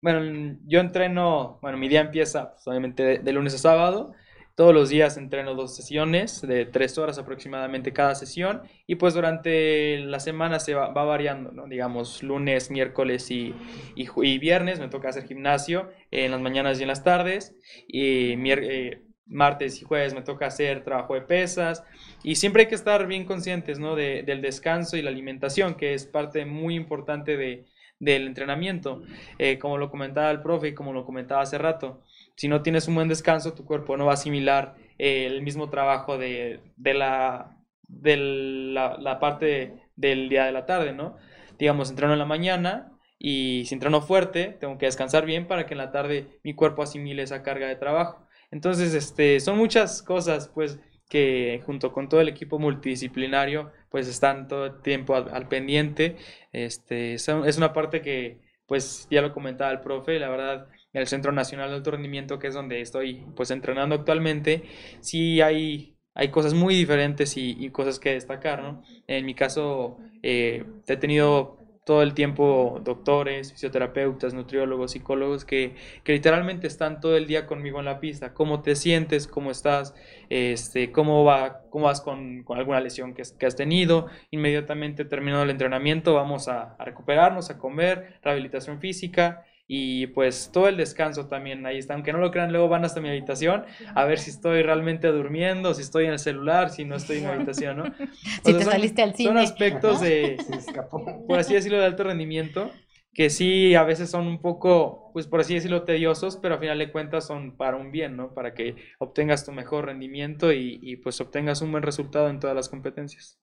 bueno, 0.00 0.58
yo 0.66 0.80
entreno, 0.80 1.58
bueno, 1.62 1.78
mi 1.78 1.88
día 1.88 2.00
empieza 2.00 2.52
pues, 2.52 2.66
obviamente 2.66 3.02
de, 3.02 3.18
de 3.18 3.32
lunes 3.32 3.54
a 3.54 3.58
sábado. 3.58 4.12
Todos 4.54 4.72
los 4.72 4.88
días 4.88 5.18
entreno 5.18 5.54
dos 5.54 5.76
sesiones 5.76 6.40
de 6.40 6.64
tres 6.64 6.96
horas 6.96 7.18
aproximadamente 7.18 7.92
cada 7.92 8.14
sesión. 8.14 8.62
Y 8.86 8.94
pues 8.94 9.12
durante 9.14 9.98
la 9.98 10.18
semana 10.18 10.60
se 10.60 10.74
va, 10.74 10.88
va 10.88 11.04
variando, 11.04 11.52
¿no? 11.52 11.66
Digamos, 11.66 12.22
lunes, 12.22 12.70
miércoles 12.70 13.30
y, 13.30 13.54
y, 13.94 14.38
viernes 14.38 14.80
me 14.80 14.88
toca 14.88 15.10
hacer 15.10 15.24
gimnasio 15.26 15.90
en 16.10 16.30
las 16.30 16.40
mañanas 16.40 16.78
y 16.78 16.82
en 16.82 16.88
las 16.88 17.04
tardes. 17.04 17.54
Y 17.86 18.32
eh, 18.50 19.02
martes 19.26 19.82
y 19.82 19.84
jueves 19.84 20.14
me 20.14 20.22
toca 20.22 20.46
hacer 20.46 20.84
trabajo 20.84 21.14
de 21.14 21.22
pesas. 21.22 21.84
Y 22.22 22.36
siempre 22.36 22.62
hay 22.62 22.68
que 22.68 22.74
estar 22.76 23.06
bien 23.06 23.24
conscientes, 23.26 23.78
¿no? 23.78 23.94
de- 23.96 24.22
del 24.22 24.40
descanso 24.40 24.96
y 24.96 25.02
la 25.02 25.10
alimentación, 25.10 25.74
que 25.74 25.94
es 25.94 26.06
parte 26.06 26.46
muy 26.46 26.74
importante 26.76 27.36
de, 27.36 27.66
del 27.98 28.26
entrenamiento. 28.26 29.02
Eh, 29.38 29.58
como 29.58 29.78
lo 29.78 29.90
comentaba 29.90 30.30
el 30.30 30.42
profe 30.42 30.68
y 30.68 30.74
como 30.74 30.92
lo 30.92 31.04
comentaba 31.04 31.42
hace 31.42 31.58
rato, 31.58 32.02
si 32.36 32.48
no 32.48 32.62
tienes 32.62 32.88
un 32.88 32.94
buen 32.94 33.08
descanso, 33.08 33.54
tu 33.54 33.64
cuerpo 33.64 33.96
no 33.96 34.06
va 34.06 34.12
a 34.12 34.14
asimilar 34.14 34.76
eh, 34.98 35.26
el 35.26 35.42
mismo 35.42 35.70
trabajo 35.70 36.18
de, 36.18 36.60
de 36.76 36.94
la, 36.94 37.56
de 37.88 38.16
la, 38.16 38.96
la 38.98 39.18
parte 39.20 39.90
del 39.96 40.28
día 40.28 40.44
de 40.44 40.52
la 40.52 40.66
tarde, 40.66 40.92
¿no? 40.92 41.16
Digamos, 41.58 41.90
entreno 41.90 42.12
en 42.12 42.18
la 42.18 42.26
mañana 42.26 42.92
y 43.18 43.64
si 43.66 43.74
entreno 43.74 44.02
fuerte, 44.02 44.56
tengo 44.60 44.76
que 44.78 44.86
descansar 44.86 45.24
bien 45.24 45.46
para 45.46 45.66
que 45.66 45.74
en 45.74 45.78
la 45.78 45.90
tarde 45.90 46.38
mi 46.44 46.54
cuerpo 46.54 46.82
asimile 46.82 47.22
esa 47.22 47.42
carga 47.42 47.66
de 47.66 47.76
trabajo. 47.76 48.26
Entonces, 48.50 48.94
este, 48.94 49.40
son 49.40 49.56
muchas 49.56 50.02
cosas, 50.02 50.48
pues, 50.54 50.78
que 51.08 51.62
junto 51.64 51.92
con 51.92 52.08
todo 52.08 52.20
el 52.20 52.28
equipo 52.28 52.58
multidisciplinario, 52.58 53.72
pues 53.90 54.08
están 54.08 54.48
todo 54.48 54.66
el 54.66 54.82
tiempo 54.82 55.14
al, 55.14 55.48
pendiente. 55.48 56.16
Este, 56.52 57.14
es 57.14 57.28
una 57.56 57.72
parte 57.72 58.02
que, 58.02 58.40
pues, 58.66 59.06
ya 59.10 59.22
lo 59.22 59.32
comentaba 59.32 59.70
el 59.70 59.80
profe, 59.80 60.18
la 60.18 60.28
verdad, 60.28 60.68
el 60.92 61.06
Centro 61.06 61.32
Nacional 61.32 61.70
de 61.70 61.76
Alto 61.76 61.92
Rendimiento, 61.92 62.38
que 62.38 62.48
es 62.48 62.54
donde 62.54 62.80
estoy, 62.80 63.24
pues, 63.36 63.50
entrenando 63.50 63.94
actualmente, 63.94 64.64
sí 65.00 65.40
hay, 65.40 65.96
hay 66.14 66.30
cosas 66.30 66.54
muy 66.54 66.74
diferentes 66.74 67.36
y, 67.36 67.56
y 67.58 67.70
cosas 67.70 67.98
que 68.00 68.12
destacar, 68.14 68.62
¿no? 68.62 68.82
En 69.06 69.24
mi 69.26 69.34
caso, 69.34 69.98
eh, 70.22 70.64
he 70.86 70.96
tenido 70.96 71.65
todo 71.86 72.02
el 72.02 72.14
tiempo 72.14 72.82
doctores, 72.84 73.52
fisioterapeutas, 73.54 74.34
nutriólogos, 74.34 74.92
psicólogos 74.92 75.46
que, 75.46 75.76
que 76.04 76.12
literalmente 76.12 76.66
están 76.66 77.00
todo 77.00 77.16
el 77.16 77.26
día 77.28 77.46
conmigo 77.46 77.78
en 77.78 77.86
la 77.86 78.00
pista. 78.00 78.34
¿Cómo 78.34 78.62
te 78.62 78.76
sientes? 78.76 79.28
¿Cómo 79.28 79.52
estás? 79.52 79.94
Este, 80.28 80.92
¿cómo 80.92 81.24
va, 81.24 81.62
cómo 81.70 81.86
vas 81.86 82.00
con, 82.02 82.42
con 82.44 82.58
alguna 82.58 82.80
lesión 82.80 83.14
que, 83.14 83.22
has- 83.22 83.56
tenido? 83.56 84.08
Inmediatamente 84.30 85.04
terminado 85.04 85.44
el 85.44 85.50
entrenamiento, 85.50 86.14
vamos 86.14 86.48
a 86.48 86.76
recuperarnos, 86.78 87.50
a 87.50 87.58
comer, 87.58 88.18
rehabilitación 88.22 88.80
física 88.80 89.44
y 89.66 90.06
pues 90.08 90.50
todo 90.52 90.68
el 90.68 90.76
descanso 90.76 91.26
también 91.28 91.64
ahí 91.66 91.78
está. 91.78 91.94
Aunque 91.94 92.12
no 92.12 92.18
lo 92.18 92.30
crean, 92.30 92.52
luego 92.52 92.68
van 92.68 92.84
hasta 92.84 93.00
mi 93.00 93.08
habitación 93.08 93.64
a 93.94 94.04
ver 94.04 94.18
si 94.18 94.30
estoy 94.30 94.62
realmente 94.62 95.08
durmiendo, 95.08 95.74
si 95.74 95.82
estoy 95.82 96.06
en 96.06 96.12
el 96.12 96.18
celular, 96.18 96.70
si 96.70 96.84
no 96.84 96.96
estoy 96.96 97.18
en 97.18 97.24
mi 97.24 97.30
habitación, 97.30 97.76
¿no? 97.78 97.84
O 98.44 98.44
Si 98.44 98.52
sea, 98.52 98.58
te 98.58 98.64
son- 98.64 98.72
saliste 98.72 99.02
al 99.02 99.14
Son 99.14 99.36
cine. 99.36 99.42
aspectos 99.42 100.00
de, 100.00 100.42
Se 100.46 100.54
escapó. 100.56 101.04
por 101.26 101.38
así 101.38 101.54
decirlo, 101.54 101.78
de 101.78 101.86
alto 101.86 102.04
rendimiento, 102.04 102.72
que 103.14 103.30
sí 103.30 103.74
a 103.74 103.82
veces 103.84 104.10
son 104.10 104.26
un 104.26 104.40
poco, 104.40 105.10
pues 105.12 105.26
por 105.26 105.40
así 105.40 105.54
decirlo, 105.54 105.84
tediosos, 105.84 106.36
pero 106.36 106.54
a 106.56 106.58
final 106.58 106.78
de 106.78 106.92
cuentas 106.92 107.26
son 107.26 107.56
para 107.56 107.76
un 107.76 107.90
bien, 107.90 108.16
¿no? 108.16 108.34
Para 108.34 108.54
que 108.54 108.76
obtengas 108.98 109.44
tu 109.44 109.52
mejor 109.52 109.86
rendimiento 109.86 110.52
y, 110.52 110.78
y, 110.82 110.96
pues 110.96 111.20
obtengas 111.20 111.62
un 111.62 111.72
buen 111.72 111.82
resultado 111.82 112.28
en 112.28 112.40
todas 112.40 112.54
las 112.56 112.68
competencias. 112.68 113.38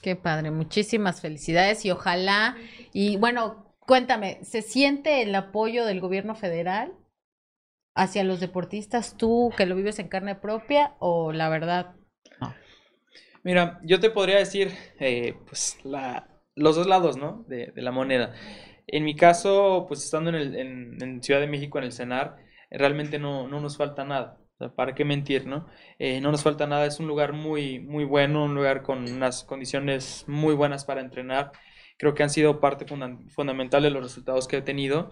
Qué 0.00 0.14
padre, 0.14 0.50
muchísimas 0.52 1.20
felicidades 1.20 1.84
y 1.84 1.90
ojalá, 1.90 2.56
y 2.92 3.16
bueno, 3.16 3.67
cuéntame, 3.88 4.38
¿se 4.44 4.60
siente 4.60 5.22
el 5.22 5.34
apoyo 5.34 5.86
del 5.86 6.00
gobierno 6.00 6.34
federal 6.34 6.92
hacia 7.94 8.22
los 8.22 8.38
deportistas, 8.38 9.16
tú 9.16 9.50
que 9.56 9.64
lo 9.64 9.74
vives 9.74 9.98
en 9.98 10.08
carne 10.08 10.34
propia 10.34 10.94
o 10.98 11.32
la 11.32 11.48
verdad? 11.48 11.96
Mira, 13.42 13.80
yo 13.82 13.98
te 13.98 14.10
podría 14.10 14.36
decir, 14.36 14.72
eh, 15.00 15.36
pues, 15.46 15.78
la, 15.84 16.28
los 16.54 16.76
dos 16.76 16.86
lados, 16.86 17.16
¿no? 17.16 17.46
De, 17.48 17.72
la 17.76 17.90
moneda. 17.90 18.34
En 18.86 19.04
mi 19.04 19.16
caso, 19.16 19.86
pues, 19.88 20.04
estando 20.04 20.28
en, 20.30 20.36
el, 20.36 21.00
en, 21.00 21.22
Ciudad 21.22 21.40
de 21.40 21.46
México, 21.46 21.78
en 21.78 21.84
el 21.84 21.92
CENAR, 21.92 22.36
realmente 22.70 23.18
no, 23.18 23.48
no 23.48 23.58
nos 23.60 23.78
falta 23.78 24.04
nada. 24.04 24.38
¿para 24.74 24.94
qué 24.94 25.04
mentir, 25.04 25.46
no? 25.46 25.66
Eh, 26.00 26.20
no 26.20 26.32
nos 26.32 26.42
falta 26.42 26.66
nada, 26.66 26.84
es 26.84 26.98
un 26.98 27.06
lugar 27.06 27.32
muy, 27.32 27.78
muy 27.78 28.04
bueno, 28.04 28.44
un 28.44 28.56
lugar 28.56 28.82
con 28.82 29.04
unas 29.10 29.44
condiciones 29.44 30.24
muy 30.26 30.54
buenas 30.54 30.84
para 30.84 31.00
entrenar. 31.00 31.52
Creo 31.98 32.14
que 32.14 32.22
han 32.22 32.30
sido 32.30 32.60
parte 32.60 32.86
funda- 32.86 33.18
fundamental 33.30 33.82
de 33.82 33.90
los 33.90 34.02
resultados 34.02 34.48
que 34.48 34.58
he 34.58 34.62
tenido. 34.62 35.10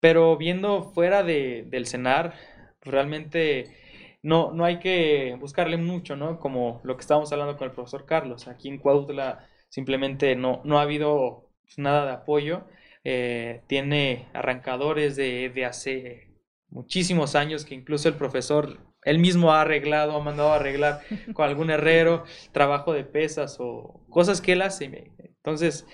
Pero 0.00 0.36
viendo 0.36 0.82
fuera 0.92 1.22
de, 1.22 1.64
del 1.68 1.86
CENAR, 1.86 2.34
realmente 2.80 3.76
no, 4.22 4.52
no 4.52 4.64
hay 4.64 4.78
que 4.78 5.36
buscarle 5.40 5.76
mucho, 5.76 6.16
¿no? 6.16 6.38
Como 6.40 6.80
lo 6.84 6.96
que 6.96 7.02
estábamos 7.02 7.32
hablando 7.32 7.56
con 7.56 7.68
el 7.68 7.74
profesor 7.74 8.04
Carlos. 8.06 8.48
Aquí 8.48 8.68
en 8.68 8.78
Cuautla 8.78 9.46
simplemente 9.68 10.36
no, 10.36 10.60
no 10.64 10.78
ha 10.78 10.82
habido 10.82 11.50
pues, 11.62 11.78
nada 11.78 12.06
de 12.06 12.12
apoyo. 12.12 12.66
Eh, 13.04 13.62
tiene 13.68 14.28
arrancadores 14.32 15.16
de, 15.16 15.50
de 15.50 15.64
hace 15.64 16.28
muchísimos 16.68 17.34
años 17.34 17.64
que 17.64 17.74
incluso 17.74 18.08
el 18.08 18.14
profesor 18.14 18.78
él 19.04 19.18
mismo 19.18 19.52
ha 19.52 19.62
arreglado, 19.62 20.16
ha 20.16 20.20
mandado 20.22 20.52
a 20.52 20.56
arreglar 20.56 21.00
con 21.34 21.46
algún 21.48 21.70
herrero, 21.70 22.24
trabajo 22.52 22.92
de 22.92 23.04
pesas 23.04 23.56
o 23.60 24.04
cosas 24.08 24.40
que 24.40 24.52
él 24.52 24.62
hace. 24.62 25.10
Entonces, 25.18 25.86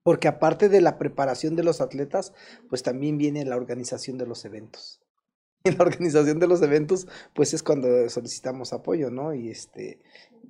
porque 0.05 0.28
aparte 0.28 0.68
de 0.68 0.80
la 0.80 0.99
preparación 0.99 1.57
de 1.57 1.64
los 1.64 1.80
atletas, 1.80 2.32
pues 2.68 2.82
también 2.82 3.18
viene 3.18 3.45
la 3.45 3.57
organización 3.57 4.18
de 4.18 4.26
los 4.26 4.45
eventos. 4.45 5.01
En 5.64 5.78
la 5.78 5.84
organización 5.84 6.38
de 6.41 6.49
los 6.49 6.62
eventos, 6.62 7.09
pues 7.34 7.55
es 7.55 7.62
cuando 7.62 8.09
solicitamos 8.11 8.72
apoyo, 8.72 9.11
¿no? 9.11 9.34
Y 9.34 9.51
este, 9.51 10.01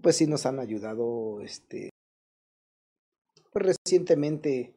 pues 0.02 0.16
sí 0.16 0.26
nos 0.28 0.46
han 0.46 0.60
ayudado, 0.60 1.40
este, 1.42 1.90
pues 3.52 3.64
recientemente 3.66 4.74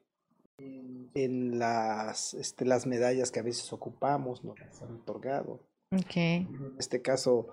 en 1.13 1.59
las, 1.59 2.33
este, 2.33 2.65
las 2.65 2.85
medallas 2.85 3.31
que 3.31 3.39
a 3.39 3.43
veces 3.43 3.71
ocupamos, 3.73 4.43
nos 4.43 4.57
han 4.81 4.95
otorgado. 4.95 5.59
Okay. 5.91 6.47
En 6.49 6.75
este 6.79 7.01
caso, 7.01 7.47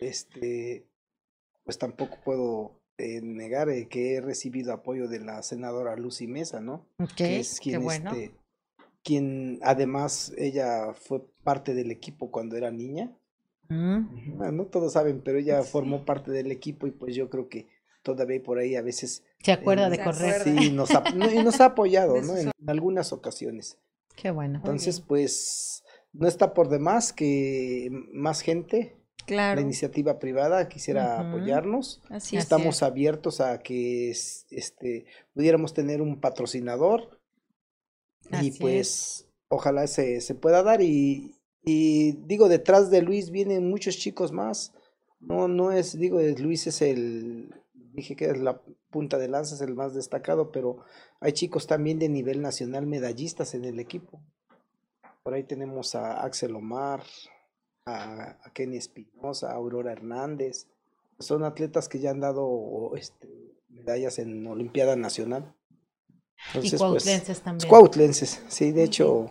este, 0.00 0.86
pues 1.64 1.78
tampoco 1.78 2.18
puedo 2.24 2.80
eh, 2.98 3.20
negar 3.22 3.68
eh, 3.68 3.88
que 3.88 4.14
he 4.14 4.20
recibido 4.20 4.72
apoyo 4.72 5.08
de 5.08 5.20
la 5.20 5.42
senadora 5.42 5.96
Lucy 5.96 6.26
Mesa, 6.26 6.60
¿no? 6.60 6.86
Ok, 6.98 7.14
que 7.16 7.40
es 7.40 7.58
qué 7.60 7.70
quien, 7.70 7.82
bueno. 7.82 8.10
este, 8.12 8.34
quien 9.02 9.58
además 9.62 10.32
ella 10.38 10.94
fue 10.94 11.22
parte 11.42 11.74
del 11.74 11.90
equipo 11.90 12.30
cuando 12.30 12.56
era 12.56 12.70
niña. 12.70 13.12
Mm, 13.68 14.36
Bueno, 14.36 14.52
no 14.52 14.66
todos 14.66 14.92
saben, 14.92 15.22
pero 15.22 15.38
ella 15.38 15.62
formó 15.62 16.04
parte 16.04 16.30
del 16.30 16.50
equipo 16.50 16.86
y 16.86 16.90
pues 16.90 17.14
yo 17.14 17.28
creo 17.30 17.48
que 17.48 17.68
todavía 18.02 18.42
por 18.42 18.58
ahí 18.58 18.76
a 18.76 18.82
veces 18.82 19.24
¿Se 19.42 19.52
acuerda 19.52 19.88
eh, 19.88 19.90
de 19.90 20.02
correr? 20.04 20.42
sí 20.42 20.70
nos 20.70 20.90
ha, 20.92 21.02
y 21.10 21.42
nos 21.42 21.60
ha 21.60 21.66
apoyado, 21.66 22.14
¿no? 22.22 22.36
En 22.36 22.50
algunas 22.66 23.12
ocasiones. 23.12 23.78
Qué 24.16 24.30
bueno. 24.30 24.58
Entonces, 24.58 25.00
pues 25.00 25.82
no 26.12 26.28
está 26.28 26.52
por 26.54 26.68
demás 26.68 27.12
que 27.12 27.88
más 28.12 28.40
gente, 28.40 28.96
Claro. 29.24 29.56
la 29.60 29.62
iniciativa 29.62 30.18
privada 30.18 30.68
quisiera 30.68 31.20
apoyarnos. 31.20 32.02
Así 32.10 32.36
es. 32.36 32.42
Estamos 32.42 32.76
es. 32.76 32.82
abiertos 32.82 33.40
a 33.40 33.58
que 33.62 34.10
es- 34.10 34.46
este 34.50 35.06
pudiéramos 35.32 35.72
tener 35.74 36.02
un 36.02 36.20
patrocinador 36.20 37.20
Así 38.32 38.46
y 38.46 38.48
es. 38.50 38.58
pues 38.58 39.28
ojalá 39.48 39.86
se, 39.86 40.20
se 40.20 40.34
pueda 40.34 40.62
dar 40.64 40.82
y, 40.82 41.36
y 41.64 42.12
digo 42.26 42.48
detrás 42.48 42.90
de 42.90 43.00
Luis 43.02 43.30
vienen 43.30 43.70
muchos 43.70 43.96
chicos 43.96 44.32
más 44.32 44.72
no 45.20 45.46
no 45.46 45.70
es 45.70 45.96
digo 45.98 46.18
es- 46.18 46.40
Luis 46.40 46.66
es 46.66 46.82
el 46.82 47.54
dije 47.92 48.16
que 48.16 48.26
es 48.26 48.38
la 48.38 48.60
punta 48.90 49.18
de 49.18 49.28
lanza 49.28 49.54
es 49.54 49.60
el 49.60 49.74
más 49.74 49.94
destacado 49.94 50.50
pero 50.50 50.78
hay 51.20 51.32
chicos 51.32 51.66
también 51.66 51.98
de 51.98 52.08
nivel 52.08 52.40
nacional 52.42 52.86
medallistas 52.86 53.54
en 53.54 53.64
el 53.64 53.78
equipo. 53.78 54.20
Por 55.22 55.34
ahí 55.34 55.44
tenemos 55.44 55.94
a 55.94 56.24
Axel 56.24 56.56
Omar 56.56 57.02
a, 57.86 58.36
a 58.42 58.50
Kenny 58.52 58.76
Espinosa 58.76 59.50
a 59.50 59.54
Aurora 59.54 59.92
Hernández. 59.92 60.66
Son 61.18 61.44
atletas 61.44 61.88
que 61.88 62.00
ya 62.00 62.10
han 62.10 62.20
dado 62.20 62.92
este, 62.96 63.28
medallas 63.68 64.18
en 64.18 64.46
Olimpiada 64.46 64.96
Nacional. 64.96 65.54
Y 66.54 66.58
Entonces, 66.58 66.70
pues, 66.70 66.80
cuautlenses 66.80 67.40
también. 67.40 67.68
Cuautlenses, 67.68 68.42
sí, 68.48 68.72
de 68.72 68.82
hecho, 68.82 69.30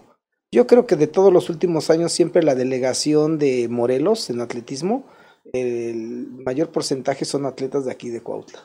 yo 0.52 0.68
creo 0.68 0.86
que 0.86 0.96
de 0.96 1.08
todos 1.08 1.32
los 1.32 1.50
últimos 1.50 1.90
años 1.90 2.12
siempre 2.12 2.44
la 2.44 2.56
delegación 2.56 3.38
de 3.38 3.68
Morelos 3.70 4.30
en 4.30 4.42
atletismo, 4.42 5.06
el 5.54 6.28
mayor 6.46 6.72
porcentaje 6.72 7.26
son 7.26 7.46
atletas 7.46 7.86
de 7.86 7.92
aquí 7.92 8.10
de 8.10 8.22
Cuautla. 8.22 8.60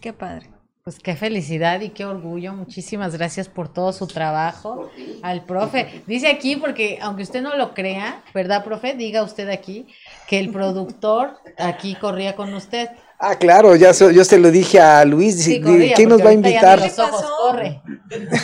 Qué 0.00 0.12
padre. 0.12 0.50
Pues 0.82 0.98
qué 0.98 1.14
felicidad 1.14 1.82
y 1.82 1.90
qué 1.90 2.06
orgullo. 2.06 2.54
Muchísimas 2.54 3.14
gracias 3.14 3.48
por 3.50 3.70
todo 3.70 3.92
su 3.92 4.06
trabajo. 4.06 4.90
Al 5.22 5.44
profe. 5.44 6.02
Dice 6.06 6.28
aquí, 6.28 6.56
porque 6.56 6.98
aunque 7.02 7.22
usted 7.22 7.42
no 7.42 7.54
lo 7.56 7.74
crea, 7.74 8.22
¿verdad, 8.34 8.64
profe? 8.64 8.94
Diga 8.94 9.22
usted 9.22 9.50
aquí 9.50 9.86
que 10.26 10.38
el 10.38 10.50
productor 10.50 11.34
aquí 11.58 11.94
corría 11.96 12.34
con 12.34 12.54
usted. 12.54 12.88
Ah, 13.18 13.36
claro, 13.36 13.76
ya 13.76 13.92
se- 13.92 14.14
yo 14.14 14.24
se 14.24 14.38
lo 14.38 14.50
dije 14.50 14.80
a 14.80 15.04
Luis, 15.04 15.42
Sí, 15.44 15.58
di- 15.58 15.60
corría, 15.60 15.94
¿quién 15.94 16.08
nos 16.08 16.20
va 16.22 16.24
a 16.24 16.28
ahorita 16.30 16.48
ya 16.48 16.54
ni 16.54 16.54
invitar? 16.54 16.78
los 16.80 16.98
ojos 16.98 17.20
pasó? 17.22 17.36
corre. 17.42 17.82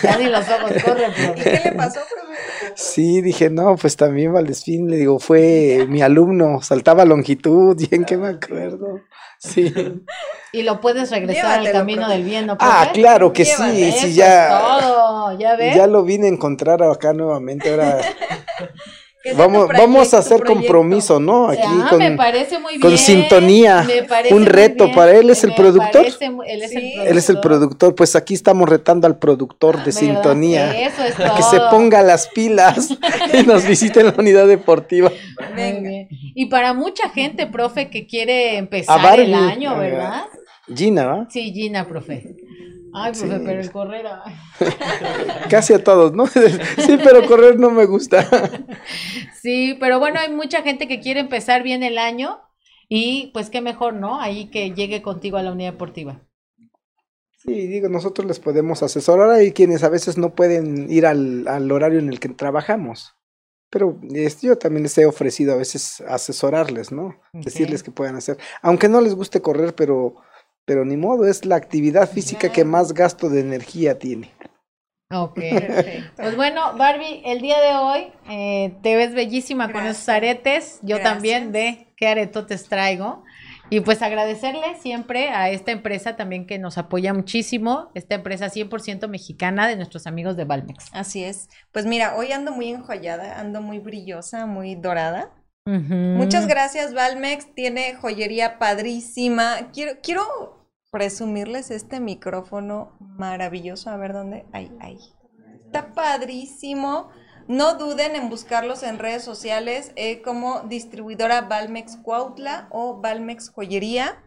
Ya 0.03 0.19
ni 0.19 0.25
los 0.27 0.45
ojos 0.51 0.71
corre, 0.85 1.07
¿Y 1.09 1.25
profe. 1.25 1.43
qué 1.43 1.61
le 1.71 1.73
pasó, 1.73 2.01
profe? 2.15 2.36
Sí, 2.77 3.23
dije, 3.23 3.49
no, 3.49 3.77
pues 3.77 3.97
también 3.97 4.35
Valdespín, 4.35 4.91
le 4.91 4.99
digo, 4.99 5.19
fue 5.19 5.87
mi 5.89 6.03
alumno, 6.03 6.61
saltaba 6.61 7.07
longitud, 7.07 7.75
bien 7.91 8.05
que 8.05 8.19
me 8.19 8.29
acuerdo. 8.29 9.01
Sí. 9.39 9.73
Y 10.53 10.63
lo 10.63 10.81
puedes 10.81 11.11
regresar 11.11 11.61
al 11.61 11.73
camino 11.73 12.03
profe. 12.03 12.15
del 12.15 12.25
bien, 12.25 12.47
¿no? 12.47 12.57
Ah, 12.61 12.91
claro 12.93 13.33
que 13.33 13.47
sí, 13.47 13.93
sí, 13.93 14.15
ya, 14.15 14.61
todo, 14.81 15.39
¿ya 15.39 15.57
ves? 15.57 15.75
ya 15.75 15.87
lo 15.87 16.05
vine 16.05 16.27
a 16.27 16.31
encontrar 16.31 16.83
acá 16.83 17.15
nuevamente, 17.15 17.71
ahora 17.71 17.99
vamos, 19.35 19.69
vamos 19.69 20.15
a 20.15 20.19
hacer 20.19 20.39
proyecto. 20.41 20.55
compromiso, 20.69 21.19
¿no? 21.21 21.49
Aquí 21.49 21.61
Ah, 21.65 21.87
con, 21.91 21.99
me 21.99 22.13
parece 22.13 22.59
muy 22.59 22.73
bien. 22.73 22.81
con 22.83 22.99
sintonía, 22.99 23.83
me 23.87 24.03
parece 24.05 24.35
un 24.35 24.43
muy 24.43 24.49
reto 24.51 24.85
bien, 24.85 24.95
para 24.97 25.13
él, 25.17 25.31
¿es 25.31 25.43
el 25.45 25.55
productor? 25.55 26.03
parece 26.03 26.27
él 26.27 26.63
es 26.63 26.73
el 26.73 26.83
productor. 26.83 27.09
Él 27.09 27.19
es 27.19 27.31
el 27.31 27.41
productor, 27.41 27.95
pues 27.95 28.17
aquí 28.17 28.35
estamos 28.35 28.69
retando 28.69 29.07
al 29.07 29.19
productor 29.19 29.77
de 29.77 29.85
¿Verdad? 29.87 29.99
sintonía. 30.01 30.81
Eso 30.87 31.03
es 31.03 31.15
Que 31.15 31.43
se 31.43 31.59
ponga 31.71 32.03
las 32.03 32.29
pilas 32.29 32.91
y 33.33 33.43
nos 33.47 33.67
visite 33.67 34.01
en 34.01 34.07
la 34.07 34.15
unidad 34.19 34.47
deportiva. 34.47 35.11
Venga. 35.55 35.91
Y 36.35 36.47
para 36.47 36.75
mucha 36.75 37.09
gente, 37.11 37.47
profe, 37.47 37.89
que 37.91 38.07
quiere 38.07 38.57
empezar 38.59 39.01
Barbie, 39.03 39.25
el 39.25 39.35
año, 39.35 39.71
a 39.71 39.79
ver. 39.79 39.93
¿verdad? 39.93 40.23
Gina, 40.75 41.07
¿va? 41.07 41.27
Sí, 41.31 41.53
Gina, 41.53 41.87
profe. 41.87 42.35
Ay, 42.99 43.13
profe, 43.13 43.37
Sí. 43.39 43.43
pero 43.45 43.61
el 43.61 43.71
correr. 43.71 44.07
ay. 44.07 44.35
Casi 45.51 45.75
a 45.75 45.85
todos, 45.85 46.13
¿no? 46.15 46.27
Sí, 46.27 46.99
pero 47.05 47.27
correr 47.27 47.59
no 47.59 47.71
me 47.71 47.85
gusta. 47.87 48.27
Sí, 49.43 49.77
pero 49.79 50.01
bueno, 50.01 50.19
hay 50.19 50.33
mucha 50.33 50.63
gente 50.63 50.89
que 50.89 50.99
quiere 51.01 51.21
empezar 51.21 51.63
bien 51.63 51.83
el 51.85 51.99
año 51.99 52.41
y 52.89 53.31
pues 53.33 53.49
qué 53.49 53.61
mejor, 53.61 53.95
¿no? 53.95 54.21
Ahí 54.21 54.47
que 54.51 54.73
llegue 54.73 55.03
contigo 55.03 55.37
a 55.37 55.43
la 55.43 55.53
unidad 55.53 55.73
deportiva. 55.73 56.21
Sí, 57.39 57.69
digo, 57.69 57.89
nosotros 57.89 58.27
les 58.27 58.41
podemos 58.41 58.83
asesorar. 58.83 59.31
Hay 59.31 59.53
quienes 59.53 59.85
a 59.85 59.89
veces 59.89 60.19
no 60.19 60.35
pueden 60.35 60.91
ir 60.91 61.07
al, 61.07 61.47
al 61.47 61.71
horario 61.71 62.01
en 62.01 62.09
el 62.09 62.19
que 62.19 62.29
trabajamos. 62.31 63.15
Pero 63.71 64.01
este, 64.15 64.49
yo 64.49 64.59
también 64.59 64.83
les 64.85 64.99
he 64.99 65.07
ofrecido 65.07 65.53
a 65.53 65.57
veces 65.57 66.01
asesorarles, 66.09 66.91
¿no? 66.91 67.15
Decirles 67.33 67.83
Ok. 67.83 67.85
qué 67.87 67.91
pueden 67.93 68.17
hacer. 68.17 68.39
Aunque 68.63 68.89
no 68.89 69.01
les 69.01 69.15
guste 69.15 69.41
correr, 69.43 69.75
pero, 69.77 70.17
pero 70.67 70.85
ni 70.85 70.97
modo, 70.97 71.27
es 71.27 71.47
la 71.47 71.57
actividad 71.57 72.11
física 72.11 72.53
que 72.53 72.65
más 72.65 72.93
gasto 72.93 73.31
de 73.31 73.41
energía 73.41 73.99
tiene. 73.99 74.31
Ok. 75.11 75.35
Perfecto. 75.51 76.13
Pues 76.17 76.37
bueno, 76.37 76.77
Barbie, 76.77 77.23
el 77.25 77.41
día 77.41 77.61
de 77.61 77.77
hoy 77.77 78.13
eh, 78.29 78.77
te 78.83 78.97
ves 78.97 79.15
bellísima 79.15 79.73
con 79.73 79.87
esos 79.87 80.09
aretes. 80.09 80.81
Yo 80.83 81.01
también 81.01 81.53
de 81.53 81.89
qué 81.97 82.09
aretotes 82.09 82.69
traigo. 82.69 83.25
Y 83.69 83.81
pues 83.81 84.01
agradecerle 84.01 84.77
siempre 84.81 85.31
a 85.31 85.51
esta 85.51 85.73
empresa 85.73 86.15
también 86.15 86.47
que 86.47 86.59
nos 86.59 86.79
apoya 86.79 87.13
muchísimo, 87.13 87.91
esta 87.95 88.15
empresa 88.15 88.47
100% 88.47 89.09
mexicana 89.09 89.67
de 89.67 89.75
nuestros 89.75 90.07
amigos 90.07 90.37
de 90.37 90.45
Valmex. 90.45 90.87
Así 90.93 91.25
es. 91.25 91.49
Pues 91.73 91.85
mira, 91.85 92.15
hoy 92.15 92.31
ando 92.31 92.53
muy 92.53 92.69
enjollada, 92.69 93.41
ando 93.41 93.61
muy 93.61 93.81
brillosa, 93.81 94.47
muy 94.47 94.77
dorada. 94.77 95.33
Muchas 95.67 96.47
gracias, 96.47 96.95
Valmex. 96.95 97.53
Tiene 97.57 97.97
joyería 97.97 98.61
padrísima. 98.61 99.73
Quiero, 99.73 99.95
quiero 100.01 100.56
presumirles 100.91 101.71
este 101.71 102.01
micrófono 102.01 102.97
maravilloso. 103.01 103.91
A 103.91 103.97
ver 103.97 104.13
dónde. 104.13 104.47
Ahí, 104.53 104.71
ahí. 104.81 104.99
Está 105.65 105.93
padrísimo. 105.93 107.11
No 107.49 107.75
duden 107.75 108.17
en 108.17 108.29
buscarlos 108.29 108.83
en 108.83 108.99
redes 108.99 109.23
sociales 109.23 109.93
eh, 109.95 110.21
como 110.23 110.63
distribuidora 110.63 111.43
Valmex 111.43 111.97
Cuautla 111.99 112.67
o 112.71 113.01
Valmex 113.01 113.51
Joyería. 113.51 114.23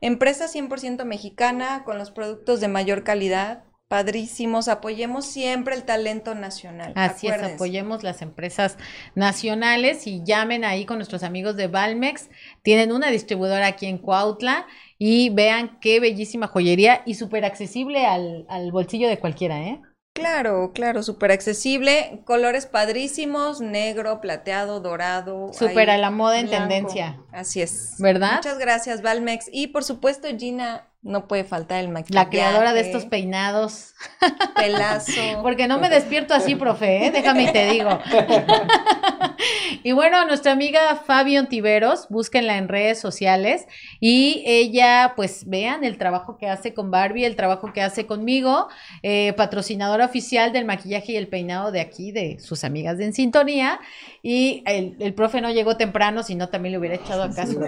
Empresa 0.00 0.46
100% 0.46 1.04
mexicana 1.04 1.84
con 1.84 1.98
los 1.98 2.10
productos 2.10 2.60
de 2.60 2.68
mayor 2.68 3.04
calidad. 3.04 3.64
Padrísimos. 3.94 4.66
Apoyemos 4.66 5.24
siempre 5.24 5.76
el 5.76 5.84
talento 5.84 6.34
nacional. 6.34 6.92
Así 6.96 7.28
es, 7.28 7.40
apoyemos 7.40 8.02
las 8.02 8.22
empresas 8.22 8.76
nacionales 9.14 10.08
y 10.08 10.24
llamen 10.24 10.64
ahí 10.64 10.84
con 10.84 10.96
nuestros 10.98 11.22
amigos 11.22 11.54
de 11.54 11.68
Valmex. 11.68 12.28
Tienen 12.62 12.90
una 12.90 13.10
distribuidora 13.10 13.68
aquí 13.68 13.86
en 13.86 13.98
Cuautla 13.98 14.66
y 14.98 15.30
vean 15.30 15.78
qué 15.80 16.00
bellísima 16.00 16.48
joyería 16.48 17.02
y 17.06 17.14
súper 17.14 17.44
accesible 17.44 18.04
al, 18.04 18.46
al 18.48 18.72
bolsillo 18.72 19.08
de 19.08 19.20
cualquiera, 19.20 19.62
¿eh? 19.62 19.80
Claro, 20.12 20.72
claro, 20.72 21.04
súper 21.04 21.30
accesible, 21.30 22.22
colores 22.24 22.66
padrísimos, 22.66 23.60
negro, 23.60 24.20
plateado, 24.20 24.80
dorado. 24.80 25.52
Súper 25.52 25.90
a 25.90 25.98
la 25.98 26.10
moda 26.10 26.40
en 26.40 26.48
blanco. 26.48 26.68
tendencia. 26.68 27.20
Así 27.32 27.62
es. 27.62 27.94
¿Verdad? 27.98 28.36
Muchas 28.36 28.58
gracias, 28.58 29.02
Valmex. 29.02 29.48
Y 29.52 29.68
por 29.68 29.84
supuesto, 29.84 30.28
Gina, 30.36 30.88
No 31.04 31.28
puede 31.28 31.44
faltar 31.44 31.80
el 31.80 31.90
maquillaje. 31.90 32.24
La 32.24 32.30
creadora 32.30 32.72
de 32.72 32.80
estos 32.80 33.04
peinados. 33.04 33.92
Pelazo. 34.56 35.12
Porque 35.42 35.68
no 35.68 35.78
me 35.78 35.90
despierto 35.90 36.32
así, 36.32 36.54
profe, 36.54 37.06
¿eh? 37.06 37.10
déjame 37.10 37.44
y 37.44 37.52
te 37.52 37.70
digo. 37.70 37.98
y 39.82 39.92
bueno, 39.92 40.24
nuestra 40.24 40.52
amiga 40.52 40.96
Fabián 40.96 41.50
Tiveros, 41.50 42.08
búsquenla 42.08 42.56
en 42.56 42.68
redes 42.68 43.00
sociales 43.00 43.66
y 44.00 44.42
ella, 44.46 45.12
pues 45.14 45.46
vean 45.46 45.84
el 45.84 45.98
trabajo 45.98 46.38
que 46.38 46.48
hace 46.48 46.72
con 46.72 46.90
Barbie, 46.90 47.26
el 47.26 47.36
trabajo 47.36 47.70
que 47.74 47.82
hace 47.82 48.06
conmigo, 48.06 48.68
eh, 49.02 49.34
patrocinadora 49.36 50.06
oficial 50.06 50.54
del 50.54 50.64
maquillaje 50.64 51.12
y 51.12 51.16
el 51.16 51.28
peinado 51.28 51.70
de 51.70 51.82
aquí, 51.82 52.12
de 52.12 52.38
sus 52.40 52.64
amigas 52.64 52.96
de 52.96 53.04
En 53.04 53.12
Sintonía. 53.12 53.78
Y 54.22 54.62
el, 54.64 54.96
el 55.00 55.12
profe 55.12 55.42
no 55.42 55.50
llegó 55.50 55.76
temprano, 55.76 56.22
si 56.22 56.34
no 56.34 56.48
también 56.48 56.72
le 56.72 56.78
hubiera 56.78 56.94
echado 56.96 57.24
acá 57.24 57.46
su, 57.46 57.60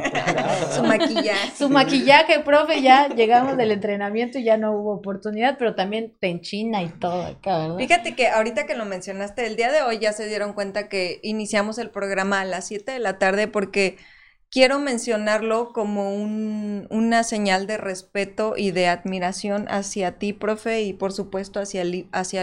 Su 0.75 0.83
maquillaje. 0.85 1.53
su 1.55 1.69
maquillaje, 1.69 2.41
profe, 2.41 2.81
ya 2.81 3.09
llegamos 3.27 3.57
del 3.57 3.71
entrenamiento 3.73 4.39
y 4.39 4.45
ya 4.45 4.57
no 4.57 4.73
hubo 4.73 4.95
oportunidad, 4.95 5.57
pero 5.59 5.75
también 5.75 6.17
te 6.21 6.29
enchina 6.29 6.83
y 6.83 6.89
todo 6.89 7.23
acá, 7.25 7.59
¿verdad? 7.59 7.77
Fíjate 7.79 8.15
que 8.15 8.29
ahorita 8.29 8.67
que 8.67 8.75
lo 8.75 8.85
mencionaste, 8.85 9.47
el 9.47 9.57
día 9.57 9.71
de 9.73 9.83
hoy 9.83 9.99
ya 9.99 10.13
se 10.13 10.27
dieron 10.27 10.53
cuenta 10.53 10.89
que 10.89 11.21
iniciamos 11.23 11.79
el 11.79 11.91
programa 11.91 12.41
a 12.41 12.45
las 12.45 12.67
7 12.67 12.93
de 12.93 12.99
la 12.99 13.19
tarde 13.19 13.49
porque 13.49 13.97
quiero 14.51 14.79
mencionarlo 14.79 15.73
como 15.73 16.15
un- 16.15 16.87
una 16.91 17.25
señal 17.25 17.67
de 17.67 17.77
respeto 17.79 18.55
y 18.57 18.71
de 18.71 18.87
admiración 18.87 19.67
hacia 19.69 20.19
ti, 20.19 20.33
profe, 20.33 20.83
y 20.83 20.93
por 20.93 21.13
supuesto 21.13 21.61
hacia 21.61 21.85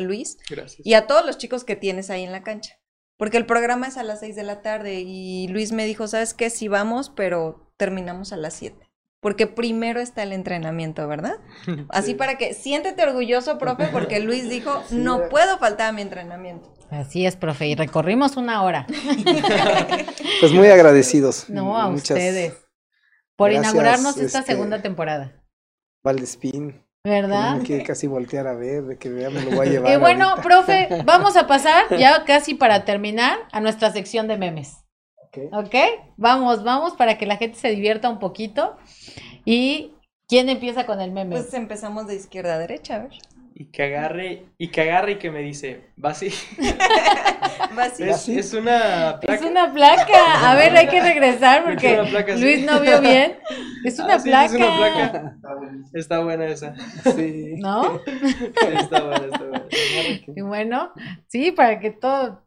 Luis 0.01 0.38
Gracias. 0.49 0.86
y 0.86 0.93
a 0.95 1.07
todos 1.07 1.25
los 1.25 1.38
chicos 1.38 1.63
que 1.63 1.75
tienes 1.75 2.09
ahí 2.09 2.23
en 2.23 2.31
la 2.31 2.43
cancha. 2.43 2.75
Porque 3.17 3.38
el 3.38 3.45
programa 3.45 3.88
es 3.88 3.97
a 3.97 4.03
las 4.03 4.19
6 4.19 4.36
de 4.36 4.43
la 4.43 4.61
tarde 4.61 5.01
y 5.05 5.47
Luis 5.47 5.71
me 5.71 5.86
dijo, 5.86 6.07
¿sabes 6.07 6.34
qué? 6.34 6.49
Sí 6.49 6.67
vamos, 6.67 7.09
pero 7.09 7.71
terminamos 7.77 8.34
a 8.34 8.38
las 8.38 8.53
7. 8.55 8.89
Porque 9.24 9.47
primero 9.47 9.99
está 9.99 10.21
el 10.21 10.34
entrenamiento, 10.34 11.07
¿verdad? 11.07 11.38
Así 11.89 12.11
Sí. 12.11 12.13
para 12.15 12.38
que 12.38 12.53
siéntete 12.53 13.01
orgulloso, 13.01 13.57
profe, 13.57 13.88
porque 13.88 14.19
Luis 14.19 14.47
dijo, 14.49 14.84
Sí. 14.88 14.95
no 14.97 15.30
puedo 15.30 15.57
faltar 15.57 15.89
a 15.89 15.91
mi 15.93 16.03
entrenamiento. 16.03 16.71
Así 16.91 17.26
es, 17.26 17.36
profe, 17.36 17.65
y 17.67 17.74
recorrimos 17.76 18.38
una 18.38 18.61
hora. 18.61 18.86
Pues 20.39 20.51
muy 20.51 20.67
agradecidos. 20.67 21.49
No, 21.49 21.78
a 21.80 21.89
Muchas 21.89 22.11
ustedes. 22.11 22.53
Por 23.36 23.49
gracias, 23.51 23.74
inaugurarnos 23.74 24.17
esta 24.17 24.39
este, 24.39 24.51
segunda 24.53 24.82
temporada. 24.82 25.41
Valdespín. 26.03 26.84
que 27.03 27.09
¿Verdad? 27.09 27.55
me 27.57 27.63
quiere 27.63 27.84
casi 27.84 28.07
voltear 28.07 28.45
a 28.47 28.53
ver, 28.53 28.84
de 28.84 28.97
que 28.97 29.09
vea, 29.09 29.30
me 29.30 29.41
lo 29.41 29.51
voy 29.51 29.67
a 29.67 29.71
llevar. 29.71 29.93
Y 29.93 29.97
bueno, 29.97 30.30
ahorita. 30.32 30.43
profe, 30.43 30.89
vamos 31.05 31.36
a 31.38 31.47
pasar 31.47 31.97
ya 31.97 32.26
casi 32.26 32.53
para 32.55 32.86
terminar 32.86 33.38
a 33.51 33.59
nuestra 33.61 33.91
sección 33.91 34.28
de 34.28 34.38
memes. 34.38 34.82
Ok. 35.36 35.53
¿Ok? 35.53 35.75
Vamos, 36.17 36.63
vamos 36.63 36.93
para 36.93 37.17
que 37.17 37.25
la 37.25 37.38
gente 37.38 37.57
se 37.57 37.69
divierta 37.69 38.09
un 38.09 38.19
poquito. 38.19 38.77
¿Y 39.45 39.93
quién 40.27 40.49
empieza 40.49 40.86
con 40.86 41.01
el 41.01 41.11
meme? 41.11 41.36
Pues 41.36 41.53
empezamos 41.53 42.07
de 42.07 42.15
izquierda 42.15 42.55
a 42.55 42.59
derecha, 42.59 42.95
a 42.95 42.99
ver. 42.99 43.11
Y 43.55 43.65
que 43.65 43.84
agarre, 43.84 44.45
y 44.57 44.69
que 44.69 44.81
agarre 44.81 45.11
y 45.13 45.15
que 45.19 45.29
me 45.29 45.41
dice, 45.41 45.89
va 46.03 46.09
así. 46.11 46.29
Va 47.77 47.86
así. 47.86 48.38
Es, 48.38 48.53
una 48.53 49.19
placa. 49.19 49.34
es 49.34 49.49
una 49.49 49.73
placa. 49.73 50.51
A 50.51 50.55
ver, 50.55 50.75
hay 50.77 50.88
que 50.88 51.01
regresar 51.01 51.63
porque 51.63 51.99
una 52.01 52.23
sí. 52.23 52.41
Luis 52.41 52.65
no 52.65 52.79
vio 52.79 53.01
bien. 53.01 53.38
Es 53.84 53.97
una 53.99 54.15
Ah, 54.15 54.19
sí, 54.19 54.29
placa. 54.29 54.45
Es 54.45 54.53
una 54.53 54.77
placa. 54.77 55.38
Está 55.93 56.19
buena 56.23 56.45
esa. 56.45 56.75
Sí. 57.15 57.55
¿No? 57.57 57.99
Está 58.79 59.03
buena, 59.03 59.25
está 59.25 59.43
buena. 59.43 59.65
Y 60.36 60.41
bueno, 60.41 60.91
sí, 61.27 61.51
para 61.51 61.79
que 61.79 61.89
todo, 61.91 62.43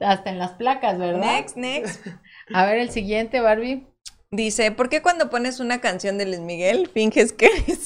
hasta 0.00 0.30
en 0.30 0.38
las 0.38 0.52
placas, 0.52 0.98
¿verdad? 0.98 1.20
Next, 1.20 1.56
next. 1.56 2.06
A 2.54 2.66
ver, 2.66 2.78
el 2.78 2.90
siguiente, 2.90 3.40
Barbie. 3.40 3.86
Dice, 4.30 4.70
¿por 4.70 4.88
qué 4.88 5.02
cuando 5.02 5.28
pones 5.28 5.58
una 5.58 5.80
canción 5.80 6.16
de 6.16 6.26
Luis 6.26 6.40
Miguel 6.40 6.88
finges 6.92 7.32
que 7.32 7.46
él? 7.66 7.78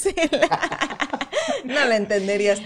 no 1.64 1.84
la 1.84 1.96
entenderías. 1.96 2.60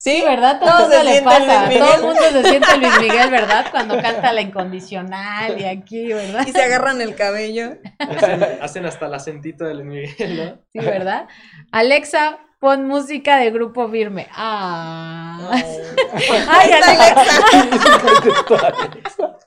Sí, 0.00 0.22
¿verdad? 0.24 0.60
Todo 0.60 0.88
se 0.88 1.02
le 1.02 1.10
sienten 1.10 1.24
pasa. 1.24 1.68
Todo 1.70 1.94
el 1.96 2.02
mundo 2.02 2.22
se 2.30 2.44
siente 2.44 2.76
Luis 2.78 3.00
Miguel, 3.00 3.30
¿verdad? 3.30 3.66
Cuando 3.70 4.00
canta 4.00 4.32
la 4.32 4.40
incondicional 4.40 5.60
y 5.60 5.64
aquí, 5.64 6.12
¿verdad? 6.12 6.46
Y 6.46 6.52
se 6.52 6.62
agarran 6.62 7.00
el 7.00 7.16
cabello. 7.16 7.78
Hacen, 7.98 8.42
hacen 8.62 8.86
hasta 8.86 9.06
el 9.06 9.14
acentito 9.14 9.64
de 9.64 9.74
Luis 9.74 9.86
Miguel, 9.86 10.36
¿no? 10.36 10.62
Sí, 10.72 10.78
¿verdad? 10.78 11.26
Alexa, 11.72 12.38
pon 12.58 12.86
música 12.86 13.36
de 13.38 13.50
grupo 13.50 13.88
firme. 13.88 14.26
Ah. 14.32 15.50
Ay, 16.48 16.72
Alexa. 16.72 17.24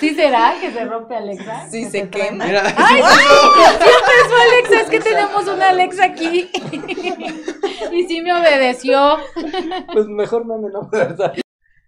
¿Sí 0.00 0.14
será 0.14 0.54
que 0.60 0.70
se 0.72 0.84
rompe 0.84 1.14
Alexa? 1.16 1.68
Sí, 1.70 1.84
Que 1.84 1.90
se 1.90 2.10
quema. 2.10 2.44
Mira, 2.46 2.62
¡Ay, 2.76 3.02
sí! 3.02 3.18
Siempre 3.84 4.14
su 4.28 4.34
Alexa, 4.34 4.80
es 4.80 4.90
que 4.90 5.00
tenemos 5.00 5.46
una 5.46 5.68
Alexa 5.68 6.04
aquí. 6.04 6.50
Y 7.92 8.04
sí 8.06 8.22
me 8.22 8.32
obedeció. 8.32 9.18
Pues 9.92 10.06
mejor 10.06 10.46
meme, 10.46 10.68
¿no? 10.72 10.88
¿Verdad? 10.88 11.34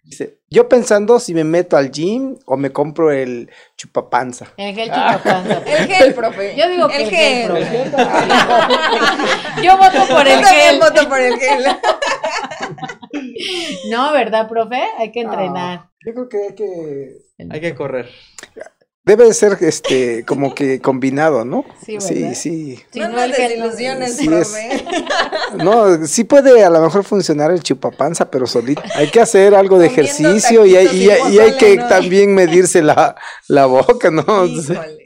Dice, 0.04 0.38
yo 0.50 0.68
pensando 0.68 1.18
si 1.18 1.32
me 1.32 1.44
meto 1.44 1.78
al 1.78 1.90
gym 1.90 2.36
o 2.44 2.58
me 2.58 2.70
compro 2.70 3.10
el 3.10 3.50
chupapanza. 3.76 4.52
El 4.58 4.74
gel 4.74 4.88
chupapanza. 4.90 5.62
El 5.66 5.86
gel, 5.88 6.14
profe. 6.14 6.54
Yo 6.56 6.68
digo 6.68 6.88
que 6.88 6.96
el 6.96 7.02
el 7.02 7.10
gel, 7.10 7.42
gel. 7.42 7.90
profe. 7.90 9.62
Yo 9.62 9.78
voto 9.78 10.06
por 10.08 10.26
el 10.28 10.36
Yo 10.36 10.42
también 10.42 10.70
gel. 10.70 10.78
voto 10.80 11.08
por 11.08 11.20
el 11.20 11.36
gel. 11.38 11.64
No, 13.90 14.12
¿verdad, 14.12 14.48
profe? 14.48 14.82
Hay 14.98 15.10
que 15.10 15.20
entrenar. 15.20 15.88
Yo 16.06 16.12
creo 16.12 16.28
que 16.28 16.38
hay 16.48 16.54
que 16.54 17.16
hay 17.50 17.60
que 17.60 17.74
correr. 17.74 18.10
Debe 19.04 19.24
de 19.26 19.34
ser 19.34 19.58
este 19.60 20.24
como 20.24 20.54
que 20.54 20.80
combinado, 20.80 21.44
¿no? 21.44 21.64
Sí, 21.84 21.98
sí, 22.00 22.14
¿verdad? 22.14 22.34
sí. 22.34 22.82
Si 22.92 23.00
no 23.00 23.08
no, 23.08 23.28
desilusiones, 23.28 24.16
Sí 24.16 24.28
es. 24.32 24.54
No, 25.56 26.06
sí 26.06 26.24
puede 26.24 26.64
a 26.64 26.70
lo 26.70 26.80
mejor 26.80 27.04
funcionar 27.04 27.50
el 27.50 27.62
chupapanza, 27.62 28.30
pero 28.30 28.46
solito. 28.46 28.82
Hay 28.94 29.10
que 29.10 29.20
hacer 29.20 29.54
algo 29.54 29.78
de 29.78 29.88
Comiendo 29.88 30.02
ejercicio 30.10 30.66
y 30.66 30.76
hay, 30.76 30.86
y 30.88 31.38
y 31.38 31.52
que 31.58 31.76
también 31.88 32.34
medirse 32.34 32.82
la, 32.82 33.14
la 33.48 33.66
boca, 33.66 34.10
¿no? 34.10 34.22
Híjole. 34.46 35.04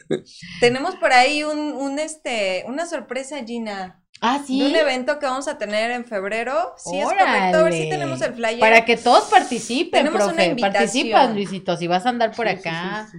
Tenemos 0.60 0.94
por 0.96 1.12
ahí 1.12 1.42
un, 1.42 1.58
un 1.58 1.98
este, 1.98 2.64
una 2.66 2.86
sorpresa, 2.86 3.36
Gina. 3.44 4.02
Ah, 4.20 4.38
De 4.40 4.46
sí. 4.46 4.62
un 4.62 4.74
evento 4.74 5.18
que 5.20 5.26
vamos 5.26 5.46
a 5.46 5.58
tener 5.58 5.92
en 5.92 6.04
febrero. 6.04 6.74
Sí, 6.76 6.98
es 6.98 7.04
correcto. 7.04 7.58
A 7.58 7.62
ver 7.62 7.72
si 7.72 7.88
tenemos 7.88 8.20
el 8.22 8.34
flyer. 8.34 8.58
Para 8.58 8.84
que 8.84 8.96
todos 8.96 9.24
participen, 9.24 10.04
Tenemos 10.06 10.22
una 10.22 10.32
profe. 10.32 10.46
invitación. 10.48 10.80
Participan, 10.82 11.34
Luisito, 11.34 11.76
si 11.76 11.86
vas 11.86 12.04
a 12.04 12.08
andar 12.08 12.32
por 12.34 12.48
Sí, 12.48 12.54
sí, 12.54 12.58
acá. 12.68 13.08
sí, 13.12 13.18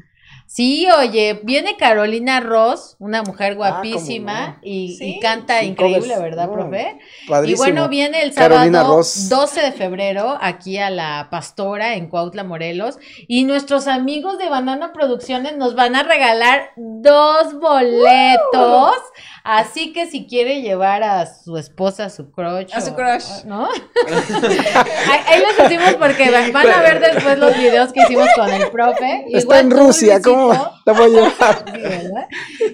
sí. 0.49 0.87
Oye, 0.97 1.39
viene 1.43 1.77
Carolina 1.77 2.39
Ross, 2.39 2.95
una 2.99 3.21
mujer 3.21 3.55
cómo 3.55 3.69
guapísima 3.69 4.47
no. 4.47 4.57
y, 4.63 4.95
Sí. 4.97 5.15
y 5.15 5.19
canta 5.19 5.63
increíble, 5.63 6.17
¿verdad, 6.17 6.47
no, 6.47 6.53
profe? 6.53 6.99
Y 7.45 7.55
bueno, 7.55 7.87
viene 7.87 8.23
el 8.23 8.33
sábado 8.33 8.55
Carolina 8.55 8.83
Ross. 8.83 9.29
12 9.29 9.61
de 9.61 9.71
febrero 9.71 10.37
aquí 10.41 10.77
a 10.79 10.89
la 10.89 11.27
Pastora 11.29 11.93
en 11.95 12.07
Cuautla, 12.07 12.43
Morelos. 12.43 12.97
Y 13.27 13.43
nuestros 13.45 13.87
amigos 13.87 14.37
de 14.39 14.49
Banana 14.49 14.91
Producciones 14.91 15.55
nos 15.55 15.75
van 15.75 15.95
a 15.95 16.03
regalar 16.03 16.71
dos 16.75 17.53
boletos. 17.59 18.95
Así 19.51 19.93
que 19.93 20.05
si 20.05 20.27
quiere 20.27 20.61
llevar 20.61 21.01
a 21.01 21.25
su 21.25 21.57
esposa, 21.57 22.05
a 22.05 22.09
su 22.11 22.31
crush. 22.31 22.71
A 22.71 22.81
su 22.81 22.93
crush. 22.93 23.45
¿No? 23.45 23.67
ahí, 23.67 25.19
ahí 25.27 25.39
les 25.39 25.57
decimos 25.57 25.95
porque 25.95 26.29
van 26.53 26.67
a 26.69 26.81
ver 26.81 26.99
después 26.99 27.39
los 27.39 27.57
videos 27.57 27.91
que 27.91 28.01
hicimos 28.01 28.27
con 28.35 28.47
el 28.49 28.69
profe. 28.69 29.25
Está 29.27 29.39
Igual 29.39 29.59
en 29.59 29.69
tú, 29.69 29.77
Rusia, 29.77 30.21
¿cómo 30.21 30.53
la 30.85 30.93
voy 30.93 31.03
a 31.05 31.07
llevar? 31.07 31.65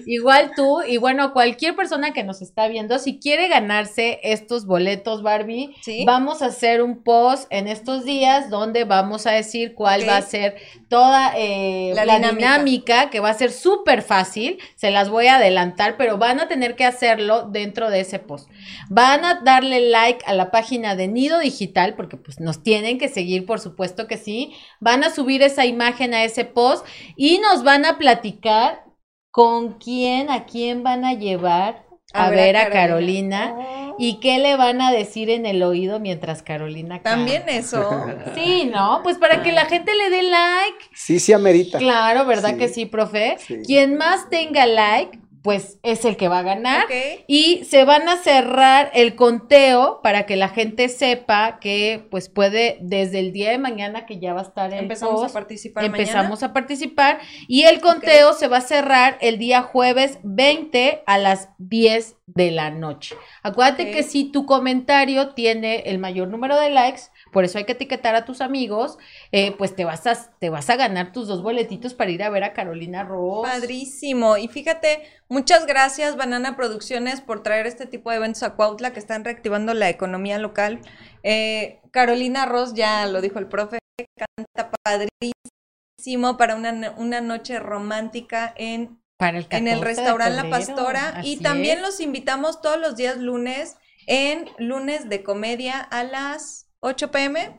Igual 0.06 0.52
tú, 0.54 0.82
y 0.82 0.98
bueno, 0.98 1.32
cualquier 1.32 1.74
persona 1.74 2.12
que 2.12 2.24
nos 2.24 2.42
está 2.42 2.68
viendo, 2.68 2.98
si 2.98 3.18
quiere 3.18 3.48
ganarse 3.48 4.20
estos 4.22 4.66
boletos, 4.66 5.22
Barbie, 5.22 5.74
Sí. 5.82 6.04
vamos 6.04 6.42
a 6.42 6.46
hacer 6.46 6.82
un 6.82 7.02
post 7.02 7.46
en 7.50 7.68
estos 7.68 8.04
días 8.04 8.50
donde 8.50 8.84
vamos 8.84 9.26
a 9.26 9.32
decir 9.32 9.74
cuál 9.74 10.08
va 10.08 10.18
a 10.18 10.22
ser 10.22 10.56
toda 10.88 11.32
eh, 11.36 11.92
La 11.94 12.04
la, 12.04 12.16
dinámica. 12.16 12.36
dinámica. 12.36 13.10
que 13.10 13.20
va 13.20 13.30
a 13.30 13.34
ser 13.34 13.50
súper 13.50 14.02
fácil, 14.02 14.58
se 14.76 14.90
las 14.90 15.08
voy 15.08 15.26
a 15.26 15.36
adelantar, 15.36 15.96
pero 15.96 16.18
van 16.18 16.40
a 16.40 16.48
tener 16.48 16.65
que 16.74 16.84
hacerlo 16.84 17.48
dentro 17.50 17.88
de 17.90 18.00
ese 18.00 18.18
post. 18.18 18.50
Van 18.90 19.24
a 19.24 19.40
darle 19.44 19.88
like 19.90 20.24
a 20.26 20.32
la 20.34 20.50
página 20.50 20.96
de 20.96 21.06
Nido 21.08 21.38
Digital, 21.38 21.94
porque 21.94 22.16
pues 22.16 22.40
nos 22.40 22.62
tienen 22.62 22.98
que 22.98 23.08
seguir, 23.08 23.46
por 23.46 23.60
supuesto 23.60 24.06
que 24.08 24.16
sí. 24.16 24.52
Van 24.80 25.04
a 25.04 25.10
subir 25.10 25.42
esa 25.42 25.64
imagen 25.66 26.12
a 26.14 26.24
ese 26.24 26.44
post 26.44 26.84
y 27.16 27.38
nos 27.38 27.62
van 27.62 27.84
a 27.84 27.98
platicar 27.98 28.82
con 29.30 29.74
quién, 29.78 30.30
a 30.30 30.46
quién 30.46 30.82
van 30.82 31.04
a 31.04 31.12
llevar 31.14 31.84
a, 32.14 32.30
ver 32.30 32.56
a 32.56 32.70
Carolina, 32.70 33.52
Oh. 33.58 33.96
y 33.98 34.20
qué 34.20 34.38
le 34.38 34.56
van 34.56 34.80
a 34.80 34.90
decir 34.92 35.28
en 35.28 35.44
el 35.44 35.62
oído 35.62 36.00
mientras 36.00 36.42
Carolina 36.42 37.02
canta. 37.02 37.10
También 37.10 37.42
eso. 37.48 37.90
Sí, 38.34 38.70
¿no? 38.72 39.00
Pues 39.02 39.18
para 39.18 39.42
que 39.42 39.52
la 39.52 39.66
gente 39.66 39.92
le 39.94 40.08
dé 40.08 40.22
like. 40.22 40.78
Sí, 40.94 41.18
sí 41.20 41.32
amerita. 41.34 41.78
Claro, 41.78 42.24
¿verdad 42.24 42.52
Sí. 42.52 42.56
que 42.58 42.68
sí, 42.68 42.86
profe? 42.86 43.36
Sí. 43.38 43.56
Quien 43.66 43.96
más 43.96 44.30
tenga 44.30 44.64
like 44.66 45.18
pues 45.46 45.78
es 45.84 46.04
el 46.04 46.16
que 46.16 46.26
va 46.26 46.40
a 46.40 46.42
ganar. 46.42 46.86
Y 47.28 47.64
se 47.66 47.84
van 47.84 48.08
a 48.08 48.16
cerrar 48.16 48.90
el 48.94 49.14
conteo 49.14 50.00
para 50.02 50.26
que 50.26 50.34
la 50.34 50.48
gente 50.48 50.88
sepa 50.88 51.60
que 51.60 52.04
pues 52.10 52.28
puede 52.28 52.78
desde 52.80 53.20
el 53.20 53.32
día 53.32 53.52
de 53.52 53.58
mañana 53.58 54.06
que 54.06 54.18
ya 54.18 54.34
va 54.34 54.40
a 54.40 54.42
estar 54.42 54.72
el 54.72 54.80
Empezamos 54.80 55.20
post, 55.20 55.30
a 55.30 55.38
participar 55.38 55.84
empezamos 55.84 56.42
a 56.42 56.52
participar. 56.52 57.20
Y 57.46 57.62
el 57.62 57.80
conteo 57.80 58.32
se 58.32 58.48
va 58.48 58.56
a 58.56 58.60
cerrar 58.60 59.18
el 59.20 59.38
día 59.38 59.62
jueves 59.62 60.18
20 60.24 61.04
a 61.06 61.16
las 61.16 61.50
10 61.58 62.16
de 62.26 62.50
la 62.50 62.70
noche. 62.70 63.14
Acuérdate 63.44 63.92
que 63.92 64.02
si 64.02 64.24
tu 64.24 64.46
comentario 64.46 65.28
tiene 65.34 65.84
el 65.86 65.98
mayor 65.98 66.26
número 66.26 66.58
de 66.58 66.70
likes, 66.70 67.02
por 67.36 67.44
eso 67.44 67.58
hay 67.58 67.64
que 67.64 67.72
etiquetar 67.72 68.14
a 68.14 68.24
tus 68.24 68.40
amigos, 68.40 68.96
eh, 69.30 69.54
pues 69.58 69.76
te 69.76 69.84
vas, 69.84 70.06
a, 70.06 70.14
te 70.38 70.48
vas 70.48 70.70
a 70.70 70.76
ganar 70.76 71.12
tus 71.12 71.28
dos 71.28 71.42
boletitos 71.42 71.92
para 71.92 72.10
ir 72.10 72.22
a 72.22 72.30
ver 72.30 72.42
a 72.44 72.54
Carolina 72.54 73.04
Ross. 73.04 73.46
Padrísimo. 73.46 74.38
Y 74.38 74.48
fíjate, 74.48 75.02
muchas 75.28 75.66
gracias 75.66 76.16
Banana 76.16 76.56
Producciones 76.56 77.20
por 77.20 77.42
traer 77.42 77.66
este 77.66 77.84
tipo 77.84 78.08
de 78.08 78.16
eventos 78.16 78.42
a 78.42 78.54
Cuautla 78.54 78.94
que 78.94 79.00
están 79.00 79.22
reactivando 79.22 79.74
la 79.74 79.90
economía 79.90 80.38
local. 80.38 80.80
Eh, 81.24 81.82
Carolina 81.90 82.46
Ross, 82.46 82.72
ya 82.72 83.04
lo 83.04 83.20
dijo 83.20 83.38
el 83.38 83.48
profe, 83.48 83.80
canta 84.16 84.70
padrísimo 84.82 86.38
para 86.38 86.56
una, 86.56 86.94
una 86.96 87.20
noche 87.20 87.58
romántica 87.58 88.54
en, 88.56 88.98
Para 89.18 89.36
el 89.36 89.46
en 89.50 89.68
el 89.68 89.80
14 89.80 89.80
de 89.80 89.84
restaurante 89.84 90.42
La 90.42 90.48
Pastora. 90.48 91.08
así 91.18 91.32
Y 91.32 91.42
también 91.42 91.80
es. 91.80 91.82
los 91.82 92.00
invitamos 92.00 92.62
todos 92.62 92.80
los 92.80 92.96
días 92.96 93.18
lunes 93.18 93.76
en 94.06 94.48
lunes 94.56 95.10
de 95.10 95.22
comedia 95.22 95.80
a 95.80 96.02
las 96.02 96.65
8 96.80 97.10
pm. 97.10 97.58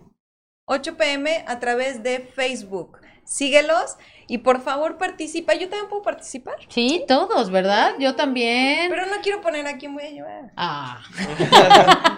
8 0.66 0.98
pm 0.98 1.46
a 1.48 1.60
través 1.60 2.04
de 2.04 2.20
Facebook. 2.20 3.00
Síguelos 3.24 3.98
y 4.28 4.40
por 4.40 4.62
favor 4.62 4.98
participa. 4.98 5.54
Yo 5.54 5.70
también 5.70 5.90
puedo 5.90 6.02
participar. 6.02 6.56
Sí, 6.70 7.04
todos, 7.08 7.52
¿verdad? 7.52 7.94
Yo 8.00 8.16
también. 8.16 8.90
Pero 8.90 9.06
no 9.06 9.22
quiero 9.22 9.42
poner 9.42 9.68
a 9.68 9.78
quién 9.78 9.94
voy 9.94 10.04
a 10.04 10.10
llevar. 10.10 10.52
Ah, 10.56 11.02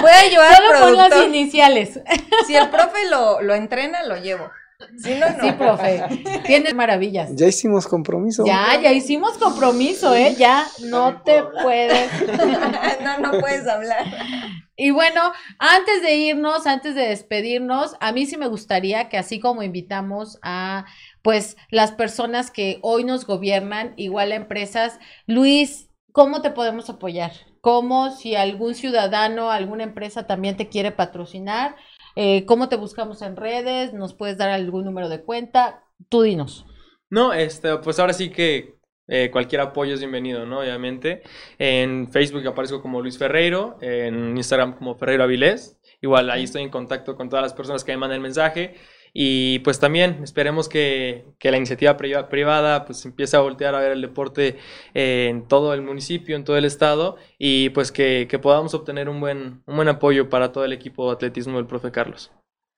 Voy 0.00 0.10
a 0.10 0.28
llevar 0.28 0.52
al 0.52 0.78
solo 0.78 0.80
pon 0.80 0.96
las 0.96 1.26
iniciales. 1.26 2.00
Si 2.46 2.54
el 2.54 2.70
profe 2.70 3.08
lo, 3.08 3.40
lo 3.40 3.54
entrena, 3.54 4.02
lo 4.04 4.16
llevo. 4.16 4.50
Si 4.98 5.14
no, 5.14 5.30
no. 5.30 5.44
Sí, 5.44 5.52
profe. 5.52 6.02
Tienes 6.46 6.74
maravillas. 6.74 7.30
Ya 7.34 7.46
hicimos 7.46 7.86
compromiso. 7.86 8.44
Ya, 8.44 8.80
ya 8.80 8.92
hicimos 8.92 9.38
compromiso, 9.38 10.14
¿eh? 10.14 10.34
Ya 10.38 10.66
no 10.80 11.22
te 11.22 11.42
puedes. 11.62 12.10
no, 13.02 13.18
no 13.18 13.40
puedes 13.40 13.66
hablar. 13.66 14.06
Y 14.76 14.90
bueno, 14.90 15.32
antes 15.58 16.02
de 16.02 16.16
irnos, 16.16 16.66
antes 16.66 16.94
de 16.94 17.08
despedirnos, 17.08 17.94
a 18.00 18.12
mí 18.12 18.26
sí 18.26 18.36
me 18.36 18.48
gustaría 18.48 19.08
que 19.08 19.18
así 19.18 19.38
como 19.38 19.62
invitamos 19.62 20.38
a 20.42 20.86
pues 21.22 21.56
las 21.70 21.92
personas 21.92 22.50
que 22.50 22.78
hoy 22.82 23.04
nos 23.04 23.26
gobiernan, 23.26 23.92
igual 23.96 24.32
a 24.32 24.36
empresas, 24.36 24.98
Luis, 25.26 25.90
¿cómo 26.12 26.42
te 26.42 26.50
podemos 26.50 26.88
apoyar? 26.90 27.32
¿Cómo 27.60 28.10
si 28.10 28.34
algún 28.34 28.74
ciudadano, 28.74 29.50
alguna 29.50 29.84
empresa 29.84 30.26
también 30.26 30.56
te 30.56 30.68
quiere 30.68 30.90
patrocinar? 30.90 31.76
Eh, 32.16 32.44
¿Cómo 32.46 32.68
te 32.68 32.76
buscamos 32.76 33.22
en 33.22 33.36
redes? 33.36 33.92
¿Nos 33.92 34.14
puedes 34.14 34.38
dar 34.38 34.50
algún 34.50 34.84
número 34.84 35.08
de 35.08 35.22
cuenta? 35.22 35.84
Tú 36.08 36.22
dinos. 36.22 36.66
No, 37.10 37.32
este, 37.32 37.76
pues 37.78 37.98
ahora 37.98 38.12
sí 38.12 38.30
que 38.30 38.76
eh, 39.08 39.30
cualquier 39.30 39.60
apoyo 39.60 39.94
es 39.94 40.00
bienvenido, 40.00 40.46
¿no? 40.46 40.60
Obviamente. 40.60 41.22
En 41.58 42.10
Facebook 42.10 42.46
aparezco 42.46 42.80
como 42.80 43.00
Luis 43.00 43.18
Ferreiro, 43.18 43.76
en 43.80 44.36
Instagram 44.36 44.76
como 44.76 44.94
Ferreiro 44.94 45.24
Avilés. 45.24 45.78
Igual 46.00 46.30
ahí 46.30 46.44
estoy 46.44 46.62
en 46.62 46.70
contacto 46.70 47.16
con 47.16 47.28
todas 47.28 47.42
las 47.42 47.54
personas 47.54 47.84
que 47.84 47.92
me 47.92 47.98
mandan 47.98 48.16
el 48.16 48.22
mensaje. 48.22 48.74
Y 49.14 49.58
pues 49.60 49.78
también 49.78 50.22
esperemos 50.24 50.68
que, 50.68 51.26
que 51.38 51.50
la 51.50 51.58
iniciativa 51.58 51.96
priva- 51.96 52.28
privada 52.28 52.84
pues 52.86 53.04
empiece 53.04 53.36
a 53.36 53.40
voltear 53.40 53.74
a 53.74 53.80
ver 53.80 53.92
el 53.92 54.00
deporte 54.02 54.56
en 54.94 55.46
todo 55.48 55.74
el 55.74 55.82
municipio, 55.82 56.36
en 56.36 56.44
todo 56.44 56.56
el 56.56 56.64
estado 56.64 57.16
y 57.38 57.70
pues 57.70 57.92
que, 57.92 58.26
que 58.30 58.38
podamos 58.38 58.74
obtener 58.74 59.08
un 59.08 59.20
buen, 59.20 59.62
un 59.66 59.76
buen 59.76 59.88
apoyo 59.88 60.30
para 60.30 60.52
todo 60.52 60.64
el 60.64 60.72
equipo 60.72 61.06
de 61.08 61.14
atletismo 61.14 61.56
del 61.58 61.66
profe 61.66 61.90
Carlos. 61.90 62.32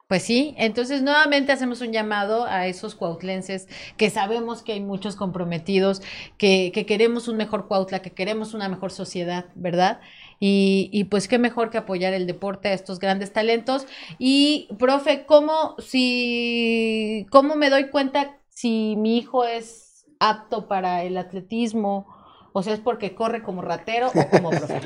Pues 0.06 0.22
sí, 0.22 0.54
entonces 0.58 1.02
nuevamente 1.02 1.50
hacemos 1.50 1.80
un 1.80 1.90
llamado 1.92 2.44
a 2.44 2.66
esos 2.66 2.94
cuautlenses 2.94 3.68
que 3.96 4.10
sabemos 4.10 4.62
que 4.62 4.72
hay 4.74 4.80
muchos 4.80 5.16
comprometidos, 5.16 6.02
que, 6.36 6.72
que 6.74 6.84
queremos 6.84 7.26
un 7.26 7.38
mejor 7.38 7.66
Cuautla, 7.68 8.02
que 8.02 8.12
queremos 8.12 8.52
una 8.52 8.68
mejor 8.68 8.92
sociedad, 8.92 9.46
¿verdad? 9.54 10.00
Y, 10.46 10.90
y 10.92 11.04
pues 11.04 11.26
qué 11.26 11.38
mejor 11.38 11.70
que 11.70 11.78
apoyar 11.78 12.12
el 12.12 12.26
deporte 12.26 12.68
a 12.68 12.74
estos 12.74 12.98
grandes 12.98 13.32
talentos. 13.32 13.86
Y, 14.18 14.68
profe, 14.78 15.24
¿cómo, 15.24 15.74
si, 15.78 17.26
¿cómo 17.30 17.56
me 17.56 17.70
doy 17.70 17.88
cuenta 17.88 18.36
si 18.50 18.94
mi 18.98 19.16
hijo 19.16 19.46
es 19.46 20.04
apto 20.20 20.68
para 20.68 21.02
el 21.02 21.16
atletismo? 21.16 22.06
O 22.52 22.62
sea, 22.62 22.74
es 22.74 22.80
porque 22.80 23.14
corre 23.14 23.42
como 23.42 23.62
ratero 23.62 24.08
o 24.08 24.28
como 24.28 24.50
profe. 24.50 24.82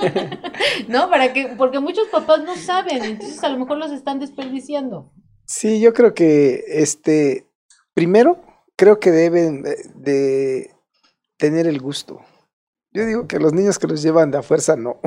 ¿No? 0.88 1.08
Para 1.08 1.32
que, 1.32 1.46
porque 1.56 1.78
muchos 1.78 2.08
papás 2.08 2.42
no 2.42 2.56
saben, 2.56 3.04
entonces 3.04 3.44
a 3.44 3.50
lo 3.50 3.58
mejor 3.60 3.78
los 3.78 3.92
están 3.92 4.18
desperdiciando. 4.18 5.12
Sí, 5.44 5.78
yo 5.78 5.92
creo 5.92 6.12
que 6.12 6.64
este, 6.66 7.46
primero, 7.94 8.40
creo 8.74 8.98
que 8.98 9.12
deben 9.12 9.62
de, 9.62 9.76
de 9.94 10.74
tener 11.36 11.68
el 11.68 11.80
gusto. 11.80 12.20
Yo 12.98 13.06
digo 13.06 13.28
que 13.28 13.38
los 13.38 13.52
niños 13.52 13.78
que 13.78 13.86
los 13.86 14.02
llevan 14.02 14.32
de 14.32 14.38
a 14.38 14.42
fuerza, 14.42 14.74
no. 14.74 14.98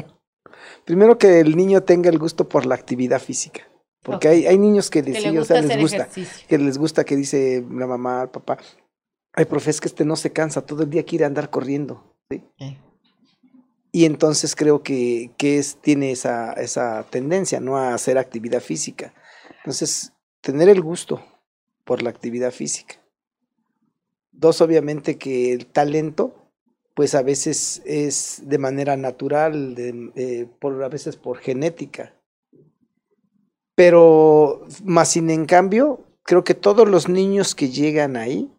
Primero 0.85 1.17
que 1.17 1.41
el 1.41 1.57
niño 1.57 1.83
tenga 1.83 2.09
el 2.09 2.19
gusto 2.19 2.47
por 2.47 2.65
la 2.65 2.75
actividad 2.75 3.19
física. 3.19 3.67
Porque 4.01 4.29
hay, 4.29 4.47
hay 4.47 4.57
niños 4.57 4.89
que, 4.89 5.03
Que 5.03 5.11
les, 5.11 5.37
o 5.37 5.43
sea, 5.43 5.61
les 5.61 5.77
gusta, 5.77 6.07
que 6.47 6.57
les 6.57 6.77
gusta 6.77 7.03
que 7.03 7.17
dice 7.17 7.65
la 7.69 7.87
mamá, 7.87 8.21
el 8.21 8.29
papá, 8.29 8.59
ay, 9.33 9.43
profe, 9.43 9.71
es 9.71 9.81
que 9.81 9.89
este 9.89 10.05
no 10.05 10.15
se 10.15 10.31
cansa, 10.31 10.65
todo 10.65 10.83
el 10.83 10.89
día 10.89 11.03
quiere 11.03 11.25
andar 11.25 11.49
corriendo. 11.49 12.15
Y 13.91 14.05
entonces 14.05 14.55
creo 14.55 14.83
que, 14.83 15.31
que 15.37 15.57
es, 15.57 15.75
tiene 15.81 16.11
esa, 16.11 16.53
esa 16.53 17.05
tendencia, 17.09 17.59
¿no? 17.59 17.75
A 17.75 17.93
hacer 17.93 18.17
actividad 18.17 18.61
física. 18.61 19.13
Entonces, 19.57 20.13
tener 20.39 20.69
el 20.69 20.81
gusto 20.81 21.21
por 21.83 22.01
la 22.01 22.09
actividad 22.09 22.51
física. 22.51 22.95
Dos, 24.31 24.61
obviamente 24.61 25.17
que 25.17 25.51
el 25.51 25.65
talento, 25.65 26.40
pues 26.93 27.15
a 27.15 27.21
veces 27.21 27.81
es 27.85 28.41
de 28.45 28.57
manera 28.57 28.97
natural, 28.97 29.75
eh, 29.77 30.47
por, 30.59 30.83
a 30.83 30.89
veces 30.89 31.15
por 31.15 31.37
genética. 31.37 32.13
Pero, 33.75 34.67
más 34.83 35.09
sin 35.09 35.29
en 35.29 35.45
cambio, 35.45 36.05
creo 36.23 36.43
que 36.43 36.53
todos 36.53 36.87
los 36.87 37.09
niños 37.09 37.55
que 37.55 37.69
llegan 37.69 38.17
ahí, 38.17 38.51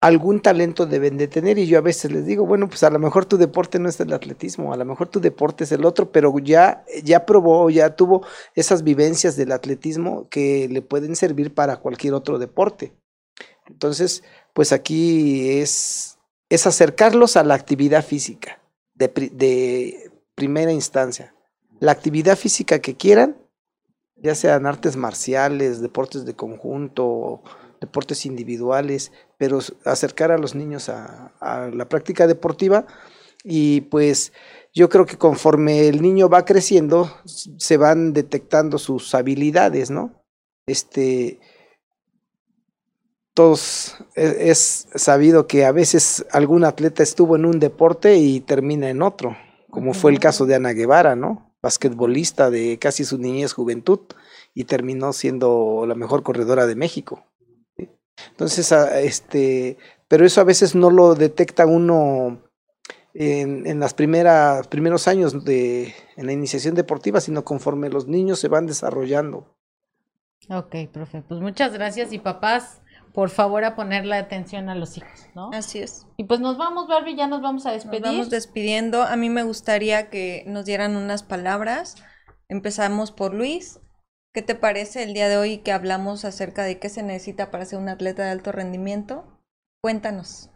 algún 0.00 0.40
talento 0.40 0.86
deben 0.86 1.16
de 1.16 1.26
tener 1.26 1.58
y 1.58 1.66
yo 1.66 1.78
a 1.78 1.82
veces 1.82 2.12
les 2.12 2.24
digo, 2.24 2.46
bueno, 2.46 2.68
pues 2.68 2.84
a 2.84 2.90
lo 2.90 2.98
mejor 3.00 3.26
tu 3.26 3.36
deporte 3.36 3.78
no 3.78 3.88
es 3.88 3.98
el 3.98 4.12
atletismo, 4.12 4.72
a 4.72 4.76
lo 4.76 4.84
mejor 4.84 5.08
tu 5.08 5.20
deporte 5.20 5.64
es 5.64 5.72
el 5.72 5.84
otro, 5.84 6.12
pero 6.12 6.36
ya, 6.38 6.84
ya 7.02 7.26
probó, 7.26 7.68
ya 7.68 7.96
tuvo 7.96 8.24
esas 8.54 8.84
vivencias 8.84 9.36
del 9.36 9.50
atletismo 9.50 10.28
que 10.28 10.68
le 10.70 10.82
pueden 10.82 11.16
servir 11.16 11.52
para 11.52 11.78
cualquier 11.78 12.14
otro 12.14 12.38
deporte. 12.38 12.92
Entonces, 13.66 14.22
pues 14.52 14.72
aquí 14.72 15.58
es, 15.58 16.17
es 16.48 16.66
acercarlos 16.66 17.36
a 17.36 17.44
la 17.44 17.54
actividad 17.54 18.04
física 18.04 18.60
de, 18.94 19.08
pri- 19.08 19.30
de 19.30 20.10
primera 20.34 20.72
instancia. 20.72 21.34
La 21.80 21.92
actividad 21.92 22.36
física 22.36 22.80
que 22.80 22.96
quieran, 22.96 23.36
ya 24.16 24.34
sean 24.34 24.66
artes 24.66 24.96
marciales, 24.96 25.80
deportes 25.80 26.24
de 26.24 26.34
conjunto, 26.34 27.42
deportes 27.80 28.26
individuales, 28.26 29.12
pero 29.36 29.60
acercar 29.84 30.32
a 30.32 30.38
los 30.38 30.54
niños 30.54 30.88
a, 30.88 31.32
a 31.40 31.68
la 31.68 31.88
práctica 31.88 32.26
deportiva 32.26 32.86
y 33.44 33.82
pues 33.82 34.32
yo 34.74 34.88
creo 34.88 35.06
que 35.06 35.16
conforme 35.16 35.86
el 35.86 36.02
niño 36.02 36.28
va 36.28 36.44
creciendo 36.44 37.08
se 37.24 37.76
van 37.76 38.12
detectando 38.12 38.78
sus 38.78 39.14
habilidades, 39.14 39.90
¿no? 39.90 40.12
Este 40.66 41.38
todos 43.38 43.94
e- 44.16 44.50
es 44.50 44.88
sabido 44.96 45.46
que 45.46 45.64
a 45.64 45.70
veces 45.70 46.26
algún 46.32 46.64
atleta 46.64 47.04
estuvo 47.04 47.36
en 47.36 47.44
un 47.44 47.60
deporte 47.60 48.16
y 48.16 48.40
termina 48.40 48.90
en 48.90 49.00
otro, 49.00 49.36
como 49.70 49.94
fue 49.94 50.10
el 50.10 50.18
caso 50.18 50.44
de 50.44 50.56
Ana 50.56 50.72
Guevara, 50.72 51.14
¿no? 51.14 51.54
Basquetbolista 51.62 52.50
de 52.50 52.80
casi 52.80 53.04
su 53.04 53.16
niñez 53.16 53.52
juventud 53.52 54.00
y 54.54 54.64
terminó 54.64 55.12
siendo 55.12 55.84
la 55.86 55.94
mejor 55.94 56.24
corredora 56.24 56.66
de 56.66 56.74
México. 56.74 57.26
¿sí? 57.76 57.88
Entonces, 58.30 58.72
a- 58.72 59.00
este, 59.00 59.78
pero 60.08 60.26
eso 60.26 60.40
a 60.40 60.44
veces 60.44 60.74
no 60.74 60.90
lo 60.90 61.14
detecta 61.14 61.64
uno 61.64 62.42
en, 63.14 63.68
en 63.68 63.80
primeras 63.94 64.66
primeros 64.66 65.06
años 65.06 65.44
de 65.44 65.94
en 66.16 66.26
la 66.26 66.32
iniciación 66.32 66.74
deportiva, 66.74 67.20
sino 67.20 67.44
conforme 67.44 67.88
los 67.88 68.08
niños 68.08 68.40
se 68.40 68.48
van 68.48 68.66
desarrollando. 68.66 69.54
Ok, 70.50 70.74
profe, 70.92 71.22
pues 71.22 71.40
muchas 71.40 71.72
gracias 71.72 72.12
y 72.12 72.18
papás, 72.18 72.80
por 73.12 73.30
favor 73.30 73.64
a 73.64 73.74
ponerle 73.74 74.16
atención 74.16 74.68
a 74.68 74.74
los 74.74 74.96
hijos, 74.96 75.26
¿no? 75.34 75.50
Así 75.52 75.80
es. 75.80 76.06
Y 76.16 76.24
pues 76.24 76.40
nos 76.40 76.56
vamos, 76.58 76.88
Barbie, 76.88 77.16
ya 77.16 77.26
nos 77.26 77.42
vamos 77.42 77.66
a 77.66 77.72
Nos 77.72 77.82
despedir. 77.84 78.02
vamos 78.04 78.30
despidiendo. 78.30 79.02
A 79.02 79.16
mí 79.16 79.30
me 79.30 79.42
gustaría 79.42 80.10
que 80.10 80.44
nos 80.46 80.64
dieran 80.64 80.96
unas 80.96 81.22
palabras. 81.22 81.96
Empezamos 82.48 83.10
por 83.12 83.34
Luis. 83.34 83.80
¿Qué 84.34 84.42
te 84.42 84.54
parece 84.54 85.02
el 85.02 85.14
día 85.14 85.28
de 85.28 85.36
hoy 85.36 85.58
que 85.58 85.72
hablamos 85.72 86.24
acerca 86.24 86.62
de 86.64 86.78
qué 86.78 86.88
se 86.88 87.02
necesita 87.02 87.50
para 87.50 87.64
ser 87.64 87.78
un 87.78 87.88
atleta 87.88 88.24
de 88.24 88.30
alto 88.30 88.52
rendimiento? 88.52 89.24
Cuéntanos. 89.82 90.50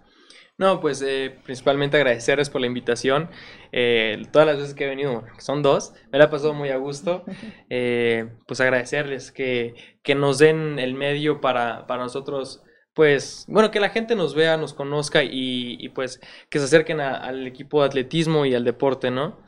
No, 0.62 0.80
pues 0.80 1.02
eh, 1.02 1.34
principalmente 1.44 1.96
agradecerles 1.96 2.48
por 2.50 2.60
la 2.60 2.66
invitación. 2.68 3.30
Eh, 3.72 4.22
todas 4.32 4.46
las 4.46 4.58
veces 4.58 4.74
que 4.74 4.84
he 4.84 4.88
venido, 4.88 5.24
que 5.34 5.40
son 5.40 5.62
dos, 5.62 5.92
me 6.12 6.18
la 6.18 6.24
he 6.24 6.28
pasado 6.28 6.54
muy 6.54 6.68
a 6.70 6.76
gusto. 6.76 7.24
Eh, 7.74 8.28
pues 8.46 8.60
agradecerles 8.60 9.32
que, 9.32 9.74
que 10.02 10.14
nos 10.14 10.38
den 10.38 10.78
el 10.78 10.94
medio 10.94 11.40
para, 11.40 11.86
para 11.86 12.02
nosotros 12.02 12.62
pues, 12.94 13.46
bueno, 13.48 13.70
que 13.70 13.80
la 13.80 13.88
gente 13.88 14.14
nos 14.14 14.34
vea, 14.34 14.58
nos 14.58 14.74
conozca 14.74 15.22
y, 15.24 15.76
y 15.80 15.88
pues 15.88 16.20
que 16.50 16.58
se 16.58 16.66
acerquen 16.66 17.00
a- 17.00 17.16
al 17.16 17.46
equipo 17.46 17.80
de 17.80 17.86
atletismo 17.86 18.44
y 18.44 18.54
al 18.54 18.64
deporte, 18.64 19.10
¿no? 19.10 19.38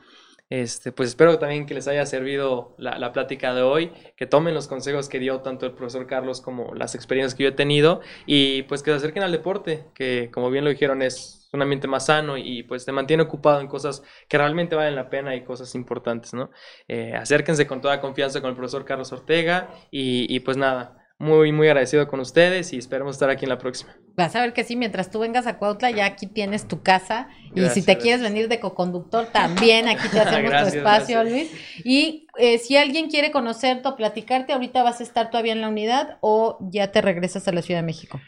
Este, 0.50 0.92
pues 0.92 1.08
espero 1.08 1.38
también 1.38 1.66
que 1.66 1.74
les 1.74 1.88
haya 1.88 2.04
servido 2.06 2.74
la, 2.78 2.98
la 2.98 3.12
plática 3.12 3.54
de 3.54 3.62
hoy, 3.62 3.92
que 4.16 4.26
tomen 4.26 4.54
los 4.54 4.68
consejos 4.68 5.08
que 5.08 5.18
dio 5.18 5.40
tanto 5.40 5.66
el 5.66 5.72
profesor 5.72 6.06
Carlos 6.06 6.40
como 6.40 6.74
las 6.74 6.94
experiencias 6.94 7.34
que 7.34 7.44
yo 7.44 7.48
he 7.48 7.52
tenido 7.52 8.00
y 8.26 8.62
pues 8.64 8.82
que 8.82 8.90
se 8.90 8.96
acerquen 8.98 9.22
al 9.22 9.32
deporte, 9.32 9.86
que 9.94 10.30
como 10.32 10.50
bien 10.50 10.64
lo 10.64 10.70
dijeron 10.70 11.02
es 11.02 11.48
un 11.52 11.62
ambiente 11.62 11.88
más 11.88 12.06
sano 12.06 12.36
y 12.36 12.62
pues 12.64 12.84
te 12.84 12.92
mantiene 12.92 13.22
ocupado 13.22 13.60
en 13.60 13.68
cosas 13.68 14.02
que 14.28 14.38
realmente 14.38 14.76
valen 14.76 14.96
la 14.96 15.08
pena 15.08 15.34
y 15.34 15.44
cosas 15.44 15.74
importantes, 15.74 16.34
¿no? 16.34 16.50
Eh, 16.88 17.14
acérquense 17.14 17.66
con 17.66 17.80
toda 17.80 18.00
confianza 18.00 18.40
con 18.40 18.50
el 18.50 18.56
profesor 18.56 18.84
Carlos 18.84 19.12
Ortega 19.12 19.70
y, 19.90 20.26
y 20.34 20.40
pues 20.40 20.56
nada, 20.56 21.03
muy, 21.18 21.52
muy 21.52 21.68
agradecido 21.68 22.08
con 22.08 22.20
ustedes 22.20 22.72
y 22.72 22.78
esperemos 22.78 23.14
estar 23.16 23.30
aquí 23.30 23.44
en 23.44 23.50
la 23.50 23.58
próxima. 23.58 23.96
Vas 24.16 24.34
a 24.36 24.40
ver 24.42 24.52
que 24.52 24.64
sí, 24.64 24.76
mientras 24.76 25.10
tú 25.10 25.20
vengas 25.20 25.46
a 25.46 25.58
Cuautla, 25.58 25.90
ya 25.90 26.06
aquí 26.06 26.26
tienes 26.26 26.66
tu 26.66 26.82
casa. 26.82 27.28
y 27.54 27.60
si 27.68 27.82
te 27.82 27.92
gracias. 27.92 27.98
quieres 28.02 28.22
venir 28.22 28.48
de 28.48 28.60
coconductor, 28.60 29.26
también 29.26 29.88
aquí 29.88 30.08
te 30.08 30.20
hacemos 30.20 30.50
Gracias, 30.50 30.72
tu 30.72 30.78
espacio. 30.78 31.24
Luis. 31.24 31.50
Y 31.84 32.26
eh, 32.38 32.58
si 32.58 32.76
alguien 32.76 33.08
quiere 33.08 33.30
conocerte 33.30 33.88
o 33.88 33.96
platicarte, 33.96 34.52
ahorita 34.52 34.82
vas 34.82 35.00
a 35.00 35.04
estar 35.04 35.30
todavía 35.30 35.52
en 35.52 35.60
la 35.60 35.68
unidad 35.68 36.18
o 36.20 36.58
ya 36.70 36.90
te 36.90 37.00
regresas 37.00 37.46
a 37.48 37.52
la 37.52 37.62
Ciudad 37.62 37.80
de 37.80 37.86
México. 37.86 38.20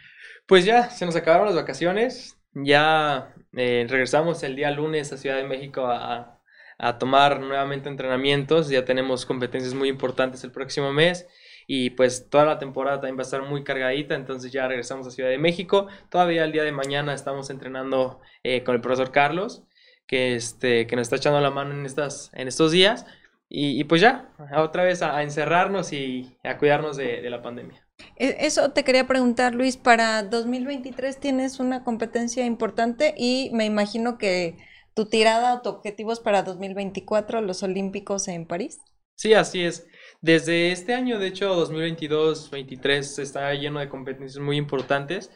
Pues 0.46 0.64
ya, 0.64 0.90
se 0.90 1.06
nos 1.06 1.16
acabaron 1.16 1.46
las 1.46 1.56
vacaciones. 1.56 2.36
Ya 2.54 3.34
eh, 3.56 3.84
regresamos 3.88 4.42
el 4.44 4.56
día 4.56 4.70
lunes 4.70 5.12
a 5.12 5.16
Ciudad 5.16 5.36
de 5.36 5.44
México 5.44 5.86
a, 5.86 6.40
a 6.78 6.98
tomar 6.98 7.40
nuevamente 7.40 7.88
entrenamientos. 7.88 8.68
Ya 8.68 8.84
tenemos 8.84 9.26
competencias 9.26 9.74
muy 9.74 9.88
importantes 9.88 10.44
el 10.44 10.52
próximo 10.52 10.92
mes. 10.92 11.26
Y 11.66 11.90
pues 11.90 12.28
toda 12.30 12.44
la 12.44 12.58
temporada 12.58 12.98
también 13.00 13.16
va 13.16 13.22
a 13.22 13.24
estar 13.24 13.42
muy 13.42 13.64
cargadita. 13.64 14.14
Entonces 14.14 14.52
ya 14.52 14.68
regresamos 14.68 15.06
a 15.06 15.10
Ciudad 15.10 15.30
de 15.30 15.38
México. 15.38 15.88
Todavía 16.10 16.44
el 16.44 16.52
día 16.52 16.62
de 16.64 16.72
mañana 16.72 17.14
estamos 17.14 17.50
entrenando 17.50 18.20
eh, 18.42 18.62
con 18.64 18.74
el 18.74 18.80
profesor 18.80 19.10
Carlos, 19.12 19.64
que, 20.06 20.36
este, 20.36 20.86
que 20.86 20.96
nos 20.96 21.02
está 21.04 21.16
echando 21.16 21.40
la 21.40 21.50
mano 21.50 21.72
en, 21.74 21.84
estas, 21.86 22.30
en 22.34 22.48
estos 22.48 22.72
días. 22.72 23.06
Y, 23.48 23.80
y 23.80 23.84
pues 23.84 24.00
ya, 24.00 24.30
otra 24.56 24.84
vez 24.84 25.02
a, 25.02 25.16
a 25.16 25.22
encerrarnos 25.22 25.92
y 25.92 26.36
a 26.44 26.58
cuidarnos 26.58 26.96
de- 26.96 27.20
de 27.22 27.30
la 27.30 27.42
pandemia. 27.42 27.86
E- 28.16 28.36
Eso 28.46 28.72
te 28.72 28.84
quería 28.84 29.06
preguntar, 29.06 29.54
Luis, 29.54 29.76
para 29.76 30.22
2023 30.22 31.18
tienes 31.20 31.60
una 31.60 31.82
competencia 31.84 32.44
importante 32.44 33.14
y 33.16 33.50
me 33.52 33.64
imagino 33.64 34.18
que 34.18 34.56
tu 34.94 35.06
tirada 35.08 35.54
o 35.54 35.62
tu 35.62 35.68
objetivo 35.70 36.12
es 36.12 36.20
para 36.20 36.42
2024, 36.42 37.40
los 37.40 37.62
Olímpicos 37.62 38.28
en 38.28 38.46
París. 38.46 38.78
Sí, 39.16 39.32
así 39.32 39.64
es. 39.64 39.88
Desde 40.20 40.72
este 40.72 40.94
año, 40.94 41.18
de 41.18 41.28
hecho, 41.28 41.54
2022-23 41.66 43.18
está 43.18 43.52
lleno 43.54 43.80
de 43.80 43.88
competencias 43.88 44.42
muy 44.42 44.56
importantes. 44.58 45.30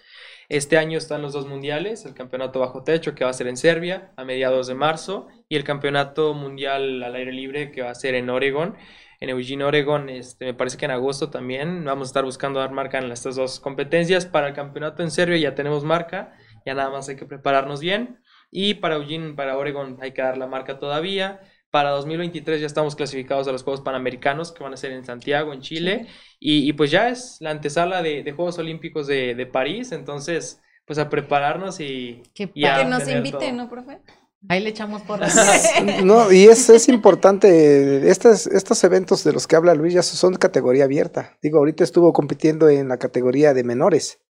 Este 0.51 0.76
año 0.76 0.99
están 0.99 1.22
los 1.22 1.33
dos 1.33 1.47
mundiales, 1.47 2.05
el 2.05 2.12
campeonato 2.12 2.61
bajo 2.61 2.83
techo 2.85 3.14
que 3.14 3.24
va 3.24 3.31
a 3.31 3.33
ser 3.33 3.47
en 3.47 3.57
Serbia 3.57 4.12
a 4.16 4.24
mediados 4.24 4.66
de 4.66 4.74
marzo 4.74 5.28
y 5.49 5.57
el 5.57 5.64
campeonato 5.64 6.35
mundial 6.35 7.03
al 7.03 7.14
aire 7.14 7.33
libre 7.33 7.70
que 7.70 7.83
va 7.83 7.91
a 7.91 7.95
ser 7.95 8.14
en 8.16 8.28
Oregon, 8.28 8.76
en 9.20 9.31
Eugene, 9.31 9.64
Oregon, 9.64 10.09
este, 10.11 10.47
me 10.47 10.55
parece 10.55 10.76
que 10.76 10.87
en 10.87 10.91
agosto 10.91 11.31
también. 11.31 11.85
Vamos 11.85 12.09
a 12.09 12.11
estar 12.11 12.24
buscando 12.24 12.61
dar 12.61 12.72
marca 12.72 12.99
en 12.99 13.11
estas 13.12 13.37
dos 13.37 13.61
competencias. 13.61 14.26
Para 14.26 14.49
el 14.49 14.55
campeonato 14.55 15.03
en 15.03 15.11
Serbia 15.11 15.39
ya 15.39 15.55
tenemos 15.55 15.85
marca, 15.85 16.35
ya 16.66 16.74
nada 16.74 16.91
más 16.91 17.09
hay 17.09 17.16
que 17.16 17.26
prepararnos 17.26 17.81
bien. 17.81 18.20
Y 18.51 18.74
para 18.74 18.97
Eugene, 18.97 19.35
para 19.35 19.57
Oregon 19.57 19.99
hay 20.01 20.12
que 20.12 20.22
dar 20.22 20.37
la 20.37 20.47
marca 20.47 20.78
todavía. 20.78 21.41
Para 21.71 21.91
2023 21.91 22.61
ya 22.61 22.66
estamos 22.66 22.97
clasificados 22.97 23.47
a 23.47 23.53
los 23.53 23.62
Juegos 23.62 23.81
Panamericanos 23.81 24.53
que 24.53 24.64
van 24.64 24.73
a 24.73 24.77
ser 24.77 24.93
en 24.93 25.05
Santiago, 25.05 25.53
en 25.53 25.61
Chile. 25.61 26.07
Y, 26.39 26.68
y 26.68 26.73
pues 26.73 26.91
ya 26.91 27.09
es 27.09 27.37
la 27.41 27.51
antesala 27.51 28.03
de, 28.03 28.23
de 28.23 28.33
Juegos 28.33 28.59
Olímpicos 28.59 29.07
de, 29.07 29.35
de 29.35 29.47
París. 29.47 29.93
Entonces, 29.93 30.61
pues 30.85 30.99
a 30.99 31.09
prepararnos 31.09 31.79
y, 31.79 32.23
Qué 32.35 32.51
y 32.53 32.64
a 32.64 32.79
que 32.79 32.85
nos 32.87 33.05
tener 33.05 33.18
invite, 33.18 33.39
todo. 33.39 33.53
¿no, 33.53 33.68
profe? 33.68 34.01
Ahí 34.49 34.61
le 34.61 34.71
echamos 34.71 35.03
por 35.03 35.21
No, 36.05 36.33
y 36.33 36.47
es, 36.47 36.68
es 36.71 36.89
importante, 36.89 38.11
estos, 38.11 38.47
estos 38.47 38.83
eventos 38.85 39.23
de 39.23 39.33
los 39.33 39.47
que 39.47 39.57
habla 39.57 39.75
Luis 39.75 39.95
ya 39.95 40.03
son 40.03 40.35
categoría 40.35 40.85
abierta. 40.85 41.39
Digo, 41.43 41.59
ahorita 41.59 41.85
estuvo 41.85 42.12
compitiendo 42.12 42.68
en 42.68 42.89
la 42.89 42.97
categoría 42.97 43.55
de 43.55 43.64
menores, 43.64 44.21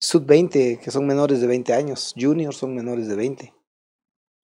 sub-20, 0.00 0.80
que 0.80 0.90
son 0.90 1.06
menores 1.06 1.40
de 1.40 1.46
20 1.46 1.74
años, 1.74 2.14
juniors 2.18 2.56
son 2.56 2.74
menores 2.74 3.08
de 3.08 3.14
20. 3.14 3.54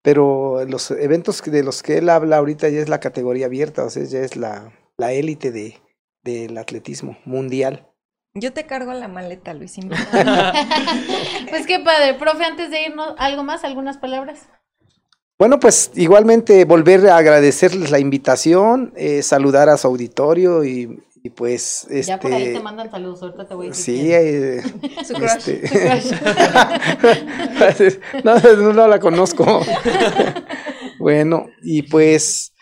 Pero 0.03 0.64
los 0.66 0.90
eventos 0.90 1.42
de 1.42 1.62
los 1.62 1.82
que 1.82 1.98
él 1.98 2.09
habla 2.09 2.38
ahorita 2.38 2.68
ya 2.68 2.80
es 2.80 2.88
la 2.88 3.00
categoría 3.00 3.46
abierta, 3.46 3.84
o 3.84 3.90
sea, 3.90 4.05
ya 4.05 4.20
es 4.20 4.36
la, 4.36 4.72
la 4.96 5.12
élite 5.12 5.53
de, 5.53 5.80
del 6.22 6.59
atletismo 6.59 7.16
mundial. 7.24 7.88
Yo 8.34 8.53
te 8.53 8.66
cargo 8.66 8.92
la 8.94 9.09
maleta, 9.09 9.55
Luis. 9.55 9.76
Pues 11.50 11.66
qué 11.66 11.80
padre, 11.80 12.14
profe, 12.14 12.44
antes 12.44 12.70
de 12.70 12.82
irnos, 12.82 13.14
¿algo 13.18 13.44
más? 13.44 13.64
¿Algunas 13.64 13.98
palabras? 13.98 14.48
Bueno, 15.38 15.59
pues 15.59 15.90
igualmente 15.94 16.64
volver 16.64 17.09
a 17.09 17.16
agradecerles 17.16 17.90
la 17.90 17.98
invitación, 17.98 18.92
eh, 18.96 19.22
saludar 19.22 19.68
a 19.68 19.76
su 19.76 19.88
auditorio 19.88 20.64
y, 20.64 21.03
y 21.22 21.30
pues 21.30 21.84
este. 21.84 22.02
Ya 22.02 22.18
por 22.18 22.32
ahí 22.32 22.52
te 22.52 22.60
mandan 22.60 22.90
saludos, 22.90 23.22
ahorita 23.22 23.46
te 23.46 23.54
voy 23.54 23.66
a 23.66 23.70
decir. 23.70 23.96
Sí, 23.96 24.12
eh, 24.12 24.62
Su 25.06 25.14
crush. 25.14 25.48
este, 27.68 28.00
no, 28.24 28.38
no, 28.38 28.72
no 28.72 28.88
la 28.88 28.98
conozco. 28.98 29.60
bueno, 30.98 31.46
y 31.62 31.82
pues 31.82 32.52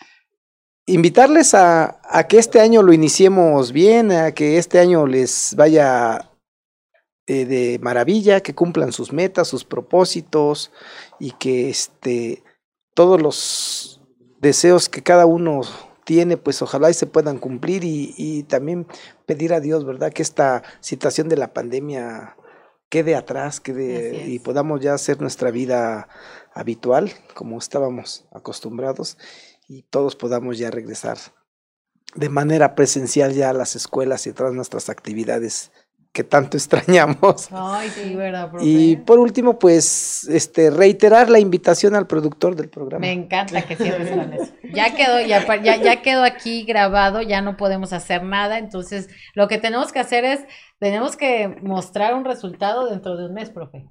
invitarles 0.87 1.55
a, 1.55 2.01
a 2.05 2.27
que 2.27 2.39
este 2.39 2.61
año 2.61 2.83
lo 2.83 2.93
iniciemos 2.93 3.73
bien, 3.73 4.13
a 4.13 4.33
que 4.33 4.59
este 4.59 4.79
año 4.79 5.07
les 5.07 5.55
vaya 5.57 6.31
eh, 7.27 7.45
de 7.45 7.79
maravilla, 7.79 8.41
que 8.41 8.57
cumplan 8.57 8.91
sus 8.91 9.13
metas, 9.13 9.47
sus 9.47 9.65
propósitos 9.65 10.73
y 11.21 11.31
que 11.31 11.71
este 11.71 12.43
todos 12.93 13.23
los 13.23 14.01
deseos 14.41 14.89
que 14.89 15.03
cada 15.03 15.27
uno 15.27 15.61
tiene, 16.11 16.37
pues 16.37 16.61
ojalá 16.61 16.91
y 16.91 16.95
se 16.95 17.07
puedan 17.07 17.39
cumplir 17.39 17.85
y, 17.85 18.13
y 18.19 18.43
también 18.43 18.85
pedir 19.27 19.55
a 19.55 19.61
Dios, 19.61 19.85
¿verdad? 19.85 20.13
Que 20.13 20.23
esta 20.23 20.65
situación 20.81 21.29
de 21.29 21.37
la 21.37 21.53
pandemia 21.53 22.37
quede 22.89 23.15
atrás, 23.15 23.61
quede 23.61 24.27
y 24.27 24.41
podamos 24.41 24.81
ya 24.81 24.93
hacer 24.93 25.21
nuestra 25.21 25.53
vida 25.53 26.09
habitual, 26.53 27.13
como 27.35 27.59
estábamos 27.59 28.27
acostumbrados, 28.33 29.19
y 29.69 29.83
todos 29.85 30.17
podamos 30.17 30.59
ya 30.59 30.73
regresar 30.73 31.17
de 32.17 32.29
manera 32.29 32.75
presencial 32.75 33.33
ya 33.33 33.51
a 33.51 33.55
las 33.55 33.77
escuelas 33.77 34.27
y 34.27 34.31
a 34.31 34.35
todas 34.35 34.53
nuestras 34.53 34.89
actividades 34.89 35.71
que 36.13 36.25
tanto 36.25 36.57
extrañamos. 36.57 37.49
Ay, 37.53 37.89
sí, 37.91 38.15
¿verdad, 38.15 38.51
profe? 38.51 38.65
Y 38.67 38.97
por 38.97 39.19
último, 39.19 39.59
pues, 39.59 40.25
este, 40.29 40.71
reiterar 40.71 41.31
la 41.31 41.39
invitación 41.39 41.95
al 41.95 42.07
productor 42.07 42.57
del 42.57 42.69
programa. 42.69 43.01
Me 43.01 43.13
encanta 43.13 43.63
que 43.63 43.77
cierres 43.77 44.11
con 44.11 44.33
eso. 44.33 44.53
Ya 44.75 44.95
quedó, 44.95 45.21
ya, 45.21 45.45
ya, 45.63 45.77
ya 45.77 46.03
quedó 46.03 46.25
aquí 46.25 46.65
grabado, 46.65 47.23
ya 47.23 47.41
no 47.43 47.57
podemos 47.57 47.93
hacer 47.93 48.23
nada. 48.23 48.59
Entonces, 48.59 49.09
lo 49.35 49.49
que 49.49 49.59
tenemos 49.59 49.93
que 49.93 50.01
hacer 50.01 50.25
es, 50.25 50.41
tenemos 50.79 51.17
que 51.17 51.49
mostrar 51.63 52.15
un 52.15 52.25
resultado 52.25 52.89
dentro 52.89 53.17
de 53.17 53.27
un 53.27 53.35
mes, 53.35 53.51
profe. 53.51 53.87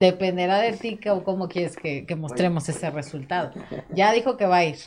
Dependerá 0.00 0.58
de 0.58 0.72
ti 0.72 0.98
o 1.10 1.22
cómo 1.24 1.48
quieres 1.48 1.76
que, 1.76 2.06
que 2.06 2.16
mostremos 2.16 2.66
ese 2.70 2.90
resultado. 2.90 3.52
Ya 3.90 4.12
dijo 4.12 4.38
que 4.38 4.46
va 4.46 4.58
a 4.58 4.64
ir. 4.64 4.78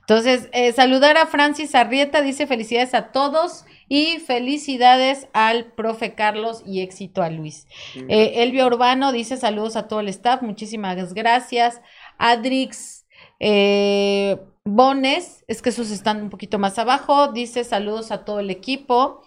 Entonces, 0.00 0.48
eh, 0.52 0.72
saludar 0.72 1.16
a 1.16 1.26
Francis 1.26 1.74
Arrieta, 1.74 2.22
dice 2.22 2.46
felicidades 2.46 2.94
a 2.94 3.10
todos 3.12 3.64
y 3.88 4.18
felicidades 4.18 5.28
al 5.32 5.72
profe 5.72 6.14
Carlos 6.14 6.62
y 6.66 6.82
éxito 6.82 7.22
a 7.22 7.30
Luis. 7.30 7.66
Eh, 8.08 8.42
Elvia 8.42 8.66
Urbano 8.66 9.12
dice 9.12 9.36
saludos 9.36 9.76
a 9.76 9.88
todo 9.88 10.00
el 10.00 10.08
staff, 10.08 10.42
muchísimas 10.42 11.14
gracias. 11.14 11.80
Adrix 12.18 13.06
eh, 13.40 14.38
Bones, 14.64 15.44
es 15.46 15.60
que 15.60 15.70
esos 15.70 15.90
están 15.90 16.22
un 16.22 16.30
poquito 16.30 16.58
más 16.58 16.78
abajo, 16.78 17.32
dice 17.32 17.64
saludos 17.64 18.10
a 18.10 18.24
todo 18.24 18.40
el 18.40 18.50
equipo 18.50 19.22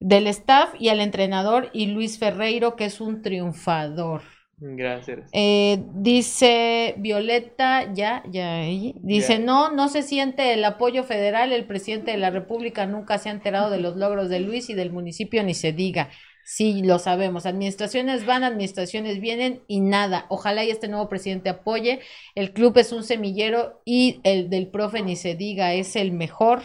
del 0.00 0.26
staff 0.26 0.74
y 0.78 0.90
al 0.90 1.00
entrenador 1.00 1.70
y 1.72 1.86
Luis 1.86 2.18
Ferreiro, 2.18 2.76
que 2.76 2.84
es 2.84 3.00
un 3.00 3.22
triunfador. 3.22 4.33
Gracias. 4.66 5.28
Eh, 5.32 5.82
dice 5.92 6.94
Violeta, 6.96 7.92
ya, 7.92 8.22
ya, 8.30 8.62
dice, 8.62 9.38
no, 9.38 9.70
no 9.70 9.90
se 9.90 10.02
siente 10.02 10.54
el 10.54 10.64
apoyo 10.64 11.04
federal, 11.04 11.52
el 11.52 11.66
presidente 11.66 12.12
de 12.12 12.16
la 12.16 12.30
República 12.30 12.86
nunca 12.86 13.18
se 13.18 13.28
ha 13.28 13.32
enterado 13.32 13.68
de 13.68 13.78
los 13.78 13.96
logros 13.96 14.30
de 14.30 14.40
Luis 14.40 14.70
y 14.70 14.74
del 14.74 14.90
municipio 14.90 15.42
ni 15.42 15.52
se 15.52 15.72
diga. 15.72 16.08
Sí, 16.44 16.82
lo 16.82 16.98
sabemos. 16.98 17.44
Administraciones 17.44 18.24
van, 18.24 18.42
administraciones 18.42 19.20
vienen 19.20 19.62
y 19.66 19.80
nada. 19.80 20.26
Ojalá 20.30 20.64
y 20.64 20.70
este 20.70 20.88
nuevo 20.88 21.08
presidente 21.08 21.50
apoye. 21.50 22.00
El 22.34 22.52
club 22.52 22.76
es 22.78 22.92
un 22.92 23.04
semillero 23.04 23.82
y 23.84 24.20
el 24.24 24.48
del 24.48 24.68
profe 24.68 25.02
ni 25.02 25.16
se 25.16 25.34
diga, 25.34 25.74
es 25.74 25.94
el 25.96 26.12
mejor. 26.12 26.62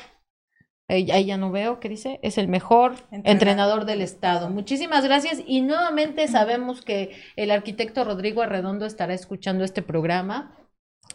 Ahí 0.90 1.26
ya 1.26 1.38
no 1.38 1.52
veo, 1.52 1.80
¿qué 1.80 1.88
dice? 1.90 2.20
Es 2.24 2.38
el 2.38 2.48
mejor 2.48 2.94
entrenador, 3.12 3.32
Entrenador 3.32 3.86
del 3.86 4.02
Estado. 4.02 4.50
Muchísimas 4.50 5.04
gracias 5.04 5.42
y 5.46 5.62
nuevamente 5.62 6.28
sabemos 6.28 6.82
que 6.82 7.12
el 7.36 7.52
arquitecto 7.52 8.04
Rodrigo 8.04 8.42
Arredondo 8.42 8.86
estará 8.86 9.14
escuchando 9.14 9.64
este 9.64 9.82
programa. 9.82 10.56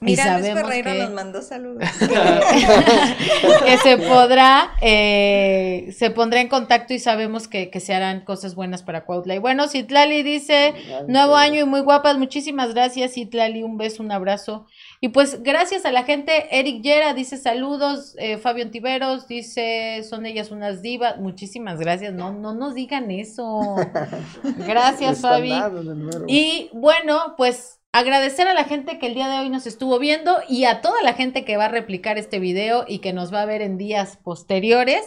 Y 0.00 0.06
Mira, 0.06 0.24
Luis 0.38 0.46
sabemos 0.46 0.62
Ferreira 0.62 0.92
que- 0.92 0.98
nos 0.98 1.10
mandó 1.12 1.40
saludos. 1.42 1.84
que 3.64 3.76
se 3.78 3.96
podrá, 3.96 4.72
eh, 4.80 5.88
se 5.96 6.10
pondrá 6.10 6.40
en 6.40 6.48
contacto 6.48 6.94
y 6.94 6.98
sabemos 6.98 7.48
que, 7.48 7.70
que 7.70 7.80
se 7.80 7.94
harán 7.94 8.24
cosas 8.24 8.54
buenas 8.54 8.82
para 8.82 9.04
Cuautla. 9.04 9.34
Y 9.34 9.38
bueno, 9.38 9.68
Citlali 9.68 10.22
dice, 10.22 10.74
nuevo 11.06 11.36
año 11.36 11.60
y 11.60 11.64
muy 11.64 11.80
guapas, 11.80 12.18
muchísimas 12.18 12.74
gracias 12.74 13.14
Citlali, 13.14 13.62
un 13.62 13.76
beso, 13.78 14.02
un 14.02 14.10
abrazo. 14.12 14.66
Y 15.04 15.08
pues 15.10 15.42
gracias 15.42 15.84
a 15.84 15.92
la 15.92 16.04
gente, 16.04 16.58
Eric 16.58 16.80
Yera 16.80 17.12
dice 17.12 17.36
saludos, 17.36 18.16
eh, 18.18 18.38
Fabio 18.38 18.64
Antiveros 18.64 19.28
dice, 19.28 20.02
son 20.08 20.24
ellas 20.24 20.50
unas 20.50 20.80
divas, 20.80 21.18
muchísimas 21.18 21.78
gracias, 21.78 22.14
no, 22.14 22.32
no 22.32 22.54
nos 22.54 22.74
digan 22.74 23.10
eso. 23.10 23.76
Gracias 24.66 25.20
Fabi. 25.20 25.52
Y 26.26 26.70
bueno, 26.72 27.34
pues 27.36 27.80
agradecer 27.92 28.48
a 28.48 28.54
la 28.54 28.64
gente 28.64 28.98
que 28.98 29.08
el 29.08 29.14
día 29.14 29.28
de 29.28 29.40
hoy 29.40 29.50
nos 29.50 29.66
estuvo 29.66 29.98
viendo 29.98 30.38
y 30.48 30.64
a 30.64 30.80
toda 30.80 31.02
la 31.02 31.12
gente 31.12 31.44
que 31.44 31.58
va 31.58 31.66
a 31.66 31.68
replicar 31.68 32.16
este 32.16 32.38
video 32.38 32.86
y 32.88 33.00
que 33.00 33.12
nos 33.12 33.30
va 33.30 33.42
a 33.42 33.46
ver 33.46 33.60
en 33.60 33.76
días 33.76 34.16
posteriores. 34.16 35.04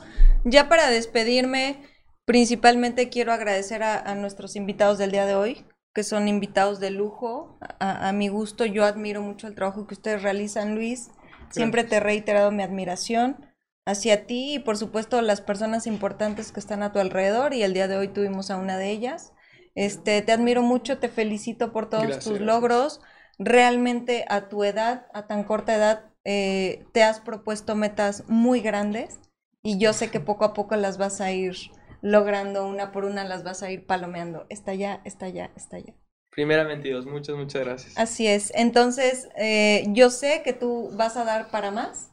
ya 0.45 0.69
para 0.69 0.89
despedirme, 0.89 1.83
principalmente 2.29 3.09
quiero 3.09 3.33
agradecer 3.33 3.83
a, 3.83 3.99
a 3.99 4.15
nuestros 4.15 4.55
invitados 4.55 4.99
del 4.99 5.13
día 5.13 5.25
de 5.25 5.35
hoy, 5.35 5.65
que 5.95 6.03
son 6.03 6.29
invitados 6.29 6.79
de 6.79 6.91
lujo. 6.91 7.59
A, 7.81 8.07
a 8.07 8.13
mi 8.13 8.29
gusto, 8.29 8.67
yo 8.67 8.85
admiro 8.85 9.23
mucho 9.23 9.47
el 9.47 9.55
trabajo 9.55 9.87
que 9.87 9.95
ustedes 9.95 10.23
realizan, 10.23 10.75
Luis. 10.75 11.09
Siempre 11.49 11.85
te 11.85 11.97
he 11.97 12.01
reiterado 12.01 12.51
mi 12.51 12.63
admiración 12.63 13.47
hacia 13.87 14.27
ti 14.27 14.57
y 14.57 14.59
por 14.59 14.77
supuesto 14.77 15.23
las 15.23 15.41
personas 15.41 15.87
importantes 15.87 16.53
que 16.53 16.61
están 16.61 16.83
a 16.83 16.93
tu 16.93 16.99
alrededor 16.99 17.55
y 17.55 17.63
el 17.63 17.73
día 17.73 17.89
de 17.89 17.97
hoy 17.97 18.09
tuvimos 18.09 18.51
a 18.51 18.59
una 18.59 18.77
de 18.77 18.91
ellas. 18.91 19.33
Este, 19.75 20.21
te 20.21 20.33
admiro 20.33 20.61
mucho, 20.61 20.99
te 20.99 21.09
felicito 21.09 21.73
por 21.73 21.89
todos 21.89 22.03
Gracias, 22.03 22.25
tus 22.25 22.35
gracias. 22.35 22.47
logros. 22.47 23.01
Realmente 23.39 24.27
a 24.29 24.51
tu 24.51 24.65
edad, 24.65 25.07
a 25.15 25.27
tan 25.27 25.45
corta 25.45 25.75
edad, 25.75 26.13
eh, 26.25 26.85
te 26.93 27.03
has 27.05 27.21
propuesto 27.21 27.75
metas 27.75 28.25
muy 28.29 28.61
grandes 28.61 29.19
y 29.63 29.79
yo 29.79 29.95
sé 29.95 30.11
que 30.11 30.21
poco 30.21 30.45
a 30.45 30.53
poco 30.53 30.77
las 30.77 30.99
vas 30.99 31.23
a 31.23 31.33
ir 31.33 31.57
logrando 32.03 32.67
una 32.67 32.93
por 32.93 33.05
una, 33.05 33.25
las 33.25 33.45
vas 33.45 33.63
a 33.63 33.71
ir 33.71 33.87
palomeando. 33.87 34.47
Está 34.49 34.73
allá, 34.73 35.01
está 35.05 35.27
allá, 35.27 35.51
está 35.57 35.77
allá. 35.77 35.95
Primeramente, 36.31 36.89
Dios, 36.89 37.07
muchas, 37.07 37.37
muchas 37.37 37.65
gracias. 37.65 37.99
Así 37.99 38.27
es. 38.27 38.53
Entonces, 38.55 39.29
eh, 39.37 39.85
yo 39.89 40.11
sé 40.11 40.43
que 40.45 40.53
tú 40.53 40.91
vas 40.95 41.17
a 41.17 41.25
dar 41.25 41.51
para 41.51 41.71
más. 41.71 42.13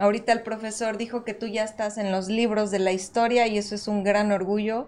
Ahorita 0.00 0.32
el 0.32 0.42
profesor 0.42 0.96
dijo 0.96 1.24
que 1.24 1.34
tú 1.34 1.46
ya 1.46 1.62
estás 1.62 1.96
en 1.96 2.10
los 2.10 2.28
libros 2.28 2.70
de 2.72 2.80
la 2.80 2.92
historia 2.92 3.46
y 3.46 3.58
eso 3.58 3.74
es 3.76 3.86
un 3.86 4.02
gran 4.02 4.32
orgullo. 4.32 4.86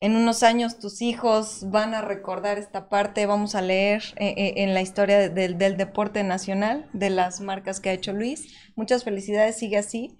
En 0.00 0.14
unos 0.16 0.42
años 0.42 0.78
tus 0.78 1.02
hijos 1.02 1.70
van 1.70 1.94
a 1.94 2.02
recordar 2.02 2.58
esta 2.58 2.88
parte, 2.88 3.26
vamos 3.26 3.54
a 3.54 3.62
leer 3.62 4.02
eh, 4.16 4.34
eh, 4.36 4.54
en 4.58 4.74
la 4.74 4.80
historia 4.82 5.18
de- 5.18 5.28
del- 5.30 5.58
del 5.58 5.76
deporte 5.76 6.22
nacional, 6.22 6.88
de 6.92 7.10
las 7.10 7.40
marcas 7.40 7.80
que 7.80 7.90
ha 7.90 7.94
hecho 7.94 8.12
Luis. 8.12 8.54
Muchas 8.76 9.02
felicidades, 9.02 9.56
sigue 9.56 9.78
así. 9.78 10.18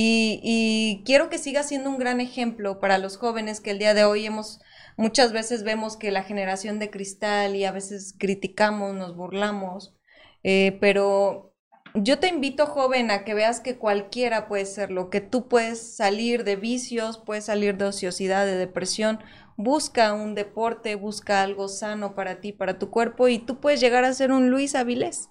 Y, 0.00 1.02
quiero 1.04 1.28
que 1.28 1.38
siga 1.38 1.64
siendo 1.64 1.90
un 1.90 1.98
gran 1.98 2.20
ejemplo 2.20 2.78
para 2.78 2.98
los 2.98 3.16
jóvenes 3.16 3.60
que 3.60 3.72
el 3.72 3.80
día 3.80 3.94
de 3.94 4.04
hoy 4.04 4.26
hemos, 4.26 4.60
muchas 4.96 5.32
veces 5.32 5.64
vemos 5.64 5.96
que 5.96 6.12
la 6.12 6.22
generación 6.22 6.78
de 6.78 6.88
cristal 6.88 7.56
y 7.56 7.64
a 7.64 7.72
veces 7.72 8.14
criticamos, 8.16 8.94
nos 8.94 9.16
burlamos, 9.16 9.96
eh, 10.44 10.78
pero 10.80 11.52
yo 11.94 12.20
te 12.20 12.28
invito, 12.28 12.66
joven, 12.66 13.10
a 13.10 13.24
que 13.24 13.34
veas 13.34 13.58
que 13.58 13.76
cualquiera 13.76 14.46
puede 14.46 14.66
serlo, 14.66 15.10
que 15.10 15.20
tú 15.20 15.48
puedes 15.48 15.96
salir 15.96 16.44
de 16.44 16.54
vicios, 16.54 17.18
puedes 17.18 17.46
salir 17.46 17.76
de 17.76 17.86
ociosidad, 17.86 18.46
de 18.46 18.54
depresión. 18.54 19.18
Busca 19.56 20.12
un 20.12 20.36
deporte, 20.36 20.94
busca 20.94 21.42
algo 21.42 21.66
sano 21.66 22.14
para 22.14 22.40
ti, 22.40 22.52
para 22.52 22.78
tu 22.78 22.90
cuerpo, 22.90 23.26
y 23.26 23.40
tú 23.40 23.58
puedes 23.58 23.80
llegar 23.80 24.04
a 24.04 24.14
ser 24.14 24.30
un 24.30 24.48
Luis 24.48 24.76
Avilés. 24.76 25.28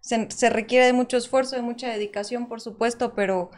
Se, 0.00 0.28
se 0.30 0.50
requiere 0.50 0.86
de 0.86 0.92
mucho 0.92 1.16
esfuerzo, 1.16 1.54
de 1.54 1.62
mucha 1.62 1.88
dedicación, 1.88 2.48
por 2.48 2.60
supuesto, 2.60 3.14
pero 3.14 3.50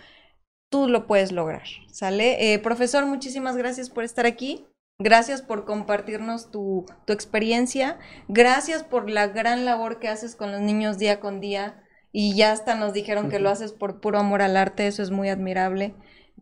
tú 0.70 0.88
lo 0.88 1.06
puedes 1.06 1.32
lograr, 1.32 1.64
¿sale? 1.92 2.54
Eh, 2.54 2.58
profesor, 2.58 3.04
muchísimas 3.04 3.56
gracias 3.56 3.90
por 3.90 4.04
estar 4.04 4.24
aquí. 4.24 4.66
Gracias 4.98 5.42
por 5.42 5.64
compartirnos 5.64 6.50
tu, 6.50 6.86
tu 7.06 7.12
experiencia. 7.12 7.98
Gracias 8.28 8.82
por 8.84 9.10
la 9.10 9.28
gran 9.28 9.64
labor 9.64 9.98
que 9.98 10.08
haces 10.08 10.36
con 10.36 10.52
los 10.52 10.60
niños 10.60 10.98
día 10.98 11.20
con 11.20 11.40
día. 11.40 11.82
Y 12.12 12.34
ya 12.34 12.52
hasta 12.52 12.74
nos 12.74 12.92
dijeron 12.92 13.28
que 13.28 13.38
lo 13.38 13.50
haces 13.50 13.72
por 13.72 14.00
puro 14.00 14.18
amor 14.18 14.42
al 14.42 14.56
arte, 14.56 14.86
eso 14.86 15.02
es 15.02 15.10
muy 15.10 15.28
admirable. 15.28 15.94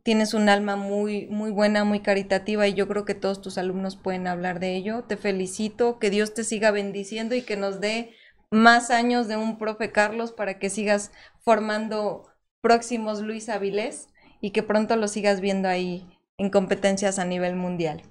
Tienes 0.03 0.33
un 0.33 0.49
alma 0.49 0.76
muy, 0.76 1.26
muy 1.26 1.51
buena, 1.51 1.85
muy 1.85 2.01
caritativa 2.01 2.66
y 2.66 2.74
yo 2.74 2.89
creo 2.89 3.05
que 3.05 3.14
todos 3.14 3.43
tus 3.43 3.59
alumnos 3.59 3.97
pueden 3.97 4.26
hablar 4.26 4.61
de 4.61 4.76
ello. 4.76 5.05
Te 5.05 5.16
felicito, 5.16 5.99
que 5.99 6.11
Dios 6.11 6.35
te 6.35 6.45
siga 6.45 6.70
bendiciendo 6.70 7.35
y 7.35 7.43
que 7.43 7.57
nos 7.57 7.81
dé 7.81 8.14
más 8.51 8.91
años 8.91 9.29
de 9.29 9.37
un 9.37 9.59
profe 9.59 9.93
Carlos 9.93 10.33
para 10.33 10.59
que 10.59 10.70
sigas 10.70 11.12
formando 11.41 12.26
próximos 12.61 13.20
Luis 13.20 13.49
Avilés 13.49 14.09
y 14.41 14.51
que 14.51 14.62
pronto 14.62 14.97
lo 14.97 15.09
sigas 15.09 15.41
viendo 15.41 15.68
ahí 15.68 16.07
en 16.39 16.51
competencias 16.51 17.18
a 17.18 17.24
nivel 17.24 17.57
mundial. 17.57 18.03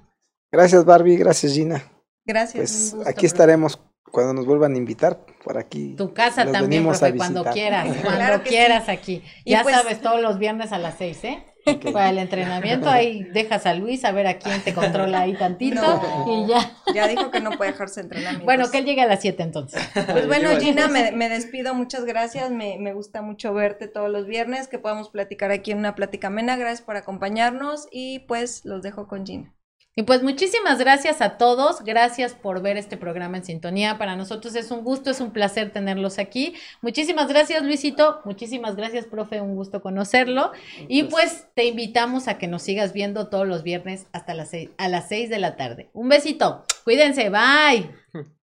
Gracias, 0.52 0.86
Barbie. 0.86 1.18
Gracias, 1.18 1.54
Gina. 1.54 1.84
Gracias. 2.26 2.56
Pues 2.56 2.94
gusto, 2.96 3.02
aquí 3.10 3.14
profe. 3.14 3.28
estaremos 3.28 3.80
cuando 4.12 4.34
nos 4.34 4.46
vuelvan 4.46 4.74
a 4.74 4.78
invitar 4.78 5.26
por 5.44 5.58
aquí. 5.58 5.94
Tu 5.98 6.14
casa 6.14 6.44
los 6.44 6.54
también, 6.54 6.82
venimos 6.84 7.00
profe, 7.00 7.14
a 7.14 7.18
cuando 7.18 7.44
quieras, 7.46 7.88
cuando 8.02 8.18
Claro 8.18 8.44
quieras 8.44 8.90
aquí. 8.90 9.24
Y 9.46 9.52
Ya 9.52 9.64
pues- 9.64 9.76
sabes, 9.76 10.02
todos 10.02 10.22
los 10.22 10.38
viernes 10.40 10.72
a 10.72 10.78
las 10.78 10.98
seis, 10.98 11.24
¿eh? 11.24 11.46
Para 11.94 12.10
el 12.10 12.18
entrenamiento 12.18 12.90
ahí 12.90 13.24
dejas 13.24 13.66
a 13.66 13.74
Luis 13.74 14.06
a 14.06 14.12
ver 14.12 14.28
a 14.28 14.38
quién 14.38 14.62
te 14.62 14.74
controla 14.74 15.22
ahí 15.22 15.34
tantito 15.34 15.82
No. 15.82 16.26
y 16.28 16.48
ya. 16.48 16.72
Ya 16.94 17.08
dijo 17.08 17.32
que 17.32 17.42
no 17.42 17.52
puede 17.52 17.72
dejarse 17.72 18.02
entrenamientos. 18.02 18.46
Bueno, 18.46 18.70
que 18.72 18.80
él 18.80 18.86
llegue 18.86 19.02
a 19.02 19.08
las 19.08 19.22
siete 19.22 19.44
entonces. 19.44 19.82
Pues 19.94 20.28
bueno. 20.28 20.50
Gina, 20.60 20.88
me, 20.88 21.12
me 21.12 21.30
despido, 21.30 21.74
muchas 21.74 22.06
gracias, 22.06 22.50
me, 22.52 22.78
me 22.80 22.94
gusta 22.94 23.22
mucho 23.22 23.54
verte 23.54 23.88
todos 23.88 24.10
los 24.10 24.26
viernes, 24.26 24.68
que 24.68 24.80
podamos 24.80 25.10
platicar 25.10 25.52
aquí 25.52 25.72
en 25.72 25.80
una 25.80 25.96
plática 25.96 26.28
amena, 26.28 26.56
gracias 26.56 26.82
por 26.82 26.96
acompañarnos 26.96 27.88
y 27.92 28.20
pues 28.20 28.64
los 28.66 28.82
dejo 28.82 29.08
con 29.08 29.26
Gina. 29.26 29.54
Y 29.98 30.04
pues 30.04 30.22
muchísimas 30.22 30.78
gracias 30.78 31.22
a 31.22 31.40
todos, 31.40 31.84
gracias 31.84 32.36
por 32.36 32.62
ver 32.62 32.78
este 32.78 32.98
programa 32.98 33.38
en 33.38 33.44
sintonía. 33.44 33.98
Para 33.98 34.16
nosotros 34.16 34.54
es 34.54 34.70
un 34.70 34.84
gusto, 34.84 35.10
es 35.10 35.20
un 35.20 35.32
placer 35.32 35.72
tenerlos 35.72 36.20
aquí. 36.20 36.54
Muchísimas 36.84 37.28
gracias 37.28 37.64
Luisito, 37.64 38.22
muchísimas 38.24 38.76
gracias 38.76 39.08
profe, 39.08 39.42
un 39.42 39.56
gusto 39.56 39.82
conocerlo. 39.82 40.52
Y 40.88 41.06
pues 41.06 41.48
te 41.56 41.66
invitamos 41.66 42.28
a 42.28 42.38
que 42.38 42.46
nos 42.46 42.62
sigas 42.62 42.94
viendo 42.94 43.28
todos 43.30 43.48
los 43.48 43.64
viernes 43.64 44.06
hasta 44.12 44.36
las 44.36 44.52
seis, 44.52 44.70
a 44.78 44.88
las 44.88 45.10
6 45.10 45.32
de 45.32 45.40
la 45.40 45.56
tarde. 45.56 45.90
Un 45.94 46.10
besito, 46.10 46.64
cuídense, 46.84 47.32
bye. 47.32 47.90